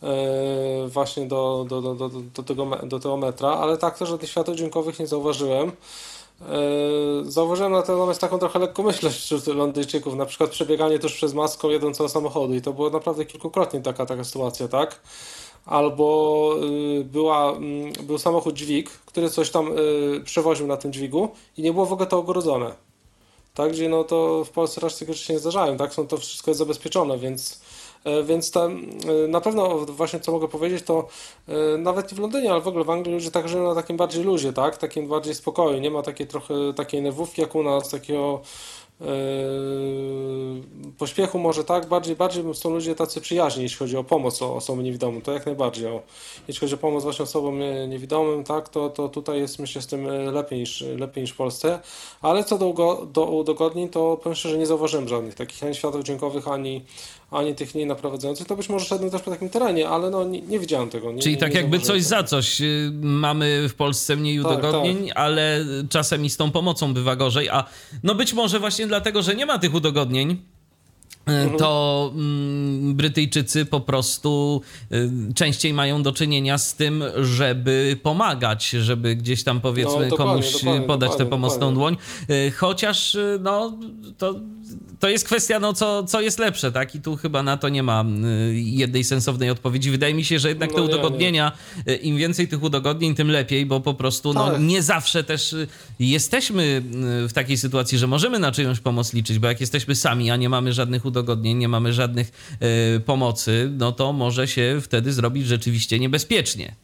yy, 0.03 0.89
właśnie 0.89 1.27
do, 1.27 1.67
do, 1.69 1.83
do, 1.83 1.95
do, 1.95 2.09
do, 2.09 2.43
tego, 2.43 2.67
do 2.83 2.99
tego 2.99 3.17
metra, 3.17 3.49
ale 3.49 3.79
tak 3.79 3.99
to 3.99 4.07
żadnych 4.07 4.31
świateł 4.31 4.55
dźwiękowych 4.55 4.99
nie 4.99 5.07
zauważyłem. 5.07 5.73
Yy, 6.41 7.31
zauważyłem 7.31 7.73
natomiast 7.73 8.21
taką 8.21 8.39
trochę 8.39 8.59
lekkomyślność 8.59 9.19
wśród 9.19 9.47
Londyńczyków, 9.47 10.15
na 10.15 10.27
przykład 10.27 10.51
przebieganie 10.51 10.99
tuż 10.99 11.13
przez 11.13 11.35
maską 11.35 11.69
jedącego 11.69 12.09
samochodu 12.09 12.55
i 12.55 12.61
to 12.61 12.73
było 12.73 12.91
naprawdę 12.91 13.25
kilkukrotnie 13.25 13.81
taka, 13.81 14.07
taka 14.07 14.25
sytuacja, 14.25 14.69
tak? 14.69 15.01
Albo 15.65 16.55
y, 17.01 17.05
była, 17.05 17.53
mm, 17.53 17.93
był 18.03 18.19
samochód 18.19 18.55
dźwig, 18.55 18.91
który 18.91 19.31
coś 19.31 19.51
tam 19.51 19.79
y, 19.79 20.21
przewoził 20.25 20.67
na 20.67 20.77
tym 20.77 20.93
dźwigu 20.93 21.29
i 21.57 21.63
nie 21.63 21.73
było 21.73 21.87
w 21.87 21.93
ogóle 21.93 22.07
to 22.07 22.19
ogrodzone. 22.19 22.75
Tak, 23.55 23.73
gdzie 23.73 23.89
no 23.89 24.05
to 24.05 24.45
w 24.45 24.51
Polsce 24.51 24.81
raczej 24.81 24.99
tego 24.99 25.15
się 25.15 25.33
nie 25.33 25.39
zdarzają, 25.39 25.77
tak, 25.77 25.95
są 25.95 26.07
to 26.07 26.17
wszystko 26.17 26.51
jest 26.51 26.59
zabezpieczone, 26.59 27.19
więc 27.19 27.61
e, 28.05 28.23
więc 28.23 28.51
tam, 28.51 28.87
na 29.29 29.41
pewno 29.41 29.79
właśnie 29.79 30.21
co 30.21 30.33
mogę 30.33 30.49
powiedzieć, 30.49 30.85
to 30.85 31.09
nawet 31.79 32.15
w 32.15 32.19
Londynie, 32.19 32.53
ale 32.53 32.61
w 32.61 32.69
ogóle 32.69 32.85
w 32.85 32.91
Anglii 32.91 33.15
ludzie 33.15 33.31
tak 33.31 33.49
żyją 33.49 33.65
na 33.65 33.75
takim 33.75 33.97
bardziej 33.97 34.25
luzie, 34.25 34.53
tak? 34.53 34.77
Takim 34.77 35.09
bardziej 35.09 35.35
spokoju. 35.35 35.79
Nie 35.79 35.91
ma 35.91 36.03
takiej 36.03 36.27
trochę 36.27 36.55
takiej 36.77 37.03
nerwówki 37.03 37.41
jak 37.41 37.55
u 37.55 37.63
nas, 37.63 37.89
takiego 37.89 38.41
pośpiechu 40.99 41.39
może 41.39 41.65
tak, 41.65 41.89
bardziej, 41.89 42.17
bardziej 42.17 42.55
są 42.55 42.71
ludzie 42.71 42.95
tacy 42.95 43.21
przyjaźni, 43.21 43.63
jeśli 43.63 43.79
chodzi 43.79 43.97
o 43.97 44.05
pomoc 44.05 44.43
o 44.43 44.57
osobom 44.57 44.85
niewidomym, 44.85 45.23
to 45.23 45.33
jak 45.33 45.47
najbardziej. 45.47 45.87
O, 45.87 46.03
jeśli 46.49 46.61
chodzi 46.61 46.75
o 46.75 46.79
pomoc 46.79 47.03
właśnie 47.03 47.23
osobom 47.23 47.61
niewidomym, 47.89 48.45
tak, 48.45 48.69
to, 48.69 48.91
to 48.91 49.09
tutaj 49.09 49.39
jest 49.39 49.59
myślę 49.59 49.83
z 49.83 49.87
tym 49.87 50.07
lepiej 50.33 50.59
niż, 50.59 50.81
lepiej 50.81 51.23
niż 51.23 51.31
w 51.31 51.37
Polsce, 51.37 51.81
ale 52.23 52.45
co 52.45 52.59
do, 52.59 53.07
do 53.13 53.25
udogodnień, 53.25 53.89
to 53.89 54.17
powiem 54.17 54.37
szczerze, 54.37 54.59
nie 54.59 54.67
zauważyłem 54.67 55.09
żadnych 55.09 55.35
takich 55.35 55.65
ani 55.65 55.75
świateł 55.75 56.03
dźwiękowych, 56.03 56.49
ani, 56.49 56.85
ani 57.31 57.55
tych 57.55 57.75
linii 57.75 57.87
naprowadzających, 57.87 58.47
to 58.47 58.57
być 58.57 58.69
może 58.69 58.85
szedłem 58.85 59.11
też 59.11 59.23
po 59.23 59.31
takim 59.31 59.49
terenie, 59.49 59.89
ale 59.89 60.11
no 60.11 60.25
nie, 60.25 60.41
nie 60.41 60.59
widziałem 60.59 60.91
tego. 60.91 61.13
Nie, 61.13 61.23
Czyli 61.23 61.35
nie, 61.35 61.41
tak 61.41 61.55
nie 61.55 61.61
jakby 61.61 61.79
coś 61.79 62.03
za 62.03 62.23
coś. 62.23 62.61
Y, 62.61 62.91
mamy 63.01 63.69
w 63.69 63.75
Polsce 63.75 64.17
mniej 64.17 64.43
tak, 64.43 64.53
udogodnień, 64.53 65.09
tak. 65.09 65.17
ale 65.17 65.65
czasem 65.91 66.25
i 66.25 66.31
z 66.31 66.37
tą 66.37 66.51
pomocą 66.51 66.95
bywa 66.95 67.17
gorzej, 67.17 67.49
a 67.49 67.65
no 68.03 68.15
być 68.15 68.33
może 68.33 68.61
właśnie 68.61 68.87
dlatego, 68.87 69.23
że 69.23 69.35
nie 69.35 69.47
ma 69.47 69.59
tych 69.59 69.75
udogodnień. 69.75 70.37
To 71.59 72.13
mm, 72.15 72.95
Brytyjczycy 72.95 73.65
po 73.65 73.81
prostu 73.81 74.63
y, 74.93 75.11
częściej 75.35 75.75
mają 75.75 76.03
do 76.03 76.13
czynienia 76.13 76.59
z 76.59 76.75
tym, 76.75 77.05
żeby 77.23 77.99
pomagać, 78.03 78.71
żeby 78.71 79.17
gdzieś 79.17 79.45
tam 79.45 79.61
powiedzmy 79.61 80.09
no, 80.09 80.17
komuś 80.17 80.53
dokładnie, 80.53 80.87
podać 80.87 81.17
tę 81.17 81.27
pomocną 81.27 81.75
dłoń. 81.75 81.97
Y, 82.31 82.51
chociaż 82.51 83.15
y, 83.15 83.39
no, 83.43 83.79
to, 84.19 84.35
to 84.99 85.09
jest 85.09 85.25
kwestia, 85.25 85.61
no, 85.61 85.73
co, 85.73 86.05
co 86.05 86.21
jest 86.21 86.39
lepsze, 86.39 86.73
tak? 86.73 86.95
I 86.95 87.01
tu 87.01 87.17
chyba 87.17 87.43
na 87.43 87.57
to 87.57 87.69
nie 87.69 87.83
ma 87.83 88.05
jednej 88.53 89.05
sensownej 89.05 89.51
odpowiedzi. 89.51 89.91
Wydaje 89.91 90.15
mi 90.15 90.25
się, 90.25 90.39
że 90.39 90.49
jednak 90.49 90.71
no, 90.71 90.77
te 90.77 90.83
udogodnienia, 90.83 91.53
nie. 91.87 91.95
im 91.95 92.17
więcej 92.17 92.49
tych 92.49 92.63
udogodnień, 92.63 93.15
tym 93.15 93.31
lepiej, 93.31 93.67
bo 93.67 93.81
po 93.81 93.95
prostu 93.95 94.33
no, 94.33 94.51
tak. 94.51 94.61
nie 94.61 94.83
zawsze 94.83 95.25
też 95.25 95.57
jesteśmy 95.99 96.83
w 97.29 97.33
takiej 97.33 97.57
sytuacji, 97.57 97.99
że 97.99 98.07
możemy 98.07 98.39
na 98.39 98.53
czyjąś 98.53 98.81
pomoc 98.81 99.13
liczyć, 99.13 99.39
bo 99.39 99.49
jak 99.49 99.61
jesteśmy 99.61 99.95
sami, 99.95 100.31
a 100.31 100.37
nie 100.37 100.49
mamy 100.49 100.73
żadnych 100.73 101.05
udogodnień, 101.05 101.10
nie 101.43 101.69
mamy 101.69 101.93
żadnych 101.93 102.57
y, 102.97 103.01
pomocy, 103.01 103.71
no 103.79 103.93
to 103.93 104.13
może 104.13 104.49
się 104.49 104.79
wtedy 104.83 105.13
zrobić 105.13 105.47
rzeczywiście 105.47 105.99
niebezpiecznie. 105.99 106.75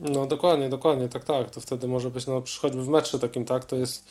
No 0.00 0.26
dokładnie, 0.26 0.68
dokładnie, 0.68 1.08
tak, 1.08 1.24
tak. 1.24 1.50
To 1.50 1.60
wtedy 1.60 1.88
może 1.88 2.10
być, 2.10 2.26
no 2.26 2.42
choćby 2.60 2.84
w 2.84 2.88
metrze 2.88 3.18
takim, 3.18 3.44
tak, 3.44 3.64
to 3.64 3.76
jest 3.76 4.04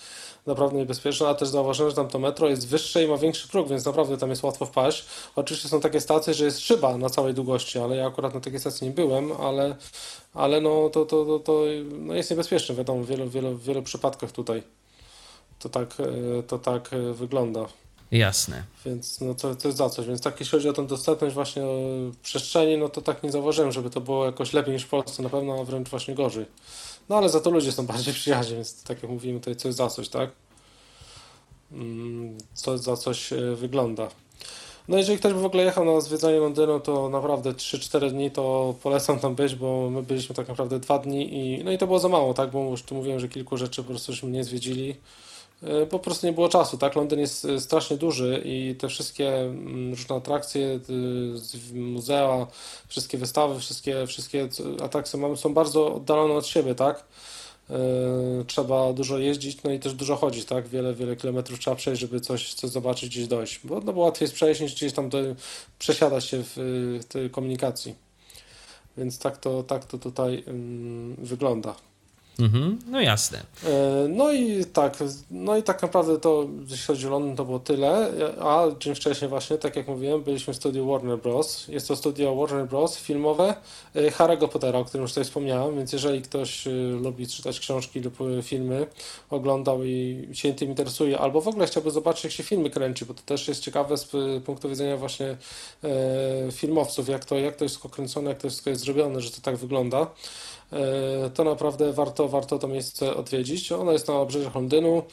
naprawdę 0.45 0.77
niebezpieczne, 0.77 1.27
a 1.27 1.33
też 1.33 1.49
zauważyłem, 1.49 1.89
że 1.89 1.95
tam 1.95 2.07
to 2.07 2.19
metro 2.19 2.49
jest 2.49 2.67
wyższe 2.67 3.03
i 3.03 3.07
ma 3.07 3.17
większy 3.17 3.47
próg, 3.47 3.69
więc 3.69 3.86
naprawdę 3.86 4.17
tam 4.17 4.29
jest 4.29 4.43
łatwo 4.43 4.65
wpaść. 4.65 5.05
Oczywiście 5.36 5.69
są 5.69 5.79
takie 5.81 6.01
stacje, 6.01 6.33
że 6.33 6.45
jest 6.45 6.59
szyba 6.59 6.97
na 6.97 7.09
całej 7.09 7.33
długości, 7.33 7.79
ale 7.79 7.95
ja 7.95 8.07
akurat 8.07 8.33
na 8.33 8.39
takiej 8.39 8.59
stacji 8.59 8.88
nie 8.88 8.93
byłem, 8.93 9.31
ale, 9.31 9.75
ale 10.33 10.62
no 10.62 10.89
to, 10.89 11.05
to, 11.05 11.25
to, 11.25 11.39
to 11.39 11.63
no 11.99 12.13
jest 12.13 12.29
niebezpieczne, 12.29 12.75
wiadomo, 12.75 13.03
w 13.03 13.07
wielu, 13.07 13.29
wielu, 13.29 13.57
wielu 13.57 13.83
przypadkach 13.83 14.31
tutaj 14.31 14.63
to 15.63 15.69
tak, 15.69 15.99
e, 15.99 16.43
to 16.43 16.59
tak 16.59 16.93
e, 16.93 17.13
wygląda. 17.13 17.65
Jasne. 18.13 18.63
Więc 18.86 19.21
no 19.21 19.36
to, 19.36 19.56
to 19.56 19.67
jest 19.67 19.78
za 19.78 19.89
coś. 19.89 20.08
Więc 20.08 20.21
tak 20.21 20.39
jeśli 20.39 20.52
chodzi 20.58 20.69
o 20.69 20.73
tę 20.73 20.88
dostępność 20.88 21.34
właśnie 21.34 21.63
przestrzeni, 22.23 22.78
no 22.78 22.89
to 22.89 23.02
tak 23.02 23.23
nie 23.23 23.32
zauważyłem, 23.32 23.71
żeby 23.71 23.89
to 23.89 24.02
było 24.02 24.26
jakoś 24.26 24.54
lepiej 24.54 24.73
niż 24.73 24.84
w 24.84 24.89
Polsce, 24.89 25.23
na 25.23 25.30
pewno, 25.30 25.60
a 25.62 25.63
wręcz 25.63 25.89
właśnie 25.89 26.15
gorzej. 26.15 26.45
No 27.10 27.17
ale 27.17 27.30
za 27.30 27.39
to 27.39 27.49
ludzie 27.49 27.71
są 27.71 27.86
bardziej 27.86 28.13
przyjaźni, 28.23 28.56
więc 28.56 28.84
tak 28.84 29.04
jak 29.04 29.12
mówimy, 29.12 29.39
to 29.39 29.56
coś 29.56 29.73
za 29.73 29.88
coś, 29.88 30.10
tak? 30.10 30.30
Mm, 31.71 32.38
co 32.54 32.78
za 32.78 32.97
coś 32.97 33.34
e, 33.34 33.56
wygląda. 33.56 34.08
No 34.88 34.97
jeżeli 34.97 35.19
ktoś 35.19 35.34
by 35.34 35.39
w 35.39 35.45
ogóle 35.45 35.63
jechał 35.63 35.86
na 35.86 36.02
zwiedzanie 36.02 36.39
Londynu, 36.39 36.80
to 36.80 37.10
naprawdę 37.10 37.52
3-4 37.52 38.10
dni 38.10 38.32
to 38.32 38.76
polecam 38.84 39.19
tam 39.19 39.36
być, 39.36 39.56
bo 39.56 39.89
my 39.89 40.04
byliśmy 40.04 40.36
tak 40.36 40.47
naprawdę 40.47 40.80
dwa 40.80 40.99
dni 40.99 41.34
i 41.34 41.63
no 41.63 41.71
i 41.71 41.78
to 41.78 41.88
było 41.88 41.99
za 41.99 42.10
mało, 42.10 42.34
tak? 42.34 42.52
Bo 42.52 42.69
już 42.69 42.84
tu 42.84 42.95
mówiłem, 42.95 43.19
że 43.19 43.28
kilku 43.30 43.58
rzeczy 43.58 43.84
po 43.84 43.89
prostu 43.89 44.28
nie 44.28 44.43
zwiedzili. 44.43 44.95
E, 45.63 45.86
po 45.86 45.99
prostu 45.99 46.28
nie 46.28 46.34
było 46.34 46.49
czasu, 46.49 46.78
tak? 46.78 46.95
Londyn 46.95 47.19
jest 47.19 47.45
e, 47.45 47.60
strasznie 47.60 47.97
duży 47.97 48.41
i 48.45 48.76
te 48.76 48.88
wszystkie 48.88 49.41
mm, 49.41 49.89
różne 49.89 50.15
atrakcje, 50.15 50.80
muzea, 51.73 52.47
wszystkie 52.88 53.17
wystawy, 53.17 53.60
wszystkie, 53.60 54.08
wszystkie 54.08 54.49
atrakcje 54.84 55.19
mamy, 55.19 55.38
są 55.38 55.54
bardzo 55.54 55.93
oddalone 55.95 56.34
od 56.34 56.47
siebie, 56.47 56.76
tak? 56.76 57.04
E, 57.69 57.76
trzeba 58.47 58.93
dużo 58.93 59.17
jeździć, 59.17 59.63
no 59.63 59.71
i 59.71 59.80
też 59.80 59.93
dużo 59.93 60.15
chodzić, 60.15 60.45
tak? 60.45 60.67
Wiele, 60.67 60.93
wiele 60.93 61.15
kilometrów 61.15 61.60
trzeba 61.60 61.76
przejść, 61.76 62.02
żeby 62.02 62.21
coś, 62.21 62.54
coś 62.54 62.69
zobaczyć, 62.69 63.10
gdzieś 63.10 63.28
dojść, 63.28 63.60
bo, 63.63 63.80
no, 63.80 63.93
bo 63.93 64.02
łatwiej 64.02 64.26
jest 64.26 64.36
przejść 64.36 64.62
niż 64.62 64.76
gdzieś 64.76 64.93
tam 64.93 65.10
do, 65.10 65.17
przesiadać 65.80 66.26
się 66.26 66.43
w, 66.43 66.54
w 67.02 67.06
tej 67.06 67.30
komunikacji. 67.30 67.95
Więc 68.97 69.19
tak 69.19 69.38
to, 69.38 69.63
tak 69.63 69.86
to 69.86 69.97
tutaj 69.97 70.43
um, 70.47 71.15
wygląda. 71.17 71.76
Mhm, 72.39 72.80
no 72.88 73.02
jasne. 73.02 73.43
E, 73.65 74.08
no 74.10 74.32
i 74.32 74.65
tak, 74.65 74.98
no 75.32 75.58
i 75.58 75.63
tak 75.63 75.82
naprawdę 75.82 76.19
to, 76.19 76.48
jeśli 76.69 76.88
chodzi 76.88 77.08
o 77.08 77.10
Londyn, 77.10 77.36
to 77.36 77.46
było 77.46 77.60
tyle, 77.60 78.12
a 78.41 78.65
dzień 78.80 78.96
wcześniej 78.96 79.30
właśnie, 79.30 79.58
tak 79.58 79.76
jak 79.76 79.88
mówiłem, 79.88 80.24
byliśmy 80.24 80.54
w 80.54 80.58
studiu 80.58 80.88
Warner 80.88 81.17
Bros. 81.17 81.67
Jest 81.67 81.88
to 81.88 81.96
studio 81.96 82.36
Warner 82.36 82.67
Bros. 82.67 82.98
filmowe 82.98 83.56
e, 83.96 84.12
Harry'ego 84.12 84.50
Pottera, 84.50 84.80
o 84.80 84.86
którym 84.86 85.02
już 85.02 85.12
tutaj 85.12 85.24
wspomniałem, 85.24 85.76
więc 85.76 85.93
jeżeli 85.93 86.22
ktoś 86.22 86.67
e, 86.67 86.72
lubi 87.04 87.28
czytać 87.28 87.60
książki 87.60 88.00
lub 88.00 88.17
filmy, 88.43 88.88
oglądał 89.30 89.84
i 89.84 90.28
się 90.34 90.54
tym 90.54 90.69
interesuje, 90.69 91.19
albo 91.19 91.41
w 91.41 91.48
ogóle 91.48 91.67
chciałby 91.67 91.91
zobaczyć, 91.91 92.24
jak 92.24 92.34
się 92.34 92.43
filmy 92.43 92.69
kręci, 92.69 93.06
bo 93.06 93.13
to 93.13 93.22
też 93.26 93.48
jest 93.48 93.62
ciekawe 93.62 93.98
z 93.98 94.12
punktu 94.46 94.69
widzenia 94.69 94.98
właśnie 94.98 95.38
filmowców, 96.52 97.10
jak 97.10 97.26
to, 97.26 97.38
jak 97.38 97.56
to 97.56 97.65
jest 97.65 97.80
kręcone, 97.80 98.30
jak 98.30 98.39
to 98.39 98.48
jest 98.48 98.82
zrobione, 98.82 99.22
że 99.22 99.32
to 99.32 99.41
tak 99.41 99.58
wygląda. 99.58 100.08
E, 100.71 101.30
to 101.30 101.43
naprawdę 101.43 101.93
warto, 101.93 102.28
warto 102.28 102.60
to 102.60 102.67
miejsce 102.67 103.15
odwiedzić. 103.15 103.71
Ono 103.71 103.91
jest 103.91 104.08
na 104.08 104.13
obrzeżach 104.13 104.56
Londynu. 104.56 105.04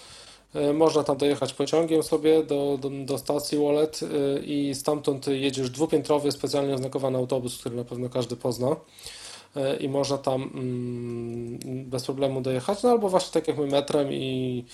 E, 0.55 0.73
można 0.73 1.05
tam 1.05 1.17
dojechać 1.17 1.53
pociągiem 1.53 2.03
sobie 2.03 2.45
do, 2.45 2.79
do, 2.81 2.91
do 2.91 3.19
stacji 3.19 3.59
Wallet 3.59 4.01
e, 4.03 4.41
i 4.41 4.75
stamtąd 4.75 5.27
jedziesz 5.27 5.71
dwupiętrowy, 5.71 6.33
specjalnie 6.33 6.75
oznakowany 6.75 7.19
autobus, 7.19 7.59
który 7.59 7.77
na 7.77 7.85
pewno 7.85 8.09
każdy 8.09 8.37
pozna 8.37 8.77
i 9.81 9.89
można 9.89 10.19
tam 10.19 10.43
mm, 10.43 11.59
bez 11.91 12.05
problemu 12.05 12.41
dojechać, 12.41 12.83
no 12.83 12.91
albo 12.91 13.09
właśnie 13.09 13.33
tak 13.33 13.49
jak 13.49 13.59
my 13.59 13.67
metrem 13.67 14.13
i 14.13 14.65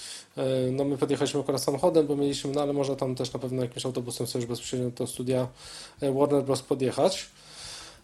no 0.73 0.85
my 0.85 0.99
podjechaliśmy 0.99 1.41
akurat 1.41 1.62
samochodem, 1.62 2.07
bo 2.07 2.17
mieliśmy, 2.17 2.53
no 2.53 2.62
ale 2.62 2.73
można 2.73 2.97
tam 2.97 3.15
też 3.15 3.33
na 3.33 3.39
pewno 3.39 3.62
jakimś 3.62 3.87
autobusem 3.87 4.27
sobie 4.27 4.43
już 4.43 4.49
bezpośrednio 4.49 4.91
do 4.91 5.07
studia 5.07 5.49
Warner 6.03 6.45
Bros. 6.45 6.62
podjechać. 6.62 7.29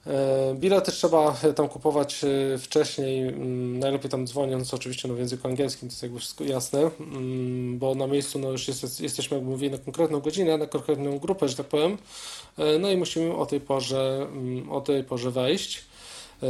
E, 0.06 0.54
bilety 0.54 0.92
trzeba 0.92 1.36
tam 1.56 1.68
kupować 1.68 2.24
e, 2.24 2.58
wcześniej, 2.58 3.28
mm, 3.28 3.78
najlepiej 3.78 4.10
tam 4.10 4.26
dzwoniąc, 4.26 4.74
oczywiście 4.74 5.08
no 5.08 5.14
w 5.14 5.18
języku 5.18 5.48
angielskim, 5.48 5.88
to 5.88 5.92
jest 5.92 6.02
jakby 6.02 6.18
wszystko 6.18 6.44
jasne, 6.44 6.90
mm, 7.00 7.78
bo 7.78 7.94
na 7.94 8.06
miejscu 8.06 8.38
no 8.38 8.50
już 8.50 8.68
jest, 8.68 9.00
jesteśmy, 9.00 9.36
jak 9.36 9.46
mówię, 9.46 9.70
na 9.70 9.78
konkretną 9.78 10.20
godzinę, 10.20 10.58
na 10.58 10.66
konkretną 10.66 11.18
grupę, 11.18 11.48
że 11.48 11.56
tak 11.56 11.66
powiem, 11.66 11.98
e, 12.58 12.78
no 12.78 12.90
i 12.90 12.96
musimy 12.96 13.34
o 13.34 13.46
tej 13.46 13.60
porze, 13.60 14.26
mm, 14.32 14.72
o 14.72 14.80
tej 14.80 15.04
porze 15.04 15.30
wejść. 15.30 15.91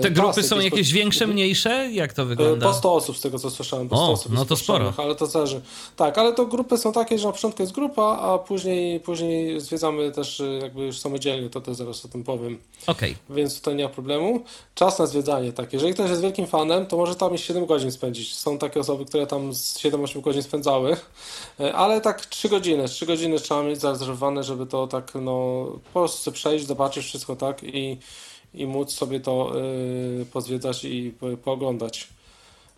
Te 0.00 0.10
grupy 0.10 0.42
są 0.42 0.60
jakieś 0.60 0.88
po... 0.88 0.94
większe, 0.94 1.26
mniejsze? 1.26 1.90
Jak 1.92 2.12
to 2.12 2.26
wygląda? 2.26 2.66
Po 2.66 2.74
100 2.74 2.94
osób 2.94 3.16
z 3.16 3.20
tego 3.20 3.38
co 3.38 3.50
słyszałem. 3.50 3.88
Po 3.88 3.96
100 3.96 4.06
o, 4.06 4.12
osób 4.12 4.32
no 4.32 4.44
to 4.44 4.56
sporo. 4.56 4.92
Ale 4.96 5.14
to 5.14 5.26
zależy. 5.26 5.60
Tak, 5.96 6.18
ale 6.18 6.32
to 6.32 6.46
grupy 6.46 6.78
są 6.78 6.92
takie, 6.92 7.18
że 7.18 7.26
na 7.26 7.32
początku 7.32 7.62
jest 7.62 7.72
grupa, 7.72 8.02
a 8.02 8.38
później, 8.38 9.00
później 9.00 9.60
zwiedzamy 9.60 10.12
też 10.12 10.40
y, 10.40 10.58
jakby 10.62 10.82
już 10.84 10.98
samodzielnie, 10.98 11.50
to 11.50 11.60
też 11.60 11.76
zaraz 11.76 12.04
o 12.04 12.08
tym 12.08 12.24
powiem. 12.24 12.58
Okej. 12.86 13.10
Okay. 13.12 13.36
Więc 13.36 13.58
tutaj 13.58 13.74
nie 13.74 13.84
ma 13.84 13.90
problemu. 13.90 14.44
Czas 14.74 14.98
na 14.98 15.06
zwiedzanie 15.06 15.52
tak. 15.52 15.72
Jeżeli 15.72 15.94
ktoś 15.94 16.10
jest 16.10 16.22
wielkim 16.22 16.46
fanem, 16.46 16.86
to 16.86 16.96
może 16.96 17.16
tam 17.16 17.38
7 17.38 17.66
godzin 17.66 17.92
spędzić. 17.92 18.34
Są 18.34 18.58
takie 18.58 18.80
osoby, 18.80 19.04
które 19.04 19.26
tam 19.26 19.50
7-8 19.50 20.20
godzin 20.20 20.42
spędzały, 20.42 20.96
e, 21.60 21.74
ale 21.74 22.00
tak 22.00 22.26
3 22.26 22.48
godziny. 22.48 22.88
3 22.88 23.06
godziny 23.06 23.40
trzeba 23.40 23.62
mieć 23.62 23.80
zarezerwowane, 23.80 24.42
żeby 24.42 24.66
to 24.66 24.86
tak 24.86 25.12
no 25.14 25.66
po 25.92 26.00
prostu 26.00 26.32
przejść, 26.32 26.66
zobaczyć 26.66 27.04
wszystko 27.04 27.36
tak 27.36 27.62
i 27.62 27.98
i 28.54 28.66
móc 28.66 28.92
sobie 28.92 29.20
to 29.20 29.52
y, 30.22 30.26
pozwiedzać 30.32 30.84
i 30.84 31.14
pooglądać. 31.44 32.08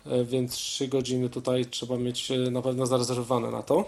Y, 0.07 0.25
więc 0.25 0.53
3 0.53 0.87
godziny 0.87 1.29
tutaj 1.29 1.65
trzeba 1.65 1.97
mieć 1.97 2.31
y, 2.31 2.51
na 2.51 2.61
pewno 2.61 2.85
zarezerwowane 2.85 3.51
na 3.51 3.63
to. 3.63 3.85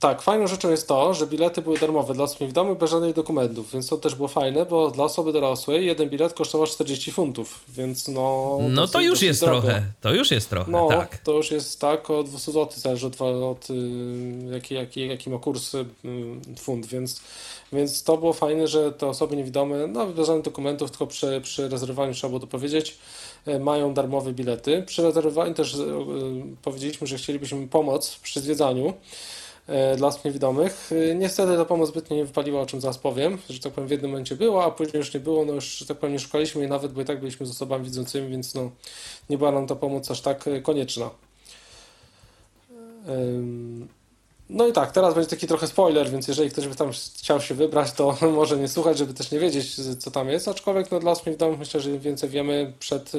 Tak, 0.00 0.22
fajną 0.22 0.46
rzeczą 0.46 0.70
jest 0.70 0.88
to, 0.88 1.14
że 1.14 1.26
bilety 1.26 1.62
były 1.62 1.78
darmowe 1.78 2.14
dla 2.14 2.24
osób 2.24 2.40
niewidomych 2.40 2.78
bez 2.78 2.90
żadnych 2.90 3.14
dokumentów, 3.14 3.72
więc 3.72 3.88
to 3.88 3.96
też 3.96 4.14
było 4.14 4.28
fajne, 4.28 4.66
bo 4.66 4.90
dla 4.90 5.04
osoby 5.04 5.32
dorosłej 5.32 5.86
jeden 5.86 6.08
bilet 6.08 6.34
kosztował 6.34 6.66
40 6.66 7.12
funtów, 7.12 7.64
więc 7.68 8.08
no... 8.08 8.58
No 8.70 8.86
to, 8.86 8.92
to 8.92 9.00
już 9.00 9.22
jest 9.22 9.40
drogo. 9.40 9.60
trochę, 9.60 9.82
to 10.00 10.14
już 10.14 10.30
jest 10.30 10.50
trochę, 10.50 10.70
no, 10.70 10.88
tak. 10.88 11.18
to 11.18 11.32
już 11.32 11.50
jest 11.50 11.80
tak, 11.80 12.10
o 12.10 12.22
200 12.22 12.52
zł, 12.52 12.72
zależy 12.76 13.06
od, 13.06 13.20
od 13.22 13.68
jaki, 14.50 14.74
jaki, 14.74 15.08
jaki 15.08 15.30
ma 15.30 15.38
kurs 15.38 15.72
funt, 16.58 16.86
więc, 16.86 17.20
więc 17.72 18.02
to 18.02 18.16
było 18.16 18.32
fajne, 18.32 18.68
że 18.68 18.92
te 18.92 19.06
osoby 19.06 19.36
niewidome, 19.36 19.86
no 19.86 20.06
bez 20.06 20.26
żadnych 20.26 20.44
dokumentów, 20.44 20.90
tylko 20.90 21.06
przy, 21.06 21.40
przy 21.44 21.68
rezerwowaniu 21.68 22.14
trzeba 22.14 22.28
było 22.28 22.40
to 22.40 22.46
powiedzieć, 22.46 22.98
e, 23.46 23.58
mają 23.58 23.94
darmowe 23.94 24.32
bilety. 24.32 24.82
Przy 24.86 25.02
rezerwowaniu 25.02 25.54
też 25.54 25.76
powiedzieliśmy, 26.62 27.06
że 27.06 27.16
chcielibyśmy 27.16 27.68
pomoc 27.68 28.16
przy 28.22 28.40
zwiedzaniu, 28.40 28.94
dla 29.96 30.08
osób 30.08 30.24
niewidomych. 30.24 30.90
E, 30.92 31.14
niestety 31.14 31.56
ta 31.56 31.64
pomoc 31.64 31.88
zbytnio 31.88 32.16
nie 32.16 32.24
wypaliła, 32.24 32.60
o 32.60 32.66
czym 32.66 32.80
zaraz 32.80 32.98
powiem, 32.98 33.38
że 33.50 33.60
tak 33.60 33.72
powiem 33.72 33.88
w 33.88 33.90
jednym 33.90 34.10
momencie 34.10 34.36
była, 34.36 34.64
a 34.64 34.70
później 34.70 34.98
już 34.98 35.14
nie 35.14 35.20
było, 35.20 35.44
no 35.44 35.52
już, 35.52 35.64
że 35.64 35.86
tak 35.86 35.96
powiem, 35.96 36.12
nie 36.12 36.18
szukaliśmy 36.18 36.60
jej 36.60 36.70
nawet, 36.70 36.92
bo 36.92 37.00
i 37.00 37.04
tak 37.04 37.20
byliśmy 37.20 37.46
z 37.46 37.50
osobami 37.50 37.84
widzącymi, 37.84 38.28
więc 38.28 38.54
no 38.54 38.70
nie 39.30 39.38
była 39.38 39.52
nam 39.52 39.66
ta 39.66 39.76
pomoc 39.76 40.10
aż 40.10 40.20
tak 40.20 40.48
e, 40.48 40.60
konieczna. 40.60 41.10
No 44.50 44.66
i 44.66 44.72
tak, 44.72 44.92
teraz 44.92 45.14
będzie 45.14 45.30
taki 45.30 45.46
trochę 45.46 45.66
spoiler, 45.66 46.10
więc 46.10 46.28
jeżeli 46.28 46.50
ktoś 46.50 46.68
by 46.68 46.74
tam 46.74 46.90
chciał 47.18 47.40
się 47.40 47.54
wybrać, 47.54 47.92
to 47.92 48.16
może 48.36 48.56
nie 48.56 48.68
słuchać, 48.68 48.98
żeby 48.98 49.14
też 49.14 49.30
nie 49.30 49.38
wiedzieć, 49.38 49.74
co 49.98 50.10
tam 50.10 50.28
jest. 50.28 50.48
Aczkolwiek 50.48 50.90
no, 50.90 51.00
dla 51.00 51.10
osób 51.10 51.36
domu 51.36 51.56
myślę, 51.56 51.80
że 51.80 51.90
im 51.90 52.00
więcej 52.00 52.30
wiemy 52.30 52.72
przed 52.78 53.12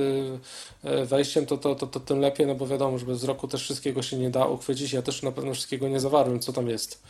wejściem, 1.05 1.45
to, 1.45 1.57
to, 1.57 1.75
to, 1.75 1.87
to 1.87 1.99
tym 1.99 2.19
lepiej, 2.19 2.47
no 2.47 2.55
bo 2.55 2.67
wiadomo, 2.67 2.97
że 2.97 3.05
bez 3.05 3.23
roku 3.23 3.47
też 3.47 3.63
wszystkiego 3.63 4.01
się 4.01 4.17
nie 4.17 4.29
da 4.29 4.45
uchwycić. 4.45 4.93
Ja 4.93 5.01
też 5.01 5.23
na 5.23 5.31
pewno 5.31 5.53
wszystkiego 5.53 5.87
nie 5.87 5.99
zawarłem, 5.99 6.39
co 6.39 6.53
tam 6.53 6.69
jest. 6.69 7.01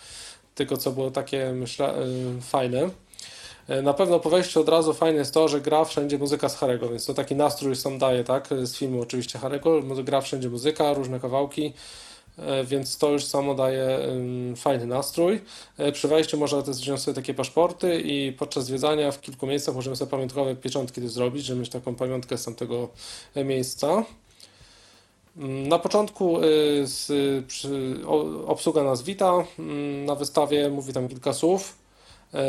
Tylko 0.55 0.78
co 0.78 0.91
było 0.91 1.11
takie, 1.11 1.51
myślę, 1.53 1.93
fajne. 2.41 2.89
E, 3.70 3.82
na 3.82 3.93
pewno 3.93 4.20
po 4.20 4.30
wejściu 4.30 4.61
od 4.61 4.70
razu 4.70 4.93
fajne 4.93 5.20
jest 5.20 5.34
to, 5.34 5.47
że 5.47 5.61
gra 5.61 5.86
wszędzie 5.86 6.17
muzyka 6.17 6.49
z 6.49 6.55
Harego, 6.55 6.89
więc 6.89 7.05
to 7.05 7.13
taki 7.13 7.36
nastrój 7.36 7.76
sam 7.76 7.97
daje, 7.97 8.24
tak? 8.24 8.49
Z 8.63 8.76
filmu 8.76 9.01
oczywiście 9.01 9.39
Harego, 9.39 9.82
gra 9.82 10.22
wszędzie 10.22 10.49
muzyka, 10.49 10.93
różne 10.93 11.20
kawałki, 11.20 11.74
więc 12.65 12.97
to 12.97 13.11
już 13.11 13.25
samo 13.25 13.55
daje 13.55 13.99
fajny 14.55 14.85
nastrój. 14.85 15.41
E, 15.77 15.91
przy 15.91 16.07
wejściu 16.07 16.37
można 16.37 16.61
też 16.61 16.77
wziąć 16.77 16.99
sobie 17.01 17.15
takie 17.15 17.33
paszporty 17.33 18.01
i 18.01 18.33
podczas 18.33 18.65
zwiedzania 18.65 19.11
w 19.11 19.21
kilku 19.21 19.47
miejscach 19.47 19.75
możemy 19.75 19.95
sobie 19.95 20.11
pamiątkowe 20.11 20.55
pieczątki 20.55 21.01
też 21.01 21.11
zrobić, 21.11 21.45
żeby 21.45 21.59
mieć 21.59 21.69
taką 21.69 21.95
pamiątkę 21.95 22.37
z 22.37 22.45
tamtego 22.45 22.89
miejsca. 23.35 24.03
Mm, 25.37 25.67
na 25.67 25.79
początku 25.79 26.37
obsługa 28.47 28.83
nas 28.83 29.03
wita 29.03 29.45
mm, 29.59 30.05
na 30.05 30.15
wystawie, 30.15 30.69
mówi 30.69 30.93
tam 30.93 31.07
kilka 31.07 31.33
słów. 31.33 31.88
E, 32.34 32.41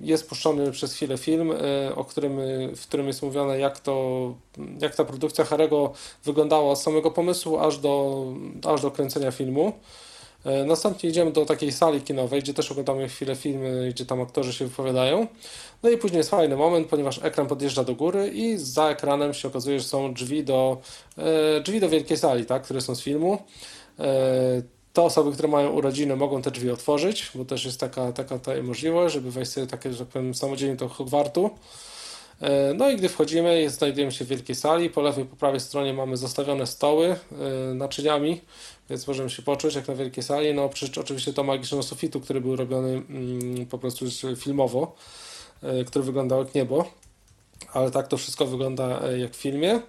jest 0.00 0.28
puszczony 0.28 0.72
przez 0.72 0.94
chwilę 0.94 1.18
film, 1.18 1.52
e, 1.52 1.94
o 1.94 2.04
którym, 2.04 2.36
w 2.76 2.82
którym 2.82 3.06
jest 3.06 3.22
mówione, 3.22 3.58
jak, 3.58 3.80
to, 3.80 4.34
jak 4.80 4.94
ta 4.94 5.04
produkcja 5.04 5.44
Harego 5.44 5.92
wyglądała 6.24 6.72
od 6.72 6.80
samego 6.80 7.10
pomysłu 7.10 7.58
aż 7.58 7.78
do, 7.78 8.24
aż 8.66 8.82
do 8.82 8.90
kręcenia 8.90 9.30
filmu. 9.30 9.72
E, 10.44 10.64
następnie 10.64 11.10
idziemy 11.10 11.32
do 11.32 11.46
takiej 11.46 11.72
sali 11.72 12.00
kinowej, 12.00 12.42
gdzie 12.42 12.54
też 12.54 12.70
oglądamy 12.70 13.08
chwilę 13.08 13.36
filmy, 13.36 13.88
gdzie 13.90 14.06
tam 14.06 14.20
aktorzy 14.20 14.52
się 14.52 14.66
wypowiadają. 14.66 15.26
No 15.82 15.90
i 15.90 15.98
później 15.98 16.18
jest 16.18 16.30
fajny 16.30 16.56
moment, 16.56 16.88
ponieważ 16.88 17.20
ekran 17.22 17.46
podjeżdża 17.46 17.84
do 17.84 17.94
góry 17.94 18.28
i 18.28 18.58
za 18.58 18.88
ekranem 18.88 19.34
się 19.34 19.48
okazuje, 19.48 19.80
że 19.80 19.86
są 19.86 20.14
drzwi 20.14 20.44
do, 20.44 20.80
drzwi 21.64 21.80
do 21.80 21.88
wielkiej 21.88 22.16
sali, 22.16 22.46
tak, 22.46 22.62
które 22.62 22.80
są 22.80 22.94
z 22.94 23.02
filmu. 23.02 23.38
Te 24.94 25.02
osoby, 25.02 25.32
które 25.32 25.48
mają 25.48 25.70
urodziny, 25.70 26.16
mogą 26.16 26.42
te 26.42 26.50
drzwi 26.50 26.70
otworzyć, 26.70 27.30
bo 27.34 27.44
też 27.44 27.64
jest 27.64 27.80
taka, 27.80 28.12
taka 28.12 28.38
ta 28.38 28.62
możliwość, 28.62 29.14
żeby 29.14 29.30
wejść 29.30 29.52
sobie 29.52 29.66
takie, 29.66 29.92
że 29.92 29.98
tak 29.98 30.08
powiem, 30.08 30.34
samodzielnie 30.34 30.76
do 30.76 30.88
Hogwartu. 30.88 31.50
E, 32.40 32.74
no 32.74 32.90
i 32.90 32.96
gdy 32.96 33.08
wchodzimy, 33.08 33.70
znajdujemy 33.70 34.12
się 34.12 34.24
w 34.24 34.28
wielkiej 34.28 34.56
sali. 34.56 34.90
Po 34.90 35.00
lewej, 35.02 35.24
po 35.24 35.36
prawej 35.36 35.60
stronie 35.60 35.92
mamy 35.92 36.16
zostawione 36.16 36.66
stoły 36.66 37.06
e, 37.70 37.74
naczyniami, 37.74 38.40
więc 38.90 39.06
możemy 39.06 39.30
się 39.30 39.42
poczuć 39.42 39.74
jak 39.74 39.88
na 39.88 39.94
wielkiej 39.94 40.24
sali. 40.24 40.54
No 40.54 40.64
oprócz 40.64 40.98
oczywiście 40.98 41.32
to 41.32 41.44
magicznego 41.44 41.82
sufitu, 41.82 42.20
który 42.20 42.40
był 42.40 42.56
robiony 42.56 43.02
mm, 43.08 43.66
po 43.66 43.78
prostu 43.78 44.06
filmowo, 44.36 44.94
e, 45.62 45.84
który 45.84 46.04
wyglądał 46.04 46.38
jak 46.38 46.54
niebo. 46.54 46.84
Ale 47.72 47.90
tak 47.90 48.08
to 48.08 48.16
wszystko 48.16 48.46
wygląda 48.46 49.00
jak 49.16 49.32
w 49.32 49.36
filmie. 49.36 49.80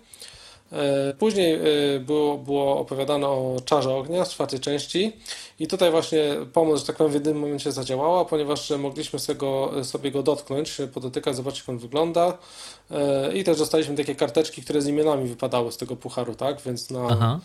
E, 0.72 1.13
później 1.13 1.53
e, 1.53 1.99
było, 1.99 2.38
było 2.38 2.80
opowiadane 2.80 3.28
o 3.28 3.55
czarze 3.66 3.95
ognia 3.95 4.26
z 4.26 4.30
czwartej 4.30 4.59
części 4.59 5.13
i 5.59 5.68
tutaj 5.68 5.91
właśnie 5.91 6.36
pomoc, 6.53 6.80
że 6.80 6.86
tak 6.86 6.95
powiem, 6.95 7.11
w 7.11 7.16
jednym 7.16 7.39
momencie 7.39 7.72
zadziałała, 7.72 8.26
ponieważ 8.26 8.70
mogliśmy 8.70 9.20
sobie 9.20 9.39
go, 9.39 9.72
sobie 9.84 10.11
go 10.11 10.24
dotknąć, 10.24 10.78
podotykać, 10.93 11.36
zobaczyć 11.36 11.59
jak 11.59 11.70
on 11.70 11.78
wygląda. 11.78 12.38
E, 12.91 13.34
i 13.38 13.43
też 13.43 13.57
dostaliśmy 13.57 13.95
takie 13.95 14.16
karteczki, 14.16 14.61
które 14.61 14.82
z 14.82 14.88
imionami 14.88 15.28
wypadały 15.28 15.72
z 15.72 15.78
tego 15.78 15.95
pucharu, 15.95 16.36
tak, 16.36 16.61
więc 16.61 16.89
na, 16.89 17.39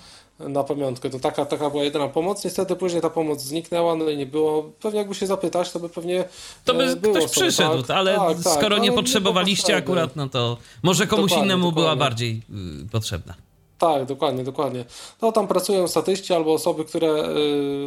na 0.48 0.64
pamiątkę. 0.64 1.10
To 1.10 1.18
taka, 1.18 1.44
taka 1.44 1.70
była 1.70 1.82
jedyna 1.84 2.08
pomoc. 2.08 2.44
Niestety 2.44 2.76
później 2.76 3.02
ta 3.02 3.10
pomoc 3.10 3.40
zniknęła, 3.40 3.96
no 3.96 4.08
i 4.08 4.16
nie 4.16 4.26
było. 4.26 4.62
Pewnie 4.80 4.98
jakby 4.98 5.14
się 5.14 5.26
zapytać, 5.26 5.72
to 5.72 5.80
by 5.80 5.88
pewnie. 5.88 6.24
To 6.64 6.74
by 6.74 6.96
było 6.96 7.14
ktoś 7.14 7.30
sobie, 7.30 7.46
przyszedł, 7.46 7.82
tak, 7.82 7.96
ale 7.96 8.16
tak, 8.16 8.42
tak 8.42 8.54
skoro 8.54 8.76
tak, 8.76 8.82
nie 8.82 8.92
potrzebowaliście 8.92 9.72
nie 9.72 9.78
akurat, 9.78 10.16
no 10.16 10.28
to 10.28 10.56
może 10.82 11.06
komuś 11.06 11.30
dokładnie, 11.30 11.46
innemu 11.46 11.64
dokładnie. 11.64 11.82
była 11.82 11.96
bardziej 11.96 12.42
y, 12.84 12.88
potrzebna. 12.88 13.34
Tak, 13.80 14.04
dokładnie, 14.04 14.44
dokładnie. 14.44 14.84
No 15.22 15.32
tam 15.32 15.48
pracują 15.48 15.88
statyści 15.88 16.34
albo 16.34 16.54
osoby, 16.54 16.84
które 16.84 17.08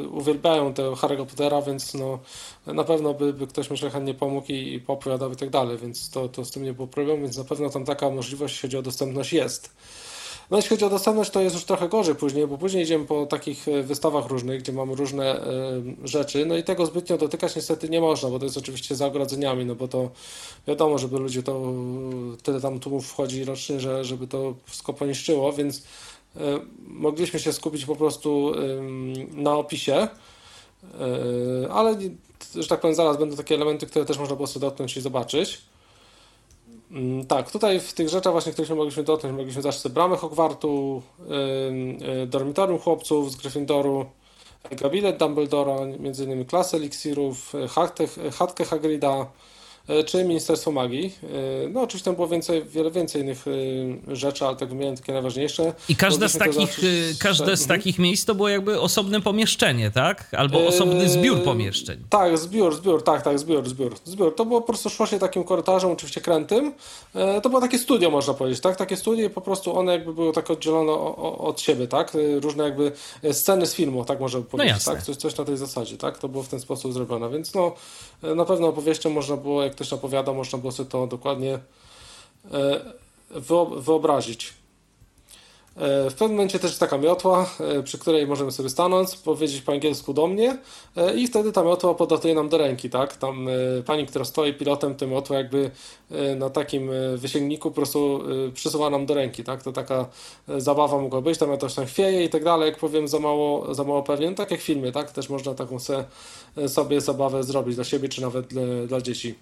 y, 0.06 0.10
uwielbiają 0.10 0.74
tego 0.74 0.93
Harry'ego 0.93 1.26
Pottera, 1.26 1.62
więc 1.62 1.93
no 1.93 2.20
na 2.68 2.84
pewno 2.84 3.14
by, 3.14 3.34
by 3.34 3.47
ktoś 3.47 3.70
myślę 3.70 3.89
chętnie 3.89 4.14
pomógł 4.14 4.47
i, 4.51 4.74
i 4.74 4.80
poopowiadał 4.80 5.32
i 5.32 5.36
tak 5.36 5.49
dalej, 5.49 5.78
więc 5.78 6.10
to, 6.10 6.30
to 6.30 6.45
z 6.45 6.51
tym 6.51 6.64
nie 6.64 6.74
było 6.74 6.88
problemu, 6.88 7.22
więc 7.22 7.38
na 7.38 7.43
pewno 7.43 7.70
tam 7.70 7.86
taka 7.86 8.10
możliwość, 8.10 8.54
jeśli 8.54 8.68
chodzi 8.68 8.78
o 8.78 8.82
dostępność 8.82 9.34
jest. 9.34 9.76
No 10.52 10.58
jeśli 10.58 10.70
chodzi 10.70 10.86
o 10.86 10.89
dostępność, 10.89 11.32
to 11.32 11.41
jest 11.41 11.56
już 11.56 11.66
trochę 11.66 11.89
gorzej 11.89 12.16
później, 12.16 12.48
bo 12.48 12.58
później 12.58 12.84
idziemy 12.84 13.06
po 13.06 13.26
takich 13.26 13.68
e, 13.68 13.84
wystawach 13.84 14.28
różnych, 14.28 14.60
gdzie 14.60 14.72
mamy 14.72 14.96
różne 14.96 15.48
y, 16.04 16.08
rzeczy, 16.08 16.46
no 16.46 16.58
i 16.58 16.64
tego 16.64 16.86
zbytnio 16.86 17.18
dotykać 17.18 17.56
niestety 17.56 17.89
nie 17.89 18.02
można, 18.02 18.30
bo 18.30 18.39
to 18.39 18.46
jest 18.46 18.58
oczywiście 18.58 18.96
za 18.96 19.06
ogrodzeniami, 19.06 19.66
no 19.66 19.76
bo 19.76 19.88
to 19.88 20.10
wiadomo, 20.68 20.98
żeby 20.98 21.20
ludzie 21.20 21.44
to, 21.44 21.74
tyle 22.44 22.62
tam 22.62 22.80
tłumów 22.80 23.08
wchodzi 23.08 23.46
rocznie, 23.46 23.80
że, 23.80 24.06
żeby 24.06 24.28
to 24.28 24.54
wszystko 24.66 24.94
poniszczyło, 24.94 25.54
więc 25.54 25.78
y, 25.78 26.39
mogliśmy 26.88 27.39
się 27.39 27.54
skupić 27.54 27.86
po 27.86 27.96
prostu 27.96 28.54
na 29.34 29.56
opisie, 29.56 30.08
ale, 31.70 31.98
że 32.56 32.68
tak 32.68 32.80
powiem, 32.80 32.96
zaraz 32.96 33.18
będą 33.18 33.36
takie 33.36 33.56
elementy, 33.56 33.86
które 33.86 34.06
też 34.06 34.18
można 34.18 34.36
było 34.36 34.48
sobie 34.48 34.62
dotknąć 34.62 34.98
i 34.98 35.02
zobaczyć. 35.02 35.62
Mm, 36.94 37.26
tak, 37.26 37.52
tutaj 37.52 37.80
w 37.80 37.94
tych 37.94 38.10
rzeczach 38.10 38.34
właśnie, 38.34 38.52
których 38.52 38.72
mogliśmy 38.72 39.04
dotknąć, 39.04 39.36
mogliśmy 39.36 39.62
zacząć 39.62 39.94
bramę 39.94 40.18
Hogwartu, 40.18 41.02
yy, 42.00 42.28
dormitorium 42.28 42.80
chłopców 42.80 43.32
z 43.32 43.36
Gryffindoru, 43.36 44.06
gabinet 44.72 45.18
Dumbledora, 45.18 45.76
między 46.00 46.24
innymi 46.24 46.46
klasę 46.46 46.78
eliksirów, 46.78 47.54
chatkę, 47.70 48.06
chatkę 48.38 48.66
Hagrida, 48.66 49.26
czy 50.06 50.24
Ministerstwo 50.24 50.72
Magii. 50.72 51.14
E, 51.66 51.70
no 51.70 51.82
oczywiście 51.82 52.06
tam 52.06 52.16
było 52.16 52.28
więcej, 52.28 52.64
wiele 52.66 52.92
więcej 52.92 53.22
innych 53.22 53.46
e, 53.48 54.16
rzeczy, 54.16 54.46
ale 54.46 54.56
tak 54.56 54.70
wymieniłem 54.70 54.98
takie 54.98 55.14
najważniejsze. 55.14 55.74
I 55.90 55.96
każde, 55.96 56.30
z 56.30 56.38
takich, 56.38 56.80
każde 57.20 57.58
z 57.58 57.62
mhm. 57.62 57.80
takich 57.80 58.00
miejsc 58.00 58.26
to 58.26 58.36
było 58.36 58.50
jakby 58.50 58.82
osobne 58.82 59.22
pomieszczenie, 59.22 59.92
tak? 59.92 60.36
Albo 60.38 60.68
osobny 60.68 61.10
zbiór 61.10 61.44
pomieszczeń. 61.44 62.04
Tak, 62.10 62.38
zbiór, 62.38 62.76
zbiór, 62.76 63.04
tak, 63.04 63.22
tak, 63.22 63.40
zbiór, 63.40 63.70
zbiór. 63.70 63.96
zbiór. 64.06 64.36
To 64.36 64.46
było 64.46 64.62
po 64.62 64.68
prostu 64.68 64.90
szło 64.90 65.06
się 65.06 65.20
takim 65.20 65.44
korytarzem, 65.44 65.92
oczywiście 65.92 66.22
krętym. 66.22 66.74
To 67.44 67.50
było 67.50 67.62
takie 67.62 67.78
studio, 67.78 68.12
można 68.12 68.34
powiedzieć, 68.34 68.62
tak? 68.62 68.76
Takie 68.76 68.98
studio 68.98 69.28
i 69.28 69.30
po 69.30 69.42
prostu 69.42 69.78
one 69.78 69.92
jakby 69.92 70.14
były 70.14 70.34
tak 70.34 70.52
oddzielone 70.52 70.92
od 71.38 71.62
siebie, 71.62 71.88
tak? 71.88 72.12
Różne 72.42 72.64
jakby 72.64 72.92
sceny 73.32 73.66
z 73.66 73.74
filmu, 73.74 74.06
tak 74.06 74.20
można 74.20 74.40
by 74.40 74.46
no 74.46 74.52
powiedzieć, 74.52 74.86
no 74.86 74.94
tak? 74.94 75.04
Coś, 75.04 75.16
coś 75.16 75.38
na 75.38 75.46
tej 75.46 75.58
zasadzie, 75.58 75.98
tak? 75.98 76.18
To 76.18 76.30
było 76.30 76.44
w 76.44 76.48
ten 76.48 76.60
sposób 76.60 76.94
zrobione, 76.94 77.30
więc 77.30 77.54
no 77.54 77.76
na 78.22 78.46
pewno 78.46 78.68
opowieścią 78.68 79.10
można 79.10 79.38
było 79.38 79.64
jak 79.74 79.76
ktoś 79.76 79.94
opowiada, 79.94 80.34
można 80.34 80.60
było 80.60 80.72
sobie 80.72 80.90
to 80.90 81.08
dokładnie 81.08 81.60
e, 82.52 82.82
wyobrazić. 83.82 84.54
E, 85.78 86.10
w 86.10 86.14
pewnym 86.14 86.32
momencie 86.32 86.60
też 86.60 86.72
jest 86.72 86.80
taka 86.80 86.98
miotła, 86.98 87.50
e, 87.60 87.84
przy 87.84 87.98
której 87.98 88.28
możemy 88.28 88.52
sobie 88.52 88.70
stanąć, 88.70 89.18
powiedzieć 89.18 89.62
po 89.62 89.72
angielsku 89.72 90.14
do 90.14 90.28
mnie 90.28 90.58
i 91.16 91.28
wtedy 91.28 91.52
ta 91.52 91.64
miotła 91.64 91.94
podatuje 91.94 92.36
nam 92.36 92.50
do 92.50 92.58
ręki, 92.58 92.90
tak? 92.90 93.18
Tam 93.18 93.48
pani, 93.86 94.06
która 94.06 94.26
stoi 94.26 94.54
pilotem 94.54 94.96
tę 94.96 95.08
miotłę 95.08 95.38
jakby 95.38 95.72
na 96.36 96.50
takim 96.50 96.92
wysięgniku 97.16 97.72
po 97.72 97.76
prostu 97.76 98.24
przysuwa 98.54 98.90
nam 98.90 99.06
do 99.06 99.14
ręki, 99.14 99.44
tak? 99.44 99.64
To 99.64 99.72
taka 99.72 100.06
zabawa 100.58 101.02
mogła 101.02 101.22
być, 101.22 101.38
tam 101.40 101.50
miotła 101.50 101.70
się 101.70 101.86
chwieje 101.86 102.24
i 102.24 102.30
tak 102.30 102.44
dalej, 102.44 102.70
jak 102.70 102.80
powiem 102.80 103.08
za 103.08 103.20
mało, 103.20 103.76
za 103.76 103.84
mało 103.84 104.04
pewnie, 104.04 104.30
no 104.30 104.36
tak 104.36 104.52
jak 104.52 104.60
w 104.60 104.64
filmie, 104.64 104.92
tak? 104.92 105.12
Też 105.12 105.30
można 105.30 105.54
taką 105.54 105.78
sobie 106.68 107.02
zabawę 107.02 107.44
zrobić 107.44 107.76
dla 107.76 107.84
siebie, 107.84 108.10
czy 108.10 108.22
nawet 108.22 108.48
dla, 108.48 108.62
dla 108.88 109.02
dzieci. 109.02 109.36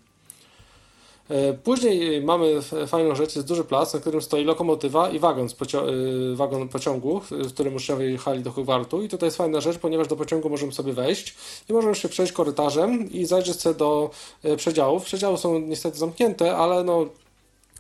E, 1.32 1.54
później 1.54 2.22
mamy 2.22 2.62
fajną 2.88 3.16
rzecz, 3.16 3.36
jest 3.36 3.48
duży 3.48 3.64
plac, 3.64 3.94
na 3.94 4.00
którym 4.00 4.22
stoi 4.22 4.44
lokomotywa 4.44 5.10
i 5.10 5.20
wagon, 5.20 5.48
pocio 5.60 5.90
e, 5.90 5.94
wagon 6.36 6.70
pociągu, 6.70 7.22
w 7.32 7.54
którym 7.54 7.76
uczniowie 7.76 8.12
jechali 8.12 8.44
do 8.44 8.52
Hogwartu 8.52 9.04
i 9.04 9.10
tutaj 9.10 9.28
jest 9.28 9.38
fajna 9.38 9.62
rzecz, 9.62 9.78
ponieważ 9.78 10.08
do 10.08 10.16
pociągu 10.16 10.50
możemy 10.50 10.72
sobie 10.72 10.94
wejść 10.94 11.36
i 11.70 11.74
możemy 11.74 11.96
się 11.96 12.10
przejść 12.10 12.34
korytarzem 12.34 13.12
i 13.12 13.26
zajrzeć 13.26 13.62
sobie 13.62 13.76
do 13.76 14.10
e, 14.44 14.58
przedziałów. 14.58 15.04
Przedziały 15.04 15.38
są 15.38 15.60
niestety 15.60 15.98
zamknięte, 15.98 16.58
ale 16.58 16.84
no 16.84 17.06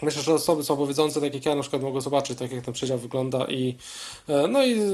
Myślę, 0.01 0.21
że 0.21 0.33
osoby 0.33 0.63
słabowidzące, 0.63 1.21
tak 1.21 1.33
jak 1.33 1.45
ja 1.45 1.55
na 1.55 1.61
przykład 1.61 1.81
mogą 1.81 2.01
zobaczyć, 2.01 2.39
tak 2.39 2.51
jak 2.51 2.65
ten 2.65 2.73
przedział 2.73 2.97
wygląda 2.97 3.45
i 3.45 3.75
e, 4.27 4.47
no 4.47 4.65
i 4.65 4.73
e, 4.73 4.85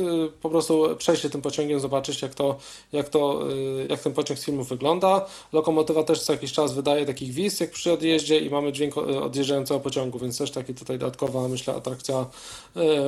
po 0.41 0.49
prostu 0.49 0.95
przejść 0.97 1.21
się 1.21 1.29
tym 1.29 1.41
pociągiem, 1.41 1.79
zobaczyć 1.79 2.21
jak 2.21 2.35
to, 2.35 2.55
jak 2.91 3.09
to, 3.09 3.43
e, 3.51 3.85
jak 3.89 3.99
ten 3.99 4.13
pociąg 4.13 4.39
z 4.39 4.45
filmu 4.45 4.63
wygląda. 4.63 5.25
Lokomotywa 5.53 6.03
też 6.03 6.21
co 6.21 6.33
jakiś 6.33 6.51
czas 6.51 6.73
wydaje 6.73 7.05
takich 7.05 7.31
wizj 7.31 7.63
jak 7.63 7.71
przy 7.71 7.91
odjeździe 7.91 8.39
i 8.39 8.49
mamy 8.49 8.73
dźwięk 8.73 8.97
odjeżdżającego 8.97 9.79
pociągu, 9.79 10.19
więc 10.19 10.37
też 10.37 10.51
taki 10.51 10.73
tutaj 10.73 10.99
dodatkowa, 10.99 11.47
myślę, 11.47 11.75
atrakcja 11.75 12.25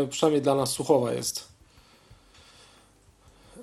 przynajmniej 0.09 0.41
dla 0.41 0.55
nas 0.55 0.71
słuchowa 0.71 1.13
jest. 1.13 1.48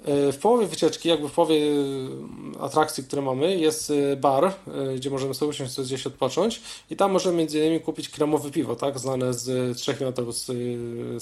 E, 0.07 0.33
w 0.33 0.39
połowie 0.39 0.67
wycieczki, 0.67 1.09
jakby 1.09 1.29
w 1.29 1.33
połowie 1.33 1.57
e, 1.57 2.61
atrakcji, 2.61 3.05
które 3.05 3.23
mamy, 3.23 3.57
jest 3.57 3.91
e, 4.13 4.17
bar, 4.17 4.53
gdzie 4.97 5.11
możemy 5.11 5.35
sobie 5.35 5.51
usiąść, 5.51 5.81
gdzieś 5.81 6.07
odpocząć 6.07 6.61
i 6.91 6.97
tam 6.97 7.13
możemy 7.13 7.39
między 7.39 7.59
innymi 7.59 7.81
kupić 7.81 8.09
kremowe 8.09 8.51
piwo, 8.51 8.77
tak, 8.77 8.99
znane 8.99 9.35
z 9.35 9.77
trzech 9.77 10.01
miotów 10.01 10.35
z, 10.35 10.47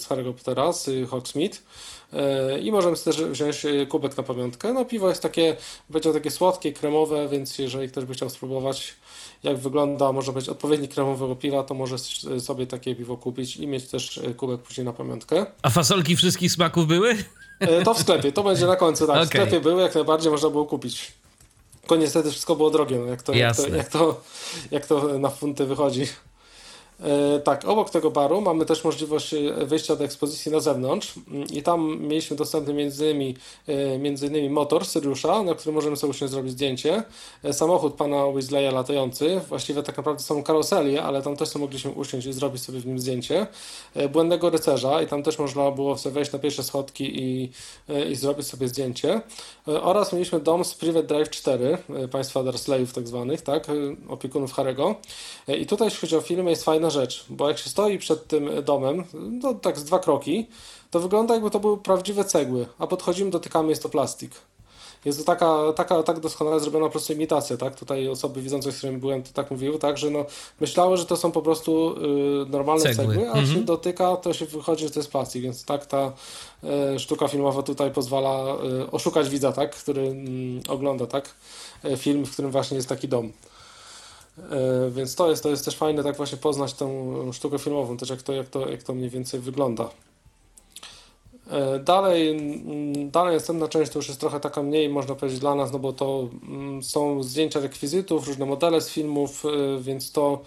z 0.01 0.09
Harry'ego 0.09 0.33
Pottera, 0.33 0.73
z 0.73 1.09
Hogsmeade 1.09 1.57
i 2.63 2.73
możemy 2.73 2.97
też 2.97 3.23
wziąć 3.23 3.67
kubek 3.89 4.17
na 4.17 4.23
pamiątkę. 4.23 4.73
No 4.73 4.85
piwo 4.85 5.09
jest 5.09 5.23
takie, 5.23 5.57
będzie 5.91 6.13
takie 6.13 6.31
słodkie, 6.31 6.73
kremowe, 6.73 7.29
więc 7.29 7.59
jeżeli 7.59 7.89
ktoś 7.89 8.05
by 8.05 8.15
chciał 8.15 8.31
spróbować 8.31 8.95
jak 9.43 9.57
wygląda, 9.57 10.13
może 10.13 10.33
być 10.33 10.49
odpowiednik 10.49 10.95
kremowego 10.95 11.37
piwa, 11.37 11.63
to 11.63 11.75
może 11.75 11.97
sobie 12.41 12.67
takie 12.67 12.95
piwo 12.95 13.17
kupić 13.17 13.57
i 13.57 13.67
mieć 13.67 13.85
też 13.85 14.21
kubek 14.37 14.61
później 14.61 14.85
na 14.85 14.93
pamiątkę. 14.93 15.47
A 15.63 15.71
fasolki 15.71 16.17
wszystkich 16.17 16.53
smaków 16.53 16.87
były? 16.87 17.17
E, 17.61 17.83
to 17.83 17.95
w 17.95 17.99
sklepie, 17.99 18.33
to 18.33 18.43
będzie 18.43 18.67
na 18.67 18.77
końcu, 18.77 19.07
tak. 19.07 19.17
Okay. 19.17 19.27
W 19.27 19.29
sklepie 19.29 19.61
były, 19.61 19.83
jak 19.83 19.95
najbardziej 19.95 20.33
można 20.33 20.51
było 20.51 20.67
kupić. 20.67 21.13
Tylko 21.81 21.97
niestety 21.97 22.31
wszystko 22.31 22.57
było 22.57 22.71
drogie, 22.71 22.99
no 22.99 23.07
jak, 23.07 23.23
to, 23.23 23.33
jak, 23.33 23.57
to, 23.57 23.69
jak, 23.69 23.89
to, 23.89 24.21
jak 24.71 24.87
to 24.87 25.19
na 25.19 25.31
funty 25.31 25.67
wychodzi. 25.67 26.07
E, 27.01 27.41
tak, 27.41 27.65
obok 27.65 27.91
tego 27.91 28.11
baru 28.11 28.41
mamy 28.41 28.67
też 28.67 28.85
możliwość 28.85 29.35
e, 29.35 29.67
wyjścia 29.67 29.97
do 29.97 30.05
ekspozycji 30.05 30.53
na 30.53 30.61
zewnątrz. 30.61 31.15
I 31.53 31.63
tam 31.63 31.99
mieliśmy 32.01 32.37
dostępny 32.37 32.75
między 32.75 33.05
innymi, 33.05 33.37
e, 33.67 33.99
między 33.99 34.27
innymi 34.27 34.51
motor 34.51 34.85
Syriusza, 34.87 35.43
na 35.43 35.55
którym 35.55 35.75
możemy 35.75 35.97
sobie 35.97 36.11
usiąść 36.11 36.33
zrobić 36.33 36.53
zdjęcie, 36.53 37.03
samochód 37.53 37.95
pana 37.95 38.27
Weasleya 38.27 38.73
latający, 38.73 39.41
właściwie 39.49 39.83
tak 39.83 39.97
naprawdę 39.97 40.23
są 40.23 40.43
karoselie, 40.43 41.03
ale 41.03 41.23
tam 41.23 41.37
też 41.37 41.55
mogliśmy 41.55 41.91
usiąść 41.91 42.27
i 42.27 42.33
zrobić 42.33 42.63
sobie 42.63 42.81
w 42.81 42.87
nim 42.87 42.99
zdjęcie, 42.99 43.47
błędnego 44.13 44.51
rycerza 44.51 45.03
i 45.03 45.07
tam 45.07 45.23
też 45.23 45.39
można 45.39 45.71
było 45.71 45.99
sobie 45.99 46.15
wejść 46.15 46.33
na 46.33 46.39
pierwsze 46.39 46.63
schodki 46.63 47.23
i, 47.23 47.51
i 48.11 48.17
zrobić 48.17 48.47
sobie 48.47 48.69
zdjęcie. 48.69 49.21
Oraz 49.67 50.13
mieliśmy 50.13 50.41
dom 50.41 50.65
z 50.65 50.75
Private 50.75 51.07
Drive 51.07 51.31
4, 51.31 51.79
państwa 52.11 52.43
Dursleyów 52.43 52.93
tak 52.93 53.09
zwanych, 53.09 53.43
tak, 53.43 53.67
opiekunów 54.09 54.53
Harego 54.53 54.95
i 55.49 55.67
tutaj 55.67 55.87
jeśli 55.87 56.01
chodzi 56.01 56.17
o 56.17 56.21
filmy 56.21 56.51
jest 56.51 56.65
fajna 56.85 56.91
rzecz, 56.91 57.25
bo 57.31 57.49
jak 57.49 57.59
się 57.59 57.71
stoi 57.71 57.99
przed 57.99 58.27
tym 58.27 58.51
domem, 58.65 59.05
no 59.15 59.55
tak 59.55 59.79
z 59.79 59.85
dwa 59.85 59.99
kroki, 59.99 60.47
to 60.91 61.01
wygląda 61.01 61.35
jakby 61.35 61.51
to 61.51 61.61
były 61.61 61.79
prawdziwe 61.79 62.25
cegły, 62.25 62.67
a 62.79 62.87
podchodzimy, 62.87 63.31
dotykamy, 63.31 63.69
jest 63.69 63.83
to 63.83 63.89
plastik. 63.89 64.31
Jest 65.05 65.19
to 65.19 65.25
taka, 65.25 65.73
taka 65.77 66.03
tak 66.03 66.21
doskonale 66.21 66.61
zrobiona 66.61 66.87
po 66.87 66.91
prostu 66.91 67.13
imitacja, 67.13 67.57
tak? 67.57 67.75
Tutaj 67.75 68.09
osoby 68.09 68.43
widzące, 68.43 68.73
z 68.73 68.79
którymi 68.79 68.99
byłem, 68.99 69.23
to 69.23 69.33
tak 69.33 69.51
mówiły, 69.51 69.79
tak, 69.79 69.99
że 69.99 70.11
no, 70.11 70.25
myślały, 70.61 70.97
że 70.97 71.07
to 71.07 71.17
są 71.17 71.33
po 71.33 71.43
prostu 71.43 71.97
y, 72.43 72.51
normalne 72.51 72.83
cegły, 72.83 73.15
cegły 73.15 73.31
a 73.31 73.37
jak 73.37 73.47
się 73.47 73.51
mhm. 73.51 73.65
dotyka, 73.65 74.17
to 74.17 74.33
się 74.33 74.47
wychodzi, 74.47 74.85
że 74.85 74.91
to 74.91 75.01
jest 75.01 75.11
plastik, 75.11 75.43
więc 75.43 75.65
tak 75.65 75.87
ta 75.87 76.13
y, 76.95 76.99
sztuka 76.99 77.29
filmowa 77.29 77.63
tutaj 77.63 77.91
pozwala 77.91 78.57
y, 78.85 78.91
oszukać 78.91 79.29
widza, 79.29 79.53
tak? 79.53 79.77
Który 79.77 80.03
mm, 80.03 80.63
ogląda, 80.69 81.07
tak? 81.07 81.35
Y, 81.85 81.97
film, 81.97 82.25
w 82.25 82.33
którym 82.33 82.51
właśnie 82.51 82.77
jest 82.77 82.89
taki 82.89 83.09
dom. 83.09 83.33
E, 84.39 84.91
więc 84.91 85.15
to 85.15 85.31
jest, 85.31 85.43
to 85.43 85.49
jest 85.51 85.65
też 85.65 85.77
fajne 85.77 86.03
tak 86.03 86.17
właśnie 86.17 86.39
poznać 86.39 86.75
tą 86.75 87.33
sztukę 87.33 87.59
filmową, 87.59 87.97
też 87.97 88.11
jak 88.11 88.23
to, 88.23 88.33
jak 88.33 88.49
to, 88.49 88.69
jak 88.69 88.83
to 88.83 88.95
mniej 88.95 89.11
więcej 89.11 89.41
wygląda. 89.41 89.91
E, 91.51 91.79
dalej, 91.79 92.29
mm, 92.29 93.11
dalej 93.11 93.35
następna 93.35 93.69
część 93.69 93.93
to 93.93 93.99
już 93.99 94.09
jest 94.09 94.21
trochę 94.21 94.41
taka 94.41 94.63
mniej, 94.63 94.89
można 94.89 95.15
powiedzieć, 95.15 95.41
dla 95.41 95.55
nas, 95.55 95.73
no 95.73 95.79
bo 95.79 95.93
to 95.93 96.29
mm, 96.49 96.83
są 96.83 97.23
zdjęcia 97.23 97.61
rekwizytów, 97.61 98.29
różne 98.29 98.47
modele 98.47 98.81
z 98.81 98.91
filmów, 98.91 99.45
e, 99.45 99.81
więc 99.83 100.13
to 100.13 100.41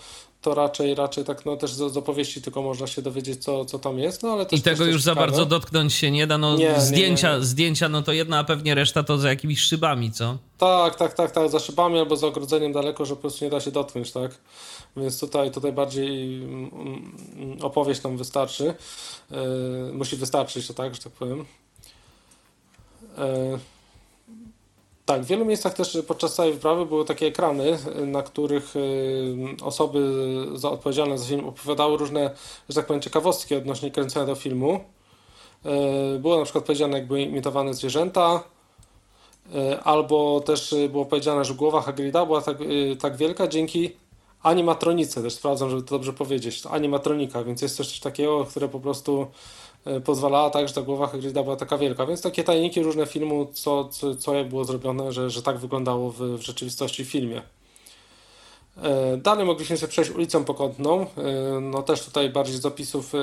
to 0.48 0.54
raczej, 0.54 0.96
raczej 0.96 1.24
tak 1.24 1.46
no 1.46 1.58
też 1.58 1.74
z, 1.74 1.94
z 1.94 1.98
opowieści 1.98 2.42
tylko 2.42 2.62
można 2.62 2.88
się 2.88 3.02
dowiedzieć, 3.02 3.44
co, 3.44 3.66
co 3.66 3.80
tam 3.80 4.00
jest. 4.00 4.24
No, 4.24 4.30
ale 4.34 4.46
też, 4.46 4.60
I 4.60 4.64
tego 4.64 4.86
też 4.86 4.94
już 4.94 5.04
za 5.04 5.16
bardzo 5.16 5.46
dotknąć 5.46 5.94
się 5.94 6.12
nie 6.12 6.28
da. 6.28 6.38
No, 6.38 6.58
nie, 6.58 6.82
zdjęcia, 6.82 7.34
nie, 7.34 7.40
nie. 7.40 7.46
zdjęcia, 7.46 7.90
no 7.90 8.02
to 8.02 8.12
jedna, 8.12 8.40
a 8.40 8.44
pewnie 8.44 8.76
reszta 8.76 9.04
to 9.04 9.18
za 9.18 9.30
jakimiś 9.30 9.60
szybami, 9.60 10.12
co? 10.12 10.38
Tak, 10.58 10.96
tak, 10.96 11.14
tak, 11.14 11.32
tak, 11.32 11.50
za 11.50 11.60
szybami 11.60 12.00
albo 12.00 12.16
za 12.16 12.28
ogrodzeniem 12.28 12.74
daleko, 12.74 13.06
że 13.06 13.16
po 13.16 13.22
prostu 13.22 13.46
nie 13.46 13.52
da 13.52 13.60
się 13.60 13.72
dotknąć, 13.72 14.12
tak? 14.12 14.32
Więc 14.98 15.20
tutaj, 15.20 15.52
tutaj 15.52 15.74
bardziej 15.74 16.44
mm, 16.44 16.72
mm, 17.36 17.58
opowieść 17.62 18.04
nam 18.04 18.18
wystarczy. 18.18 18.74
Yy, 19.32 19.38
musi 19.94 20.16
wystarczyć, 20.16 20.68
tak, 20.68 20.96
że 20.96 21.02
tak 21.02 21.14
powiem. 21.14 21.46
Yy. 23.18 23.60
Tak, 25.08 25.22
w 25.22 25.26
wielu 25.26 25.46
miejscach 25.46 25.74
też 25.74 25.98
podczas 26.08 26.36
całej 26.36 26.54
wyprawy 26.54 26.86
były 26.86 27.06
takie 27.06 27.28
ekrany, 27.28 27.78
na 28.06 28.24
których 28.24 28.76
y, 28.76 29.64
osoby 29.64 30.00
odpowiedzialne 30.64 31.18
za 31.18 31.26
film 31.26 31.46
opowiadały 31.46 31.98
różne, 31.98 32.32
że 32.70 32.76
tak 32.76 32.86
powiem, 32.86 33.02
ciekawostki 33.02 33.56
odnośnie 33.56 33.92
kręcenia 33.92 34.26
do 34.26 34.36
filmu. 34.36 34.80
Y, 36.16 36.20
było 36.20 36.38
na 36.38 36.44
przykład 36.44 36.66
powiedziane, 36.66 36.98
jak 36.98 37.08
były 37.08 37.22
imitowane 37.22 37.74
zwierzęta, 37.74 38.44
y, 39.56 39.80
albo 39.80 40.42
też 40.42 40.76
było 40.90 41.06
powiedziane, 41.06 41.46
że 41.46 41.54
głowa 41.54 41.82
Hagrida 41.82 42.26
była 42.26 42.42
tak, 42.42 42.58
tak 43.00 43.18
wielka 43.18 43.48
dzięki 43.48 43.92
animatronice, 44.44 45.22
też 45.22 45.34
sprawdzam, 45.34 45.70
żeby 45.70 45.84
to 45.84 45.90
dobrze 45.96 46.14
powiedzieć, 46.14 46.64
animatronika, 46.66 47.44
więc 47.44 47.62
jest 47.62 47.76
coś 47.76 48.00
takiego, 48.00 48.46
które 48.46 48.68
po 48.68 48.80
prostu 48.80 49.28
pozwalała 50.06 50.50
tak, 50.50 50.68
że 50.68 50.74
ta 50.74 50.82
głowa 50.82 51.08
Hagrida 51.08 51.44
była 51.44 51.56
taka 51.56 51.78
wielka, 51.78 52.06
więc 52.06 52.22
takie 52.22 52.44
tajniki 52.44 52.84
różne 52.84 53.06
filmu, 53.06 53.48
co, 53.54 53.86
co, 53.86 54.16
co 54.16 54.36
jak 54.36 54.50
było 54.50 54.66
zrobione, 54.66 55.12
że, 55.12 55.30
że 55.30 55.42
tak 55.42 55.58
wyglądało 55.58 56.12
w, 56.12 56.18
w 56.18 56.42
rzeczywistości 56.42 57.06
w 57.06 57.10
filmie. 57.10 57.42
E, 58.84 59.18
dalej 59.18 59.46
mogliśmy 59.46 59.78
sobie 59.78 59.92
przejść 59.92 60.12
ulicą 60.12 60.46
Pokątną. 60.46 61.02
E, 61.02 61.06
no 61.62 61.84
też 61.84 62.06
tutaj 62.06 62.30
bardziej 62.30 62.58
z 62.58 62.66
opisów 62.66 63.14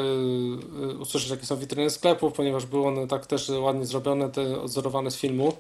usłyszeć, 1.01 1.31
jakie 1.31 1.47
są 1.47 1.57
witryny 1.57 1.91
sklepów, 1.91 2.33
ponieważ 2.33 2.67
były 2.67 2.87
one 2.87 3.07
tak 3.07 3.27
też 3.27 3.49
ładnie 3.49 3.87
zrobione, 3.87 4.31
te 4.31 4.61
odzorowane 4.61 5.11
z 5.11 5.17
filmu. 5.17 5.53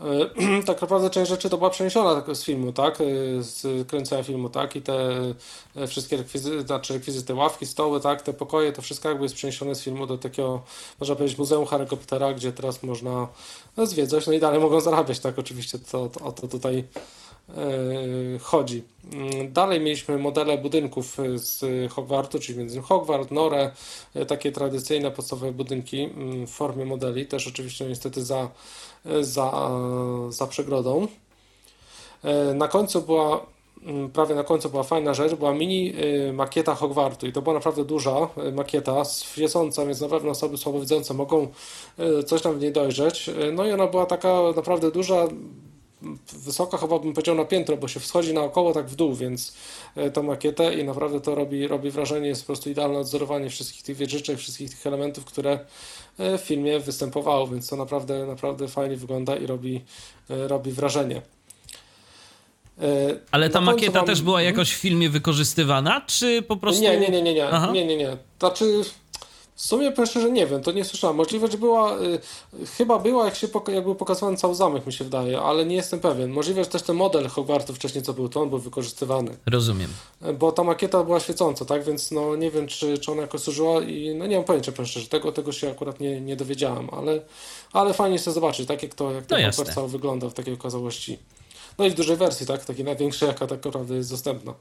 E, 0.00 0.62
tak 0.66 0.80
naprawdę 0.80 1.10
część 1.10 1.30
rzeczy 1.30 1.50
to 1.50 1.58
była 1.58 1.70
przeniesiona 1.70 2.34
z 2.34 2.44
filmu, 2.44 2.72
tak? 2.72 3.00
E, 3.00 3.04
z 3.42 3.88
kręcenia 3.88 4.22
filmu, 4.22 4.50
tak? 4.50 4.76
I 4.76 4.82
te 4.82 4.94
e, 5.76 5.86
wszystkie 5.86 6.16
rekwizyty, 6.16 6.62
znaczy 6.62 6.94
rekwizyty, 6.94 7.34
ławki, 7.34 7.66
stoły, 7.66 8.00
tak? 8.00 8.22
Te 8.22 8.32
pokoje, 8.32 8.72
to 8.72 8.82
wszystko 8.82 9.08
jakby 9.08 9.24
jest 9.24 9.34
przeniesione 9.34 9.74
z 9.74 9.82
filmu 9.82 10.06
do 10.06 10.18
takiego, 10.18 10.62
można 11.00 11.16
powiedzieć, 11.16 11.38
Muzeum 11.38 11.66
Harry 11.66 11.86
Pottera, 11.86 12.34
gdzie 12.34 12.52
teraz 12.52 12.82
można 12.82 13.28
no, 13.76 13.86
zwiedzać, 13.86 14.26
no 14.26 14.32
i 14.32 14.40
dalej 14.40 14.60
mogą 14.60 14.80
zarabiać, 14.80 15.18
tak? 15.18 15.38
Oczywiście 15.38 15.78
to, 15.78 16.08
to, 16.08 16.24
o 16.24 16.32
to 16.32 16.48
tutaj 16.48 16.84
chodzi. 18.42 18.82
Mm, 19.12 19.52
dalej 19.52 19.80
mieliśmy 19.80 20.18
modele 20.18 20.58
budynków 20.58 21.16
z 21.34 21.64
Hogwartu, 21.92 22.38
czyli 22.38 22.58
między 22.58 22.80
Hogwart, 22.80 23.30
Norę, 23.30 23.70
takie 24.28 24.52
tradycyjne 24.52 25.10
podstawowe 25.10 25.52
budynki 25.52 26.02
mm, 26.02 26.46
w 26.46 26.50
formie 26.50 26.84
modeli, 26.84 27.26
też 27.26 27.46
oczywiście 27.46 27.84
niestety 27.84 28.24
za 28.24 28.48
za, 29.20 29.70
za 30.28 30.46
przegrodą. 30.46 31.06
E, 32.24 32.54
na 32.54 32.68
końcu 32.68 33.02
była, 33.02 33.46
mm, 33.82 34.10
prawie 34.10 34.34
na 34.34 34.44
końcu 34.44 34.70
była 34.70 34.82
fajna 34.82 35.14
rzecz, 35.14 35.34
była 35.34 35.54
mini 35.54 35.92
e, 36.28 36.32
makieta 36.32 36.74
Hogwartu 36.74 37.26
i 37.26 37.32
to 37.32 37.42
była 37.42 37.54
naprawdę 37.54 37.84
duża 37.84 38.28
e, 38.36 38.52
makieta, 38.52 39.04
świecąca, 39.04 39.86
więc 39.86 40.00
na 40.00 40.08
pewno 40.08 40.30
osoby 40.30 40.56
słabowidzące 40.56 41.14
mogą 41.14 41.48
coś 42.26 42.42
tam 42.42 42.58
w 42.58 42.60
niej 42.60 42.72
dojrzeć. 42.72 43.30
No 43.52 43.66
i 43.66 43.72
ona 43.72 43.86
była 43.86 44.06
taka 44.06 44.38
naprawdę 44.56 44.90
duża, 44.90 45.28
wysoka 46.32 46.78
chyba 46.78 46.98
bym 46.98 47.12
powiedział 47.12 47.34
na 47.34 47.44
piętro, 47.44 47.76
bo 47.76 47.88
się 47.88 48.00
wschodzi 48.00 48.34
naokoło 48.34 48.72
tak 48.72 48.86
w 48.86 48.96
dół, 48.96 49.14
więc 49.14 49.54
tą 50.12 50.22
makietę 50.22 50.74
i 50.74 50.84
naprawdę 50.84 51.20
to 51.20 51.34
robi, 51.34 51.68
robi 51.68 51.90
wrażenie, 51.90 52.28
jest 52.28 52.42
po 52.42 52.46
prostu 52.46 52.70
idealne 52.70 52.98
odzorowanie 52.98 53.50
wszystkich 53.50 53.82
tych 53.82 53.96
wieżyczek, 53.96 54.38
wszystkich 54.38 54.70
tych 54.70 54.86
elementów, 54.86 55.24
które 55.24 55.58
E, 55.58 55.64
w 56.18 56.40
filmie 56.40 56.80
występowało, 56.80 57.46
więc 57.46 57.68
to 57.68 57.76
naprawdę, 57.76 58.26
naprawdę 58.26 58.68
fajnie 58.68 58.96
wygląda 58.96 59.36
i 59.36 59.46
robi, 59.46 59.84
e, 60.30 60.48
robi 60.48 60.72
wrażenie. 60.72 61.22
E, 62.82 63.16
Ale 63.30 63.50
ta 63.50 63.60
makieta 63.60 63.98
mam... 63.98 64.06
też 64.06 64.22
była 64.22 64.42
jakoś 64.42 64.72
w 64.72 64.78
filmie 64.78 65.10
wykorzystywana, 65.10 66.00
czy 66.00 66.42
po 66.42 66.56
prostu... 66.56 66.82
Nie, 66.82 67.00
nie, 67.00 67.08
nie, 67.08 67.22
nie, 67.22 67.34
nie, 67.34 67.48
nie, 67.72 67.86
nie, 67.86 67.96
nie. 67.96 68.16
Znaczy 68.38 68.82
w 69.60 69.66
sumie 69.66 69.92
powiem 69.92 70.06
szczerze 70.06 70.30
nie 70.30 70.46
wiem, 70.46 70.62
to 70.62 70.72
nie 70.72 70.84
słyszałem. 70.84 71.16
Możliwe, 71.16 71.50
że 71.50 71.58
była, 71.58 71.98
y, 71.98 72.18
chyba 72.76 72.98
była, 72.98 73.24
jak 73.24 73.34
się 73.34 73.48
jak 73.72 73.84
był 73.84 73.94
pokazywany 73.94 74.36
cały 74.36 74.54
zamek, 74.54 74.86
mi 74.86 74.92
się 74.92 75.04
wydaje, 75.04 75.40
ale 75.40 75.66
nie 75.66 75.76
jestem 75.76 76.00
pewien. 76.00 76.30
Możliwe, 76.30 76.64
że 76.64 76.70
też 76.70 76.82
ten 76.82 76.96
model 76.96 77.28
Hogwartu 77.28 77.74
wcześniej, 77.74 78.04
co 78.04 78.12
był, 78.12 78.28
to 78.28 78.40
on 78.40 78.50
był 78.50 78.58
wykorzystywany. 78.58 79.36
Rozumiem. 79.46 79.90
Bo 80.38 80.52
ta 80.52 80.64
makieta 80.64 81.04
była 81.04 81.20
świecąca, 81.20 81.64
tak, 81.64 81.84
więc 81.84 82.10
no 82.10 82.36
nie 82.36 82.50
wiem, 82.50 82.66
czy, 82.66 82.98
czy 82.98 83.12
ona 83.12 83.22
jakoś 83.22 83.40
służyła 83.40 83.82
i 83.82 84.14
no 84.14 84.26
nie 84.26 84.36
mam 84.36 84.44
pojęcia, 84.44 84.72
powiem 84.72 84.86
szczerze, 84.86 85.08
tego, 85.08 85.32
tego 85.32 85.52
się 85.52 85.70
akurat 85.70 86.00
nie, 86.00 86.20
nie 86.20 86.36
dowiedziałem, 86.36 86.88
ale, 86.92 87.20
ale 87.72 87.94
fajnie 87.94 88.12
jest 88.12 88.24
to 88.24 88.32
zobaczyć, 88.32 88.68
tak, 88.68 88.82
jak 88.82 88.94
to, 88.94 89.12
jak 89.12 89.26
to 89.26 89.36
no 89.38 89.72
cały 89.74 89.88
wygląda 89.88 90.28
w 90.28 90.34
takiej 90.34 90.54
okazałości. 90.54 91.18
No 91.78 91.86
i 91.86 91.90
w 91.90 91.94
dużej 91.94 92.16
wersji, 92.16 92.46
tak, 92.46 92.64
takiej 92.64 92.84
największej, 92.84 93.28
jaka 93.28 93.46
tak 93.46 93.64
naprawdę 93.64 93.94
jest 93.94 94.10
dostępna. 94.10 94.54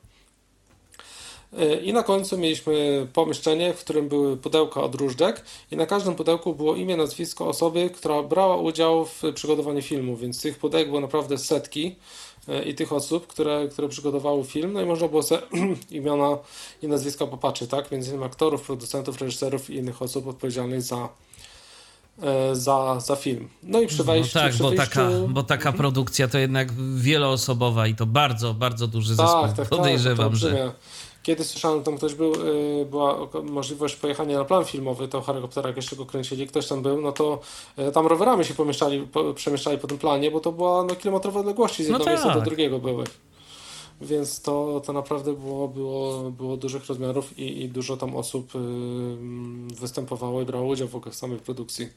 E, 1.57 1.75
I 1.75 1.93
na 1.93 2.03
końcu 2.03 2.37
mieliśmy 2.37 3.07
pomieszczenie, 3.13 3.73
w 3.73 3.79
którym 3.79 4.09
były 4.09 4.37
pudełka 4.37 4.81
od 4.81 4.95
różdżek 4.95 5.45
i 5.71 5.75
na 5.75 5.85
każdym 5.85 6.15
pudełku 6.15 6.55
było 6.55 6.75
imię, 6.75 6.97
nazwisko 6.97 7.47
osoby, 7.47 7.89
która 7.89 8.23
brała 8.23 8.57
udział 8.57 9.05
w 9.05 9.21
przygotowaniu 9.35 9.81
filmu, 9.81 10.17
więc 10.17 10.41
tych 10.41 10.57
pudełek 10.57 10.87
było 10.87 10.99
naprawdę 10.99 11.37
setki 11.37 11.95
e, 12.47 12.63
i 12.63 12.75
tych 12.75 12.93
osób, 12.93 13.27
które, 13.27 13.67
które 13.71 13.89
przygotowały 13.89 14.43
film, 14.43 14.73
no 14.73 14.81
i 14.81 14.85
można 14.85 15.07
było 15.07 15.23
sobie 15.23 15.41
imiona 15.91 16.37
i 16.81 16.87
nazwiska 16.87 17.27
popatrzeć, 17.27 17.69
tak? 17.69 17.91
Między 17.91 18.09
innymi 18.09 18.25
aktorów, 18.25 18.61
producentów, 18.61 19.21
reżyserów 19.21 19.69
i 19.69 19.75
innych 19.75 20.01
osób 20.01 20.27
odpowiedzialnych 20.27 20.81
za, 20.81 21.09
za, 22.53 22.99
za 22.99 23.15
film. 23.15 23.49
No 23.63 23.81
i 23.81 23.87
przy 23.87 24.03
wejściu... 24.03 24.39
No 24.39 24.43
tak, 24.43 24.53
przy 24.53 24.63
bo, 24.63 24.69
wyjściu... 24.69 24.85
taka, 24.89 25.09
bo 25.29 25.43
taka 25.43 25.71
produkcja 25.71 26.27
to 26.27 26.37
jednak 26.37 26.71
wieloosobowa 26.95 27.87
i 27.87 27.95
to 27.95 28.05
bardzo, 28.05 28.53
bardzo 28.53 28.87
duży 28.87 29.17
tak, 29.17 29.25
zespół. 29.25 29.41
Tak, 29.41 29.55
tak, 29.55 29.69
Podejrzewam, 29.69 30.29
tak, 30.29 30.39
że... 30.39 30.71
Kiedy 31.24 31.43
słyszałem, 31.43 31.84
tam 31.84 31.97
ktoś 31.97 32.13
był, 32.13 32.45
yy, 32.45 32.86
była 32.86 33.28
możliwość 33.43 33.95
pojechania 33.95 34.38
na 34.38 34.45
plan 34.45 34.65
filmowy, 34.65 35.07
to 35.07 35.22
Harry 35.22 35.41
jak 35.65 35.76
jeszcze 35.76 35.95
go 35.95 36.05
kręcili, 36.05 36.47
ktoś 36.47 36.67
tam 36.67 36.82
był, 36.82 37.01
no 37.01 37.11
to 37.11 37.39
yy, 37.78 37.91
tam 37.91 38.07
rowerami 38.07 38.45
się 38.45 38.53
pomieszczali, 38.53 39.01
po, 39.01 39.34
przemieszczali 39.34 39.78
po 39.78 39.88
tym 39.88 39.97
planie, 39.97 40.32
bo 40.32 40.39
to 40.39 40.51
była 40.51 40.84
no, 40.84 40.95
kilometrowe 40.95 41.39
odległości 41.39 41.84
z 41.84 41.88
jednego 41.88 41.99
no 41.99 42.05
tak. 42.05 42.13
miejsca 42.13 42.39
do 42.39 42.45
drugiego 42.45 42.80
były. 42.80 43.03
Więc 44.01 44.41
to, 44.41 44.82
to 44.86 44.93
naprawdę 44.93 45.34
było, 45.34 45.67
było, 45.67 46.32
było 46.32 46.57
dużych 46.57 46.86
rozmiarów 46.86 47.39
i, 47.39 47.63
i 47.63 47.70
dużo 47.70 47.97
tam 47.97 48.15
osób 48.15 48.53
yy, 48.53 48.61
występowało 49.76 50.41
i 50.41 50.45
brało 50.45 50.67
udział 50.67 50.88
w 50.88 50.95
ogóle 50.95 51.11
w 51.11 51.15
samej 51.15 51.39
produkcji. 51.39 51.89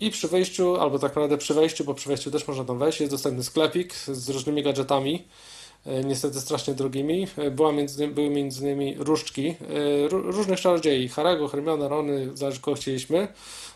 I 0.00 0.10
przy 0.10 0.28
wejściu, 0.28 0.76
albo 0.76 0.98
tak 0.98 1.10
naprawdę 1.10 1.38
przy 1.38 1.54
wejściu, 1.54 1.84
bo 1.84 1.94
przy 1.94 2.08
wejściu 2.08 2.30
też 2.30 2.48
można 2.48 2.64
tam 2.64 2.78
wejść, 2.78 3.00
jest 3.00 3.12
dostępny 3.12 3.44
sklepik 3.44 3.94
z 3.94 4.28
różnymi 4.28 4.62
gadżetami 4.62 5.24
niestety 6.04 6.40
strasznie 6.40 6.74
drogimi. 6.74 7.26
E, 7.36 7.50
była 7.50 7.72
między, 7.72 8.08
były 8.08 8.30
między 8.30 8.62
innymi 8.62 8.94
różdżki 8.98 9.48
e, 9.48 9.54
różnych 10.08 10.60
czarodziei, 10.60 11.08
Harego, 11.08 11.48
Hermiona, 11.48 11.88
Rony, 11.88 12.36
zależy 12.36 12.60
kogo 12.60 12.76
chcieliśmy. 12.76 13.28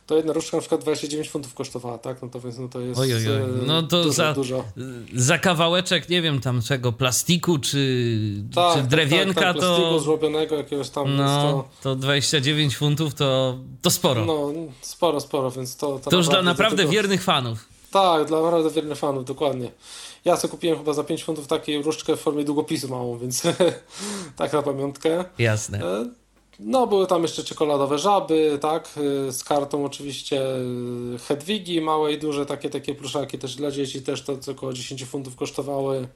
To 0.07 0.17
jedna 0.17 0.33
różdżka 0.33 0.57
na 0.57 0.61
przykład 0.61 0.81
29 0.81 1.31
funtów 1.31 1.55
kosztowała, 1.55 1.99
tak? 1.99 2.23
No 2.23 2.29
to 2.29 2.41
więc 2.41 2.59
no 2.59 2.69
to 2.69 2.81
jest 2.81 3.01
oj, 3.01 3.15
oj, 3.15 3.29
oj. 3.29 3.41
No 3.67 3.83
to 3.83 4.03
dużo, 4.03 4.13
za, 4.13 4.33
dużo. 4.33 4.65
za 5.15 5.39
kawałeczek, 5.39 6.09
nie 6.09 6.23
wiem, 6.23 6.41
tam 6.41 6.63
czego, 6.63 6.93
plastiku 6.93 7.59
czy, 7.59 8.17
tak, 8.55 8.75
czy 8.75 8.81
tak, 8.81 8.89
drewienka 8.89 9.41
tak, 9.41 9.45
tak, 9.45 9.55
to... 9.55 9.77
plastiku 9.77 9.99
złobionego 9.99 10.57
jakiegoś 10.57 10.91
tam. 10.91 11.17
No, 11.17 11.25
to... 11.83 11.95
to 11.95 11.97
29 11.97 12.77
funtów 12.77 13.15
to, 13.15 13.59
to 13.83 13.91
sporo. 13.91 14.25
No, 14.25 14.53
sporo, 14.81 15.21
sporo, 15.21 15.51
więc 15.51 15.77
to... 15.77 15.99
To, 15.99 16.11
to 16.11 16.17
już 16.17 16.29
dla 16.29 16.43
naprawdę 16.43 16.77
tego... 16.77 16.91
wiernych 16.91 17.23
fanów. 17.23 17.72
Tak, 17.93 18.25
dla 18.25 18.43
naprawdę 18.43 18.71
wiernych 18.71 18.99
fanów, 18.99 19.25
dokładnie. 19.25 19.71
Ja 20.25 20.37
sobie 20.37 20.51
kupiłem 20.51 20.79
chyba 20.79 20.93
za 20.93 21.05
5 21.05 21.25
funtów 21.25 21.47
taką 21.47 21.73
różdżkę 21.85 22.17
w 22.17 22.21
formie 22.21 22.45
długopisu 22.45 22.89
małą, 22.89 23.19
więc 23.19 23.43
tak 24.37 24.53
na 24.53 24.63
pamiątkę. 24.63 25.25
Jasne. 25.39 25.79
E, 25.79 26.07
no, 26.61 26.87
były 26.87 27.07
tam 27.07 27.23
jeszcze 27.23 27.45
czekoladowe 27.45 27.99
żaby, 27.99 28.59
tak, 28.61 28.91
e, 29.29 29.33
z 29.33 29.45
kartą 29.45 29.85
oczywiście 29.85 30.43
e, 30.43 30.59
Hedwigi 31.19 31.81
małe 31.81 32.13
i 32.13 32.19
duże, 32.19 32.47
takie 32.47 32.71
takie 32.71 32.95
pluszaki 32.95 33.39
też 33.39 33.57
dla 33.57 33.71
dzieci, 33.71 34.03
też 34.03 34.23
to 34.23 34.39
około 34.51 34.73
10 34.73 35.05
funtów 35.05 35.37
kosztowały. 35.37 36.09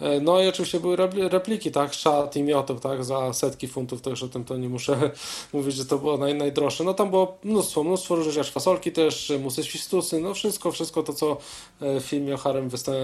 E, 0.00 0.20
no 0.20 0.42
i 0.42 0.48
oczywiście 0.48 0.80
były 0.80 0.96
repliki, 1.28 1.70
tak, 1.70 1.94
szat 1.94 2.36
i 2.36 2.42
miotek, 2.42 2.80
tak, 2.80 3.04
za 3.04 3.32
setki 3.32 3.68
funtów, 3.68 4.00
też 4.00 4.22
o 4.22 4.28
tym 4.28 4.44
to 4.44 4.56
nie 4.56 4.68
muszę 4.68 5.10
mówić, 5.52 5.74
że 5.74 5.84
to 5.84 5.98
było 5.98 6.18
naj, 6.18 6.34
najdroższe. 6.34 6.84
No 6.84 6.94
tam 6.94 7.10
było 7.10 7.38
mnóstwo, 7.44 7.84
mnóstwo 7.84 8.16
różnych 8.16 8.34
rzeczy, 8.34 8.52
fasolki 8.52 8.92
też, 8.92 9.32
musy 9.40 9.64
świstusy, 9.64 10.20
no 10.20 10.34
wszystko, 10.34 10.72
wszystko 10.72 11.02
to, 11.02 11.12
co 11.12 11.36
w 11.80 12.02
filmie 12.02 12.34
o 12.34 12.38
Harem 12.38 12.68
występ, 12.68 12.98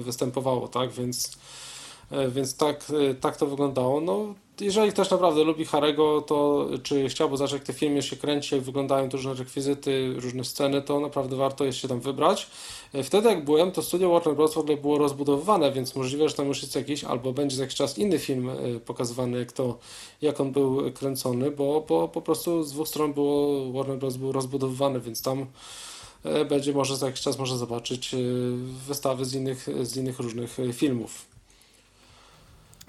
występowało, 0.00 0.68
tak, 0.68 0.92
więc, 0.92 1.38
więc 2.28 2.56
tak, 2.56 2.84
tak 3.20 3.36
to 3.36 3.46
wyglądało. 3.46 4.00
No 4.00 4.34
jeżeli 4.60 4.92
ktoś 4.92 5.10
naprawdę 5.10 5.44
lubi 5.44 5.64
Harego, 5.64 6.20
to 6.20 6.66
czy 6.82 7.08
chciałby 7.08 7.36
zobaczyć, 7.36 7.54
jak 7.54 7.64
te 7.64 7.72
filmy 7.72 8.02
się 8.02 8.16
kręci, 8.16 8.54
jak 8.54 8.64
wyglądają 8.64 9.08
różne 9.08 9.34
rekwizyty, 9.34 10.14
różne 10.16 10.44
sceny, 10.44 10.82
to 10.82 11.00
naprawdę 11.00 11.36
warto 11.36 11.64
jest 11.64 11.78
się 11.78 11.88
tam 11.88 12.00
wybrać. 12.00 12.46
E, 12.92 13.02
wtedy 13.02 13.28
jak 13.28 13.44
byłem, 13.44 13.72
to 13.72 13.82
studio 13.82 14.10
Warner 14.10 14.36
Bros. 14.36 14.54
w 14.54 14.58
ogóle 14.58 14.76
było 14.76 14.98
rozbudowywane, 14.98 15.72
więc 15.72 15.96
możliwe, 15.96 16.28
że 16.28 16.34
tam 16.34 16.46
już 16.46 16.62
jest 16.62 16.74
jakiś, 16.74 17.04
albo 17.04 17.32
będzie 17.32 17.56
za 17.56 17.62
jakiś 17.62 17.76
czas 17.76 17.98
inny 17.98 18.18
film 18.18 18.50
e, 18.50 18.54
pokazywany, 18.80 19.38
jak, 19.38 19.52
to, 19.52 19.78
jak 20.22 20.40
on 20.40 20.52
był 20.52 20.92
kręcony, 20.92 21.50
bo, 21.50 21.84
bo 21.88 22.08
po 22.08 22.22
prostu 22.22 22.62
z 22.62 22.72
dwóch 22.72 22.88
stron 22.88 23.12
było, 23.12 23.72
Warner 23.72 23.98
Bros. 23.98 24.16
był 24.16 24.32
rozbudowywany, 24.32 25.00
więc 25.00 25.22
tam 25.22 25.46
e, 26.24 26.44
będzie 26.44 26.72
może 26.72 26.96
za 26.96 27.06
jakiś 27.06 27.20
czas 27.20 27.38
można 27.38 27.56
zobaczyć 27.56 28.14
wystawy 28.86 29.24
z 29.24 29.34
innych, 29.34 29.68
z 29.82 29.96
innych 29.96 30.18
różnych 30.18 30.56
filmów. 30.72 31.37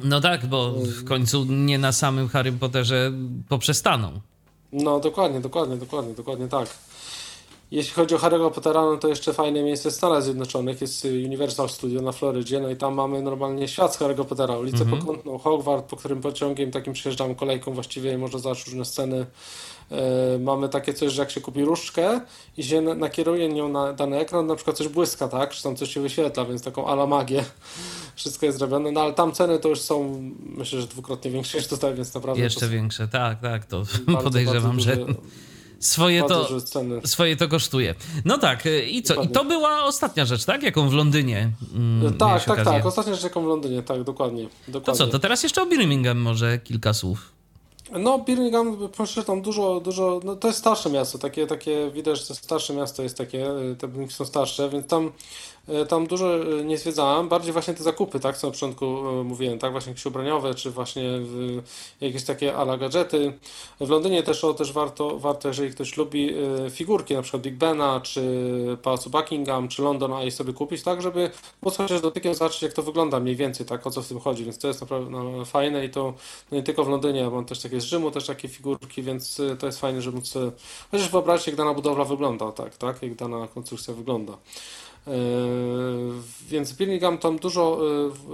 No 0.04 0.22
tak, 0.22 0.45
bo 0.45 0.72
w 0.72 1.04
końcu 1.04 1.45
nie 1.45 1.78
na 1.78 1.91
samym 1.91 2.28
Harry 2.28 2.52
Potterze 2.52 3.12
poprzestaną. 3.50 4.12
No 4.72 5.00
dokładnie, 5.00 5.39
dokładnie, 5.39 5.78
dokładnie, 5.78 6.14
dokładnie 6.14 6.47
tak. 6.47 6.70
Jeśli 7.72 7.93
chodzi 7.93 8.16
o 8.16 8.18
Harry'ego 8.18 8.52
Pottera, 8.52 8.82
no 8.82 8.97
to 8.97 9.08
jeszcze 9.08 9.34
fajne 9.34 9.64
miejsce 9.64 9.91
w 9.91 9.93
Stanach 9.93 10.24
Zjednoczonych 10.24 10.82
jest 10.82 11.06
Universal 11.06 11.70
Studio 11.70 12.02
na 12.02 12.12
Florydzie, 12.12 12.60
no 12.60 12.70
i 12.70 12.76
tam 12.76 12.93
mamy 12.93 13.22
normalnie 13.22 13.68
świat 13.68 13.95
z 13.95 14.00
Harry'ego 14.00 14.26
Pottera, 14.26 14.58
ulicę 14.58 14.84
mm 14.84 14.88
-hmm. 14.88 15.00
pokątną 15.00 15.38
Hogwart, 15.38 15.86
po 15.86 15.95
którym 15.95 16.22
pociągiem 16.22 16.72
takim 16.72 16.93
przejeżdżamy 16.93 17.36
kolejką 17.36 17.74
właściwie 17.74 18.14
i 18.14 18.18
można 18.18 18.39
zobaczyć 18.39 18.68
różne 18.68 18.86
sceny. 18.86 19.26
E, 19.92 20.40
mamy 20.40 20.70
takie 20.70 20.94
coś, 20.94 21.14
że 21.14 21.22
jak 21.22 21.32
się 21.32 21.42
kupi 21.42 21.66
różdżkę 21.66 22.22
i 22.58 22.64
się 22.64 22.82
nakieruje 22.82 23.50
nią 23.50 23.70
na 23.70 23.94
dany 23.94 24.18
ekran, 24.18 24.48
na 24.48 24.56
przykład 24.56 24.78
coś 24.78 24.88
błyska, 24.88 25.28
tak, 25.28 25.50
czy 25.50 25.64
tam 25.64 25.76
coś 25.76 25.94
się 25.94 26.02
wyświetla, 26.02 26.46
więc 26.46 26.64
taką 26.64 26.88
ala 26.88 27.06
magię. 27.08 27.46
Wszystko 28.16 28.46
jest 28.46 28.58
zrobione, 28.58 28.92
no 28.92 29.02
ale 29.02 29.14
tam 29.14 29.32
ceny 29.32 29.60
to 29.60 29.70
już 29.70 29.82
są, 29.82 30.22
myślę, 30.40 30.82
że 30.82 30.88
dwukrotnie 30.88 31.32
większe 31.32 31.58
niż 31.58 31.68
tutaj, 31.68 31.96
więc 31.96 32.14
naprawdę... 32.14 32.44
Jeszcze 32.44 32.68
większe, 32.68 33.08
tak, 33.08 33.42
tak, 33.42 33.66
to 33.66 33.84
bardzo, 34.08 34.24
podejrzewam, 34.30 34.78
bardzo 34.78 34.82
że 34.82 34.98
swoje 35.80 36.24
to, 36.24 36.48
swoje 37.06 37.36
to 37.36 37.48
kosztuje. 37.48 37.96
No 38.26 38.38
tak, 38.38 38.66
y, 38.66 38.86
i 38.86 39.04
co? 39.04 39.14
Dokładnie. 39.14 39.32
I 39.32 39.34
to 39.34 39.46
była 39.46 39.84
ostatnia 39.84 40.26
rzecz, 40.26 40.46
tak? 40.46 40.64
Jaką 40.64 40.90
w 40.90 40.94
Londynie 40.94 41.52
mm, 41.76 42.14
Tak, 42.18 42.44
tak, 42.44 42.50
okazję. 42.50 42.74
tak. 42.74 42.86
Ostatnia 42.86 43.14
rzecz, 43.14 43.24
jaką 43.24 43.44
w 43.44 43.48
Londynie, 43.48 43.84
tak, 43.84 44.04
dokładnie, 44.04 44.48
dokładnie. 44.68 44.86
To 44.86 44.94
co, 44.94 45.08
to 45.08 45.20
teraz 45.20 45.44
jeszcze 45.44 45.62
o 45.62 45.66
Birmingham 45.66 46.18
może 46.18 46.60
kilka 46.60 46.94
słów. 46.94 47.39
No, 47.92 48.20
Birmingham, 48.20 48.90
proszę, 48.94 49.24
tam 49.24 49.42
dużo, 49.42 49.80
dużo, 49.80 50.20
no 50.24 50.36
to 50.36 50.48
jest 50.48 50.60
starsze 50.60 50.90
miasto, 50.90 51.18
takie, 51.18 51.48
takie, 51.48 51.92
widać, 51.92 52.28
że 52.28 52.36
starsze 52.36 52.74
miasto 52.74 53.04
jest 53.04 53.18
takie, 53.18 53.52
y, 53.52 53.76
te 53.76 53.88
budynki 53.88 54.14
są 54.14 54.26
starsze, 54.26 54.70
więc 54.70 54.88
tam 54.88 55.12
tam 55.90 56.08
dużo 56.08 56.36
e, 56.36 56.64
nie 56.64 56.78
zwiedzałem, 56.78 57.30
bardziej 57.30 57.54
właśnie 57.54 57.74
te 57.74 57.84
zakupy, 57.84 58.20
tak, 58.20 58.38
co 58.38 58.48
na 58.48 58.54
początku 58.54 58.86
e, 58.86 59.24
mówiłem, 59.24 59.60
tak, 59.60 59.72
właśnie 59.72 59.90
jakieś 59.90 60.06
ubraniowe, 60.06 60.56
czy 60.56 60.72
właśnie 60.72 61.04
jakieś 62.02 62.24
takie 62.24 62.56
ala 62.56 62.78
gadżety. 62.78 63.34
W 63.80 63.90
Londynie 63.90 64.24
też, 64.24 64.44
o, 64.44 64.54
też 64.54 64.74
warto, 64.74 65.20
warto, 65.20 65.48
jeżeli 65.48 65.72
ktoś 65.72 65.98
lubi 65.98 66.34
figurki, 66.72 67.14
na 67.14 67.22
przykład 67.22 67.44
Big 67.44 67.56
Bena, 67.56 68.02
czy 68.02 68.22
Pałacu 68.84 69.10
Buckingham, 69.10 69.68
czy 69.68 69.82
London 69.82 70.14
Eye 70.14 70.32
sobie 70.32 70.54
kupić, 70.54 70.84
tak, 70.84 71.02
żeby 71.02 71.32
móc 71.62 71.78
chociaż 71.78 72.02
dotykiem 72.02 72.34
zobaczyć, 72.34 72.62
jak 72.62 72.74
to 72.74 72.84
wygląda 72.84 73.20
mniej 73.20 73.36
więcej, 73.36 73.66
tak, 73.66 73.88
o 73.88 73.92
co 73.92 74.02
w 74.02 74.08
tym 74.08 74.20
chodzi, 74.20 74.44
więc 74.44 74.58
to 74.60 74.68
jest 74.68 74.82
naprawdę 74.82 75.10
no, 75.10 75.46
fajne 75.46 75.86
i 75.86 75.90
to 75.90 76.14
no, 76.52 76.58
nie 76.58 76.64
tylko 76.64 76.84
w 76.84 76.90
Londynie, 76.90 77.20
ja 77.20 77.30
mam 77.30 77.46
też 77.46 77.60
takie 77.60 77.82
z 77.82 77.84
Rzymu, 77.84 78.12
też 78.12 78.26
takie 78.26 78.48
figurki, 78.48 79.04
więc 79.04 79.42
to 79.60 79.66
jest 79.66 79.80
fajne, 79.80 80.02
żeby 80.02 80.18
móc 80.18 80.34
chociaż 80.92 81.10
wyobrazić, 81.10 81.48
jak 81.48 81.56
dana 81.56 81.74
budowla 81.74 82.06
wygląda, 82.06 82.52
tak, 82.52 82.78
tak, 82.78 83.02
jak 83.04 83.16
dana 83.16 83.48
konstrukcja 83.48 83.94
wygląda. 83.94 84.38
E, 85.08 85.12
więc 86.50 86.74
Birmingham 86.74 87.18
tam 87.18 87.39
dużo, 87.39 87.80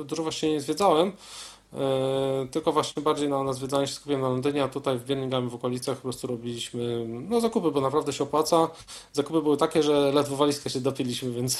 e, 0.01 0.03
dużo 0.03 0.23
właśnie 0.23 0.51
nie 0.51 0.61
zwiedzałem, 0.61 1.11
e, 1.73 2.47
tylko 2.51 2.71
właśnie 2.71 3.03
bardziej 3.03 3.29
na, 3.29 3.43
na 3.43 3.53
zwiedzanie 3.53 3.87
się 3.87 3.93
skupiłem 3.93 4.21
na 4.21 4.29
Londynie, 4.29 4.63
a 4.63 4.67
tutaj 4.67 4.97
w 4.99 5.05
Birmingham 5.05 5.49
w 5.49 5.55
okolicach 5.55 5.97
po 5.97 6.03
prostu 6.03 6.27
robiliśmy 6.27 7.05
no, 7.07 7.41
zakupy, 7.41 7.71
bo 7.71 7.81
naprawdę 7.81 8.13
się 8.13 8.23
opłaca. 8.23 8.69
Zakupy 9.13 9.41
były 9.41 9.57
takie, 9.57 9.83
że 9.83 10.11
ledwo 10.11 10.35
walizkę 10.35 10.69
się 10.69 10.79
dopiliśmy, 10.79 11.31
więc... 11.31 11.59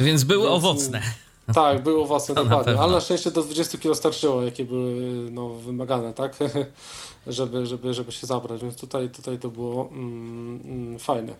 Więc 0.00 0.24
były 0.24 0.42
więc, 0.48 0.54
owocne. 0.54 1.02
Tak, 1.54 1.82
były 1.82 2.02
owocne, 2.02 2.34
dokładnie. 2.34 2.80
Ale 2.80 2.92
na 2.92 3.00
szczęście 3.00 3.30
do 3.30 3.42
20 3.42 3.78
kg 3.78 3.94
starczyło, 3.94 4.42
jakie 4.42 4.64
były 4.64 4.94
no, 5.30 5.48
wymagane, 5.48 6.12
tak? 6.14 6.36
żeby, 7.26 7.66
żeby, 7.66 7.94
żeby 7.94 8.12
się 8.12 8.26
zabrać, 8.26 8.62
więc 8.62 8.76
tutaj, 8.76 9.10
tutaj 9.10 9.38
to 9.38 9.48
było 9.48 9.88
mm, 9.92 10.60
mm, 10.64 10.98
fajne. 10.98 11.34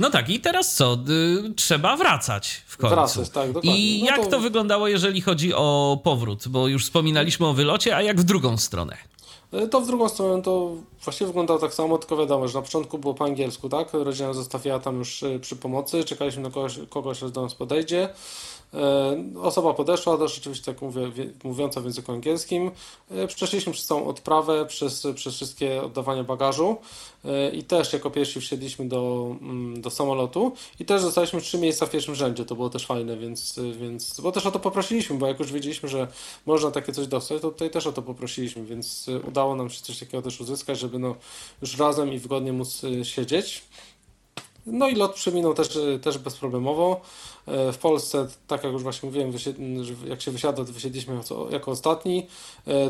No 0.00 0.10
tak, 0.10 0.28
i 0.28 0.40
teraz 0.40 0.74
co? 0.74 0.98
Y, 1.48 1.54
trzeba 1.54 1.96
wracać 1.96 2.62
w 2.66 2.76
końcu. 2.76 2.96
Wracać, 2.96 3.30
tak, 3.30 3.46
dokładnie. 3.46 3.78
I 3.78 4.00
no 4.00 4.06
jak 4.06 4.20
to... 4.20 4.26
to 4.26 4.40
wyglądało, 4.40 4.88
jeżeli 4.88 5.20
chodzi 5.20 5.54
o 5.54 6.00
powrót? 6.04 6.48
Bo 6.48 6.68
już 6.68 6.84
wspominaliśmy 6.84 7.46
o 7.46 7.52
wylocie, 7.52 7.96
a 7.96 8.02
jak 8.02 8.20
w 8.20 8.24
drugą 8.24 8.56
stronę? 8.56 8.96
E, 9.52 9.68
to 9.68 9.80
w 9.80 9.86
drugą 9.86 10.08
stronę 10.08 10.42
to 10.42 10.70
właściwie 11.04 11.26
wyglądało 11.26 11.60
tak 11.60 11.74
samo, 11.74 11.98
tylko 11.98 12.16
wiadomo, 12.16 12.48
że 12.48 12.58
na 12.58 12.62
początku 12.62 12.98
było 12.98 13.14
po 13.14 13.24
angielsku, 13.24 13.68
tak? 13.68 13.88
Rodzina 13.92 14.32
zostawiała 14.32 14.80
tam 14.80 14.98
już 14.98 15.22
e, 15.22 15.38
przy 15.38 15.56
pomocy, 15.56 16.04
czekaliśmy 16.04 16.42
na 16.42 16.50
kogoś, 16.50 16.78
kogoś 16.88 17.18
kto 17.18 17.30
do 17.30 17.42
nas 17.42 17.54
podejdzie. 17.54 18.08
E, 18.74 19.24
osoba 19.42 19.74
podeszła, 19.74 20.18
też 20.18 20.38
oczywiście 20.38 20.72
tak 20.72 20.82
mówię, 20.82 21.10
mówiąca 21.44 21.80
w 21.80 21.84
języku 21.84 22.12
angielskim. 22.12 22.70
Przeszliśmy 23.26 23.72
przez 23.72 23.86
całą 23.86 24.06
odprawę, 24.06 24.66
przez, 24.66 25.06
przez 25.14 25.34
wszystkie 25.34 25.82
oddawania 25.82 26.24
bagażu 26.24 26.76
i 27.52 27.64
też 27.64 27.92
jako 27.92 28.10
pierwsi 28.10 28.40
wsiedliśmy 28.40 28.88
do, 28.88 29.34
mm, 29.40 29.80
do 29.80 29.90
samolotu 29.90 30.52
i 30.80 30.84
też 30.84 31.02
dostaliśmy 31.02 31.40
trzy 31.40 31.58
miejsca 31.58 31.86
w 31.86 31.90
pierwszym 31.90 32.14
rzędzie, 32.14 32.44
to 32.44 32.54
było 32.54 32.70
też 32.70 32.86
fajne, 32.86 33.16
więc, 33.16 33.60
więc 33.80 34.20
bo 34.20 34.32
też 34.32 34.46
o 34.46 34.50
to 34.50 34.58
poprosiliśmy, 34.58 35.18
bo 35.18 35.26
jak 35.26 35.38
już 35.38 35.52
wiedzieliśmy, 35.52 35.88
że 35.88 36.08
można 36.46 36.70
takie 36.70 36.92
coś 36.92 37.06
dostać, 37.06 37.42
to 37.42 37.50
tutaj 37.50 37.70
też 37.70 37.86
o 37.86 37.92
to 37.92 38.02
poprosiliśmy, 38.02 38.64
więc 38.64 39.06
udało 39.28 39.39
nam 39.56 39.70
się 39.70 39.82
coś 39.82 39.98
takiego 39.98 40.22
też 40.22 40.40
uzyskać, 40.40 40.78
żeby 40.78 40.98
no 40.98 41.14
już 41.62 41.78
razem 41.78 42.12
i 42.12 42.18
wygodnie 42.18 42.52
móc 42.52 42.82
siedzieć. 43.02 43.62
No 44.66 44.88
i 44.88 44.94
lot 44.94 45.14
przeminął 45.14 45.54
też, 45.54 45.78
też 46.02 46.18
bezproblemowo. 46.18 47.00
W 47.46 47.78
Polsce, 47.80 48.28
tak 48.46 48.64
jak 48.64 48.72
już 48.72 48.82
właśnie 48.82 49.06
mówiłem, 49.06 49.32
jak 50.06 50.22
się 50.22 50.30
wysiada, 50.30 50.64
to 50.64 50.72
wysiedliśmy 50.72 51.20
jako 51.50 51.70
ostatni. 51.70 52.26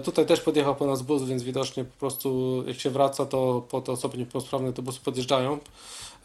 Tutaj 0.04 0.26
też 0.26 0.40
podjechał 0.40 0.76
po 0.76 0.86
nas 0.86 1.02
bus, 1.02 1.22
więc 1.22 1.42
widocznie 1.42 1.84
po 1.84 1.98
prostu 2.00 2.62
jak 2.66 2.80
się 2.80 2.90
wraca, 2.90 3.26
to 3.26 3.62
po 3.68 3.80
te 3.80 3.92
osoby 3.92 4.18
niepełnosprawne 4.18 4.72
te 4.72 4.82
busy 4.82 5.00
podjeżdżają. 5.00 5.58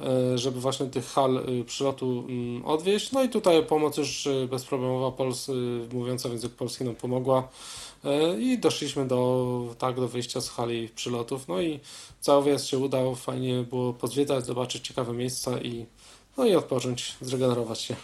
E, 0.02 0.38
żeby 0.38 0.60
właśnie 0.60 0.86
tych 0.86 1.06
hal 1.06 1.38
y, 1.38 1.64
przylotu 1.64 2.26
mm, 2.30 2.66
odwieźć. 2.66 3.12
No 3.12 3.24
i 3.24 3.30
tutaj 3.30 3.66
pomoc 3.66 3.98
już 3.98 4.26
y, 4.26 4.48
bezproblemowa 4.52 5.12
Pols, 5.12 5.52
mówiąca 5.94 6.30
w 6.30 6.32
języku 6.32 6.56
polski 6.58 6.84
nam 6.84 6.96
pomogła 6.96 7.48
e, 8.04 8.40
i 8.40 8.58
doszliśmy 8.58 9.08
do, 9.08 9.76
tak, 9.78 9.96
do 9.96 10.08
wyjścia 10.08 10.42
z 10.42 10.50
hali 10.50 10.90
przylotów. 10.90 11.48
No 11.48 11.62
i 11.62 11.80
cały 12.22 12.44
wyjazd 12.44 12.66
się 12.66 12.78
udał, 12.78 13.16
fajnie 13.16 13.64
było 13.64 13.94
pozwiedzać, 13.94 14.46
zobaczyć 14.46 14.88
ciekawe 14.88 15.14
miejsca 15.14 15.62
i, 15.62 15.86
no 16.38 16.46
i 16.46 16.56
odpocząć, 16.56 17.16
zregenerować 17.22 17.82
się. 17.82 17.96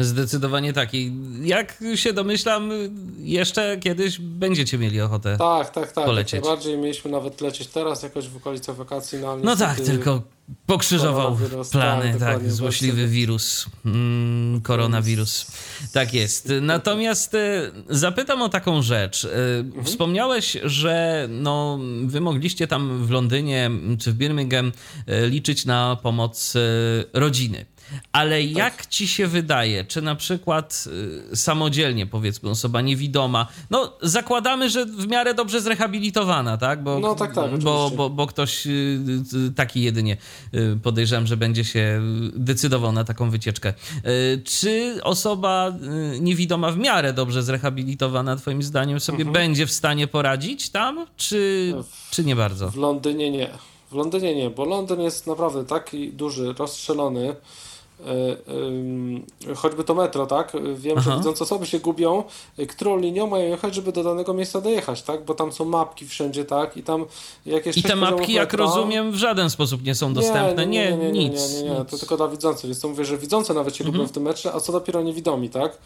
Zdecydowanie 0.00 0.72
tak. 0.72 0.94
I 0.94 1.12
jak 1.42 1.84
się 1.94 2.12
domyślam, 2.12 2.70
jeszcze 3.18 3.78
kiedyś 3.78 4.18
będziecie 4.18 4.78
mieli 4.78 5.00
ochotę 5.00 5.36
Tak, 5.38 5.70
tak, 5.70 5.92
tak. 5.92 6.04
polecieć. 6.04 6.44
Bardziej 6.44 6.78
mieliśmy 6.78 7.10
nawet 7.10 7.40
lecieć 7.40 7.68
teraz 7.68 8.02
jakoś 8.02 8.28
w 8.28 8.36
okolice 8.36 8.74
wakacji. 8.74 9.18
No, 9.18 9.36
no 9.36 9.56
tak, 9.56 9.80
tylko 9.80 10.22
pokrzyżował 10.66 11.38
plany, 11.72 12.12
tak, 12.12 12.20
tak 12.20 12.50
złośliwy 12.50 13.06
wirus, 13.06 13.66
mm, 13.84 14.60
koronawirus. 14.60 15.46
Tak 15.92 16.14
jest. 16.14 16.52
Natomiast 16.60 17.34
e, 17.34 17.70
zapytam 17.88 18.42
o 18.42 18.48
taką 18.48 18.82
rzecz. 18.82 19.24
E, 19.24 19.58
mhm. 19.58 19.84
Wspomniałeś, 19.84 20.56
że 20.64 21.26
no, 21.30 21.78
wy 22.06 22.20
mogliście 22.20 22.66
tam 22.66 23.06
w 23.06 23.10
Londynie 23.10 23.70
czy 23.98 24.12
w 24.12 24.14
Birmingham 24.14 24.72
e, 25.06 25.26
liczyć 25.26 25.64
na 25.64 25.96
pomoc 26.02 26.54
rodziny. 27.12 27.66
Ale 28.12 28.42
tak. 28.42 28.50
jak 28.50 28.86
ci 28.86 29.08
się 29.08 29.26
wydaje, 29.26 29.84
czy 29.84 30.02
na 30.02 30.14
przykład 30.14 30.84
y, 31.32 31.36
samodzielnie, 31.36 32.06
powiedzmy, 32.06 32.50
osoba 32.50 32.80
niewidoma, 32.80 33.46
no 33.70 33.92
zakładamy, 34.02 34.70
że 34.70 34.86
w 34.86 35.06
miarę 35.06 35.34
dobrze 35.34 35.60
zrehabilitowana, 35.60 36.56
tak? 36.56 36.82
Bo, 36.82 36.98
no 36.98 37.14
tak, 37.14 37.34
tak. 37.34 37.58
Bo, 37.58 37.90
bo, 37.96 38.10
bo 38.10 38.26
ktoś 38.26 38.66
y, 38.66 38.70
y, 39.48 39.54
taki 39.54 39.82
jedynie 39.82 40.16
y, 40.54 40.78
podejrzewam, 40.82 41.26
że 41.26 41.36
będzie 41.36 41.64
się 41.64 42.00
decydował 42.34 42.92
na 42.92 43.04
taką 43.04 43.30
wycieczkę. 43.30 43.74
Czy 44.44 45.00
osoba 45.02 45.72
niewidoma 46.20 46.72
w 46.72 46.78
miarę 46.78 47.12
dobrze 47.12 47.42
zrehabilitowana, 47.42 48.36
Twoim 48.36 48.62
zdaniem, 48.62 49.00
sobie 49.00 49.24
mhm. 49.24 49.32
będzie 49.32 49.66
w 49.66 49.72
stanie 49.72 50.06
poradzić 50.06 50.70
tam, 50.70 51.06
czy, 51.16 51.74
czy 52.10 52.24
nie 52.24 52.36
bardzo? 52.36 52.70
W 52.70 52.76
Londynie 52.76 53.30
nie. 53.30 53.50
W 53.90 53.94
Londynie 53.94 54.34
nie, 54.34 54.50
bo 54.50 54.64
Londyn 54.64 55.00
jest 55.00 55.26
naprawdę 55.26 55.64
taki 55.64 56.12
duży, 56.12 56.54
rozstrzelony. 56.58 57.36
E, 59.46 59.54
choćby 59.54 59.84
to 59.84 59.94
metro, 59.94 60.26
tak? 60.26 60.52
Wiem, 60.74 60.98
Aha. 60.98 61.10
że 61.10 61.16
widzące 61.16 61.44
osoby 61.44 61.66
się 61.66 61.80
gubią, 61.80 62.24
którą 62.68 62.98
linią 62.98 63.26
mają 63.26 63.48
jechać, 63.48 63.74
żeby 63.74 63.92
do 63.92 64.04
danego 64.04 64.34
miejsca 64.34 64.60
dojechać, 64.60 65.02
tak? 65.02 65.24
Bo 65.24 65.34
tam 65.34 65.52
są 65.52 65.64
mapki 65.64 66.06
wszędzie, 66.06 66.44
tak? 66.44 66.76
I 66.76 66.82
tam 66.82 67.04
jakieś 67.46 67.76
I 67.76 67.82
te 67.82 67.96
mapki, 67.96 68.32
jak 68.32 68.52
rozumiem, 68.52 69.12
w 69.12 69.16
żaden 69.16 69.50
sposób 69.50 69.84
nie 69.84 69.94
są 69.94 70.14
dostępne. 70.14 70.66
Nie, 70.66 70.90
nie, 70.90 70.96
nie, 70.96 71.12
nie, 71.12 71.30
nic. 71.30 71.52
Nie, 71.52 71.62
nie, 71.62 71.70
nie, 71.70 71.78
nie. 71.78 71.84
To 71.84 71.98
tylko 71.98 72.16
dla 72.16 72.28
widzących. 72.28 72.64
Więc 72.64 72.80
to 72.80 72.88
mówię, 72.88 73.04
że 73.04 73.18
widzące 73.18 73.54
nawet 73.54 73.76
się 73.76 73.84
mhm. 73.84 73.96
gubią 73.96 74.08
w 74.08 74.12
tym 74.12 74.22
metrze, 74.22 74.52
a 74.52 74.60
co 74.60 74.72
dopiero 74.72 75.02
niewidomi, 75.02 75.50
tak? 75.50 75.78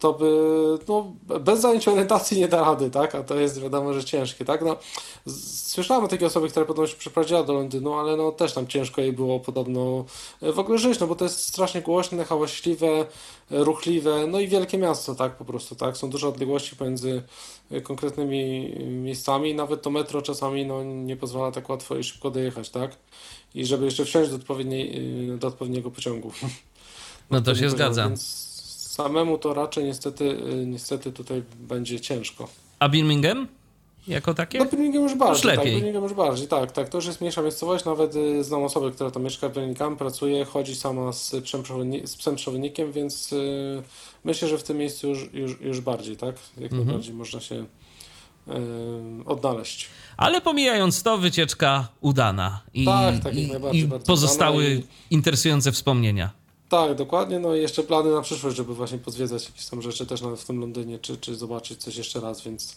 To 0.00 0.12
by 0.12 0.30
no, 0.88 1.12
bez 1.40 1.60
zajęć 1.60 1.88
orientacji 1.88 2.40
nie 2.40 2.48
da 2.48 2.60
rady, 2.60 2.90
tak? 2.90 3.14
A 3.14 3.22
to 3.22 3.36
jest 3.36 3.60
wiadomo, 3.60 3.94
że 3.94 4.04
ciężkie, 4.04 4.44
tak? 4.44 4.62
No, 4.62 4.76
słyszałem 5.66 6.04
o 6.04 6.08
takiej 6.08 6.26
osobie, 6.26 6.48
która 6.48 6.66
podobno 6.66 6.86
się 6.86 6.96
przeprowadziła 6.96 7.42
do 7.42 7.52
Londynu, 7.52 7.94
ale 7.94 8.16
no 8.16 8.32
też 8.32 8.52
tam 8.52 8.66
ciężko 8.66 9.00
jej 9.00 9.12
było 9.12 9.40
podobno 9.40 10.04
e, 10.42 10.52
w 10.52 10.58
ogóle 10.58 10.78
żyć, 10.78 11.00
no 11.00 11.06
bo 11.06 11.14
to 11.14 11.24
jest 11.24 11.48
strasznie 11.48 11.82
głośne, 11.82 12.24
hałaśliwe, 12.24 12.86
e, 12.86 13.04
ruchliwe, 13.50 14.26
no 14.26 14.40
i 14.40 14.48
wielkie 14.48 14.78
miasto, 14.78 15.14
tak? 15.14 15.36
Po 15.36 15.44
prostu, 15.44 15.74
tak? 15.74 15.96
Są 15.96 16.10
duże 16.10 16.28
odległości 16.28 16.76
pomiędzy 16.76 17.22
e, 17.70 17.80
konkretnymi 17.80 18.74
miejscami, 18.86 19.54
nawet 19.54 19.82
to 19.82 19.90
metro 19.90 20.22
czasami 20.22 20.66
no, 20.66 20.84
nie 20.84 21.16
pozwala 21.16 21.52
tak 21.52 21.68
łatwo 21.68 21.96
i 21.96 22.04
szybko 22.04 22.30
dojechać, 22.30 22.70
tak? 22.70 22.96
I 23.54 23.66
żeby 23.66 23.84
jeszcze 23.84 24.04
wsiąść 24.04 24.30
do, 24.30 24.36
odpowiedniej, 24.36 25.02
do 25.38 25.48
odpowiedniego 25.48 25.90
pociągu. 25.90 26.32
No 27.30 27.40
to 27.40 27.54
się 27.54 27.70
zgadza. 27.70 28.08
Więc 28.08 28.49
samemu 29.02 29.38
to 29.38 29.54
raczej 29.54 29.84
niestety, 29.84 30.24
y, 30.24 30.66
niestety 30.66 31.12
tutaj 31.12 31.42
będzie 31.60 32.00
ciężko. 32.00 32.48
A 32.78 32.88
Birmingham? 32.88 33.48
Jako 34.08 34.34
takie? 34.34 34.58
No 34.58 34.64
Birmingham 34.64 35.02
już 35.02 35.14
bardziej, 35.14 35.32
już 35.32 35.42
tak, 35.42 35.56
lepiej. 35.56 35.72
tak, 35.72 35.74
Birmingham 35.74 36.02
już 36.02 36.14
bardziej, 36.14 36.48
tak, 36.48 36.72
tak, 36.72 36.88
to 36.88 36.98
już 36.98 37.06
jest 37.06 37.20
mniejsza 37.20 37.42
miejscowość, 37.42 37.84
nawet 37.84 38.16
y, 38.16 38.44
znam 38.44 38.62
osobę, 38.62 38.90
która 38.90 39.10
tam 39.10 39.22
mieszka 39.22 39.48
w 39.48 39.52
Birmingham, 39.52 39.96
pracuje, 39.96 40.44
chodzi 40.44 40.76
sama 40.76 41.12
z 41.12 41.36
psem, 41.44 41.62
z 42.04 42.16
psem 42.16 42.36
przewodnikiem, 42.36 42.92
więc 42.92 43.32
y, 43.32 43.82
myślę, 44.24 44.48
że 44.48 44.58
w 44.58 44.62
tym 44.62 44.76
miejscu 44.76 45.08
już, 45.08 45.32
już, 45.32 45.60
już 45.60 45.80
bardziej, 45.80 46.16
tak, 46.16 46.34
jak 46.56 46.72
mhm. 46.72 46.84
najbardziej 46.86 47.14
można 47.14 47.40
się 47.40 47.54
y, 47.54 47.64
odnaleźć. 49.26 49.88
Ale 50.16 50.40
pomijając 50.40 51.02
to, 51.02 51.18
wycieczka 51.18 51.88
udana 52.00 52.60
i, 52.74 52.84
tak, 52.84 53.18
tak, 53.22 53.34
i, 53.34 53.50
i 53.72 53.88
pozostały 54.06 54.82
i... 55.10 55.14
interesujące 55.14 55.72
wspomnienia. 55.72 56.39
Tak, 56.70 56.94
dokładnie. 56.94 57.38
No 57.38 57.54
i 57.54 57.60
jeszcze 57.60 57.82
plany 57.82 58.10
na 58.10 58.22
przyszłość, 58.22 58.56
żeby 58.56 58.74
właśnie 58.74 58.98
pozwiedzać 58.98 59.44
jakieś 59.46 59.66
tam 59.66 59.82
rzeczy 59.82 60.06
też 60.06 60.22
nawet 60.22 60.40
w 60.40 60.44
tym 60.44 60.60
Londynie, 60.60 60.98
czy, 60.98 61.16
czy 61.16 61.36
zobaczyć 61.36 61.82
coś 61.82 61.96
jeszcze 61.96 62.20
raz, 62.20 62.42
więc, 62.42 62.76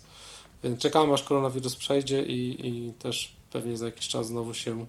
więc 0.63 0.79
czekamy 0.79 1.13
aż 1.13 1.23
koronawirus 1.23 1.75
przejdzie 1.75 2.23
i, 2.25 2.67
i 2.67 2.93
też 2.93 3.35
pewnie 3.51 3.77
za 3.77 3.85
jakiś 3.85 4.07
czas 4.07 4.27
znowu 4.27 4.53
się 4.53 4.85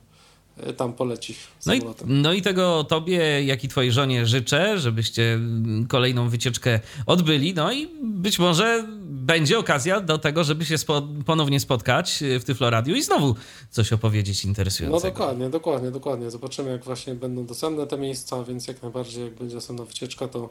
tam 0.77 0.93
poleci. 0.93 1.35
No 1.67 1.75
i, 1.75 1.81
no 2.07 2.33
i 2.33 2.43
tego 2.43 2.85
tobie, 2.85 3.45
jak 3.45 3.65
i 3.65 3.69
twojej 3.69 3.93
żonie 3.93 4.27
życzę, 4.27 4.79
żebyście 4.79 5.41
kolejną 5.89 6.29
wycieczkę 6.29 6.81
odbyli. 7.07 7.55
No 7.55 7.73
i 7.73 7.89
być 8.03 8.39
może 8.39 8.87
będzie 9.03 9.59
okazja 9.59 10.01
do 10.01 10.19
tego, 10.19 10.45
żeby 10.45 10.65
się 10.65 10.79
spo, 10.79 11.03
ponownie 11.27 11.61
spotkać 11.61 12.25
w 12.41 12.45
Tyfloradiu 12.45 12.95
i 12.95 13.03
znowu 13.03 13.35
coś 13.71 13.93
opowiedzieć 13.93 14.45
interesującego. 14.45 15.09
No 15.09 15.11
dokładnie, 15.13 15.51
dokładnie, 15.51 15.91
dokładnie. 15.91 16.31
Zobaczymy, 16.31 16.71
jak 16.71 16.85
właśnie 16.85 17.15
będą 17.15 17.47
dostępne 17.47 17.87
te 17.87 17.99
miejsca, 17.99 18.45
więc 18.45 18.67
jak 18.67 18.83
najbardziej, 18.83 19.25
jak 19.25 19.35
będzie 19.35 19.55
dostępna 19.55 19.85
wycieczka, 19.85 20.29
to 20.29 20.39
e, 20.45 20.49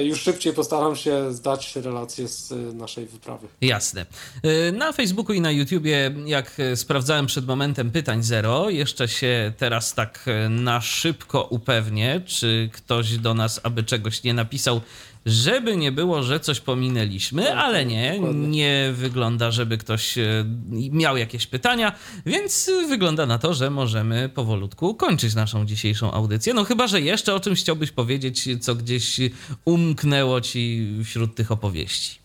już 0.00 0.20
szybciej 0.20 0.52
postaram 0.52 0.96
się 0.96 1.32
zdać 1.32 1.76
relacje 1.76 2.28
z 2.28 2.52
e, 2.52 2.54
naszej 2.54 3.06
wyprawy. 3.06 3.48
Jasne. 3.60 4.06
E, 4.42 4.72
na 4.72 4.92
Facebooku 4.92 5.34
i 5.34 5.40
na 5.40 5.50
YouTubie, 5.50 6.14
jak 6.26 6.56
sprawdzałem 6.74 7.26
przed 7.26 7.46
momentem 7.46 7.90
pytań 7.90 8.22
zero, 8.22 8.70
jeszcze 8.70 9.08
się 9.08 9.52
teraz 9.58 9.94
tak 9.94 10.26
na 10.50 10.80
szybko 10.80 11.42
upewnię, 11.42 12.20
czy 12.26 12.70
ktoś 12.72 13.18
do 13.18 13.34
nas 13.34 13.60
aby 13.62 13.82
czegoś 13.82 14.22
nie 14.22 14.34
napisał 14.34 14.80
żeby 15.26 15.76
nie 15.76 15.92
było, 15.92 16.22
że 16.22 16.40
coś 16.40 16.60
pominęliśmy, 16.60 17.42
tak, 17.44 17.58
ale 17.58 17.86
nie, 17.86 18.12
dokładnie. 18.12 18.48
nie 18.48 18.90
wygląda, 18.92 19.50
żeby 19.50 19.78
ktoś 19.78 20.18
e, 20.18 20.44
miał 20.70 21.16
jakieś 21.16 21.46
pytania, 21.46 21.92
więc 22.26 22.70
wygląda 22.88 23.26
na 23.26 23.38
to, 23.38 23.54
że 23.54 23.70
możemy 23.70 24.28
powolutku 24.28 24.94
kończyć 24.94 25.34
naszą 25.34 25.66
dzisiejszą 25.66 26.12
audycję. 26.12 26.54
No 26.54 26.64
chyba, 26.64 26.86
że 26.86 27.00
jeszcze 27.00 27.34
o 27.34 27.40
czymś 27.40 27.60
chciałbyś 27.60 27.90
powiedzieć, 27.90 28.48
co 28.60 28.74
gdzieś 28.74 29.20
umknęło 29.64 30.40
ci 30.40 30.92
wśród 31.04 31.34
tych 31.34 31.52
opowieści. 31.52 32.18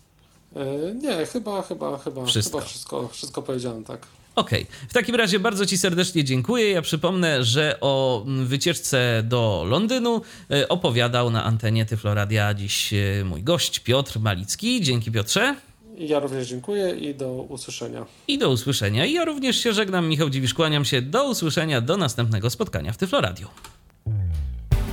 E, 0.55 0.95
nie, 0.95 1.25
chyba, 1.25 1.61
chyba, 1.61 1.97
chyba 1.97 2.25
wszystko, 2.25 2.57
chyba 2.57 2.69
wszystko, 2.69 3.07
wszystko 3.07 3.41
powiedziałem, 3.41 3.83
tak. 3.83 4.07
Okej, 4.38 4.63
okay. 4.63 4.88
w 4.89 4.93
takim 4.93 5.15
razie 5.15 5.39
bardzo 5.39 5.65
Ci 5.65 5.77
serdecznie 5.77 6.23
dziękuję. 6.23 6.71
Ja 6.71 6.81
przypomnę, 6.81 7.43
że 7.43 7.77
o 7.81 8.25
wycieczce 8.43 9.23
do 9.25 9.65
Londynu 9.67 10.21
e, 10.51 10.67
opowiadał 10.69 11.29
na 11.29 11.43
antenie 11.43 11.85
Tyfloradia 11.85 12.53
dziś 12.53 12.93
e, 12.93 13.23
mój 13.25 13.43
gość 13.43 13.79
Piotr 13.79 14.19
Malicki. 14.19 14.81
Dzięki 14.81 15.11
Piotrze. 15.11 15.55
Ja 15.97 16.19
również 16.19 16.47
dziękuję 16.47 16.95
i 16.95 17.15
do 17.15 17.33
usłyszenia. 17.33 18.05
I 18.27 18.38
do 18.38 18.49
usłyszenia. 18.49 19.05
I 19.05 19.13
ja 19.13 19.25
również 19.25 19.57
się 19.57 19.73
żegnam. 19.73 20.07
Michał 20.07 20.29
Dziwisz, 20.29 20.53
kłaniam 20.53 20.85
się. 20.85 21.01
Do 21.01 21.29
usłyszenia, 21.29 21.81
do 21.81 21.97
następnego 21.97 22.49
spotkania 22.49 22.93
w 22.93 22.97
Tyfloradiu. 22.97 23.47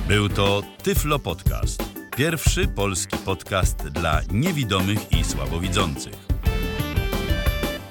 Był 0.07 0.29
to 0.29 0.63
Tyflo 0.83 1.19
Podcast. 1.19 1.83
Pierwszy 2.17 2.67
polski 2.67 3.17
podcast 3.17 3.77
dla 3.77 4.21
niewidomych 4.31 4.99
i 5.11 5.23
słabowidzących. 5.23 6.24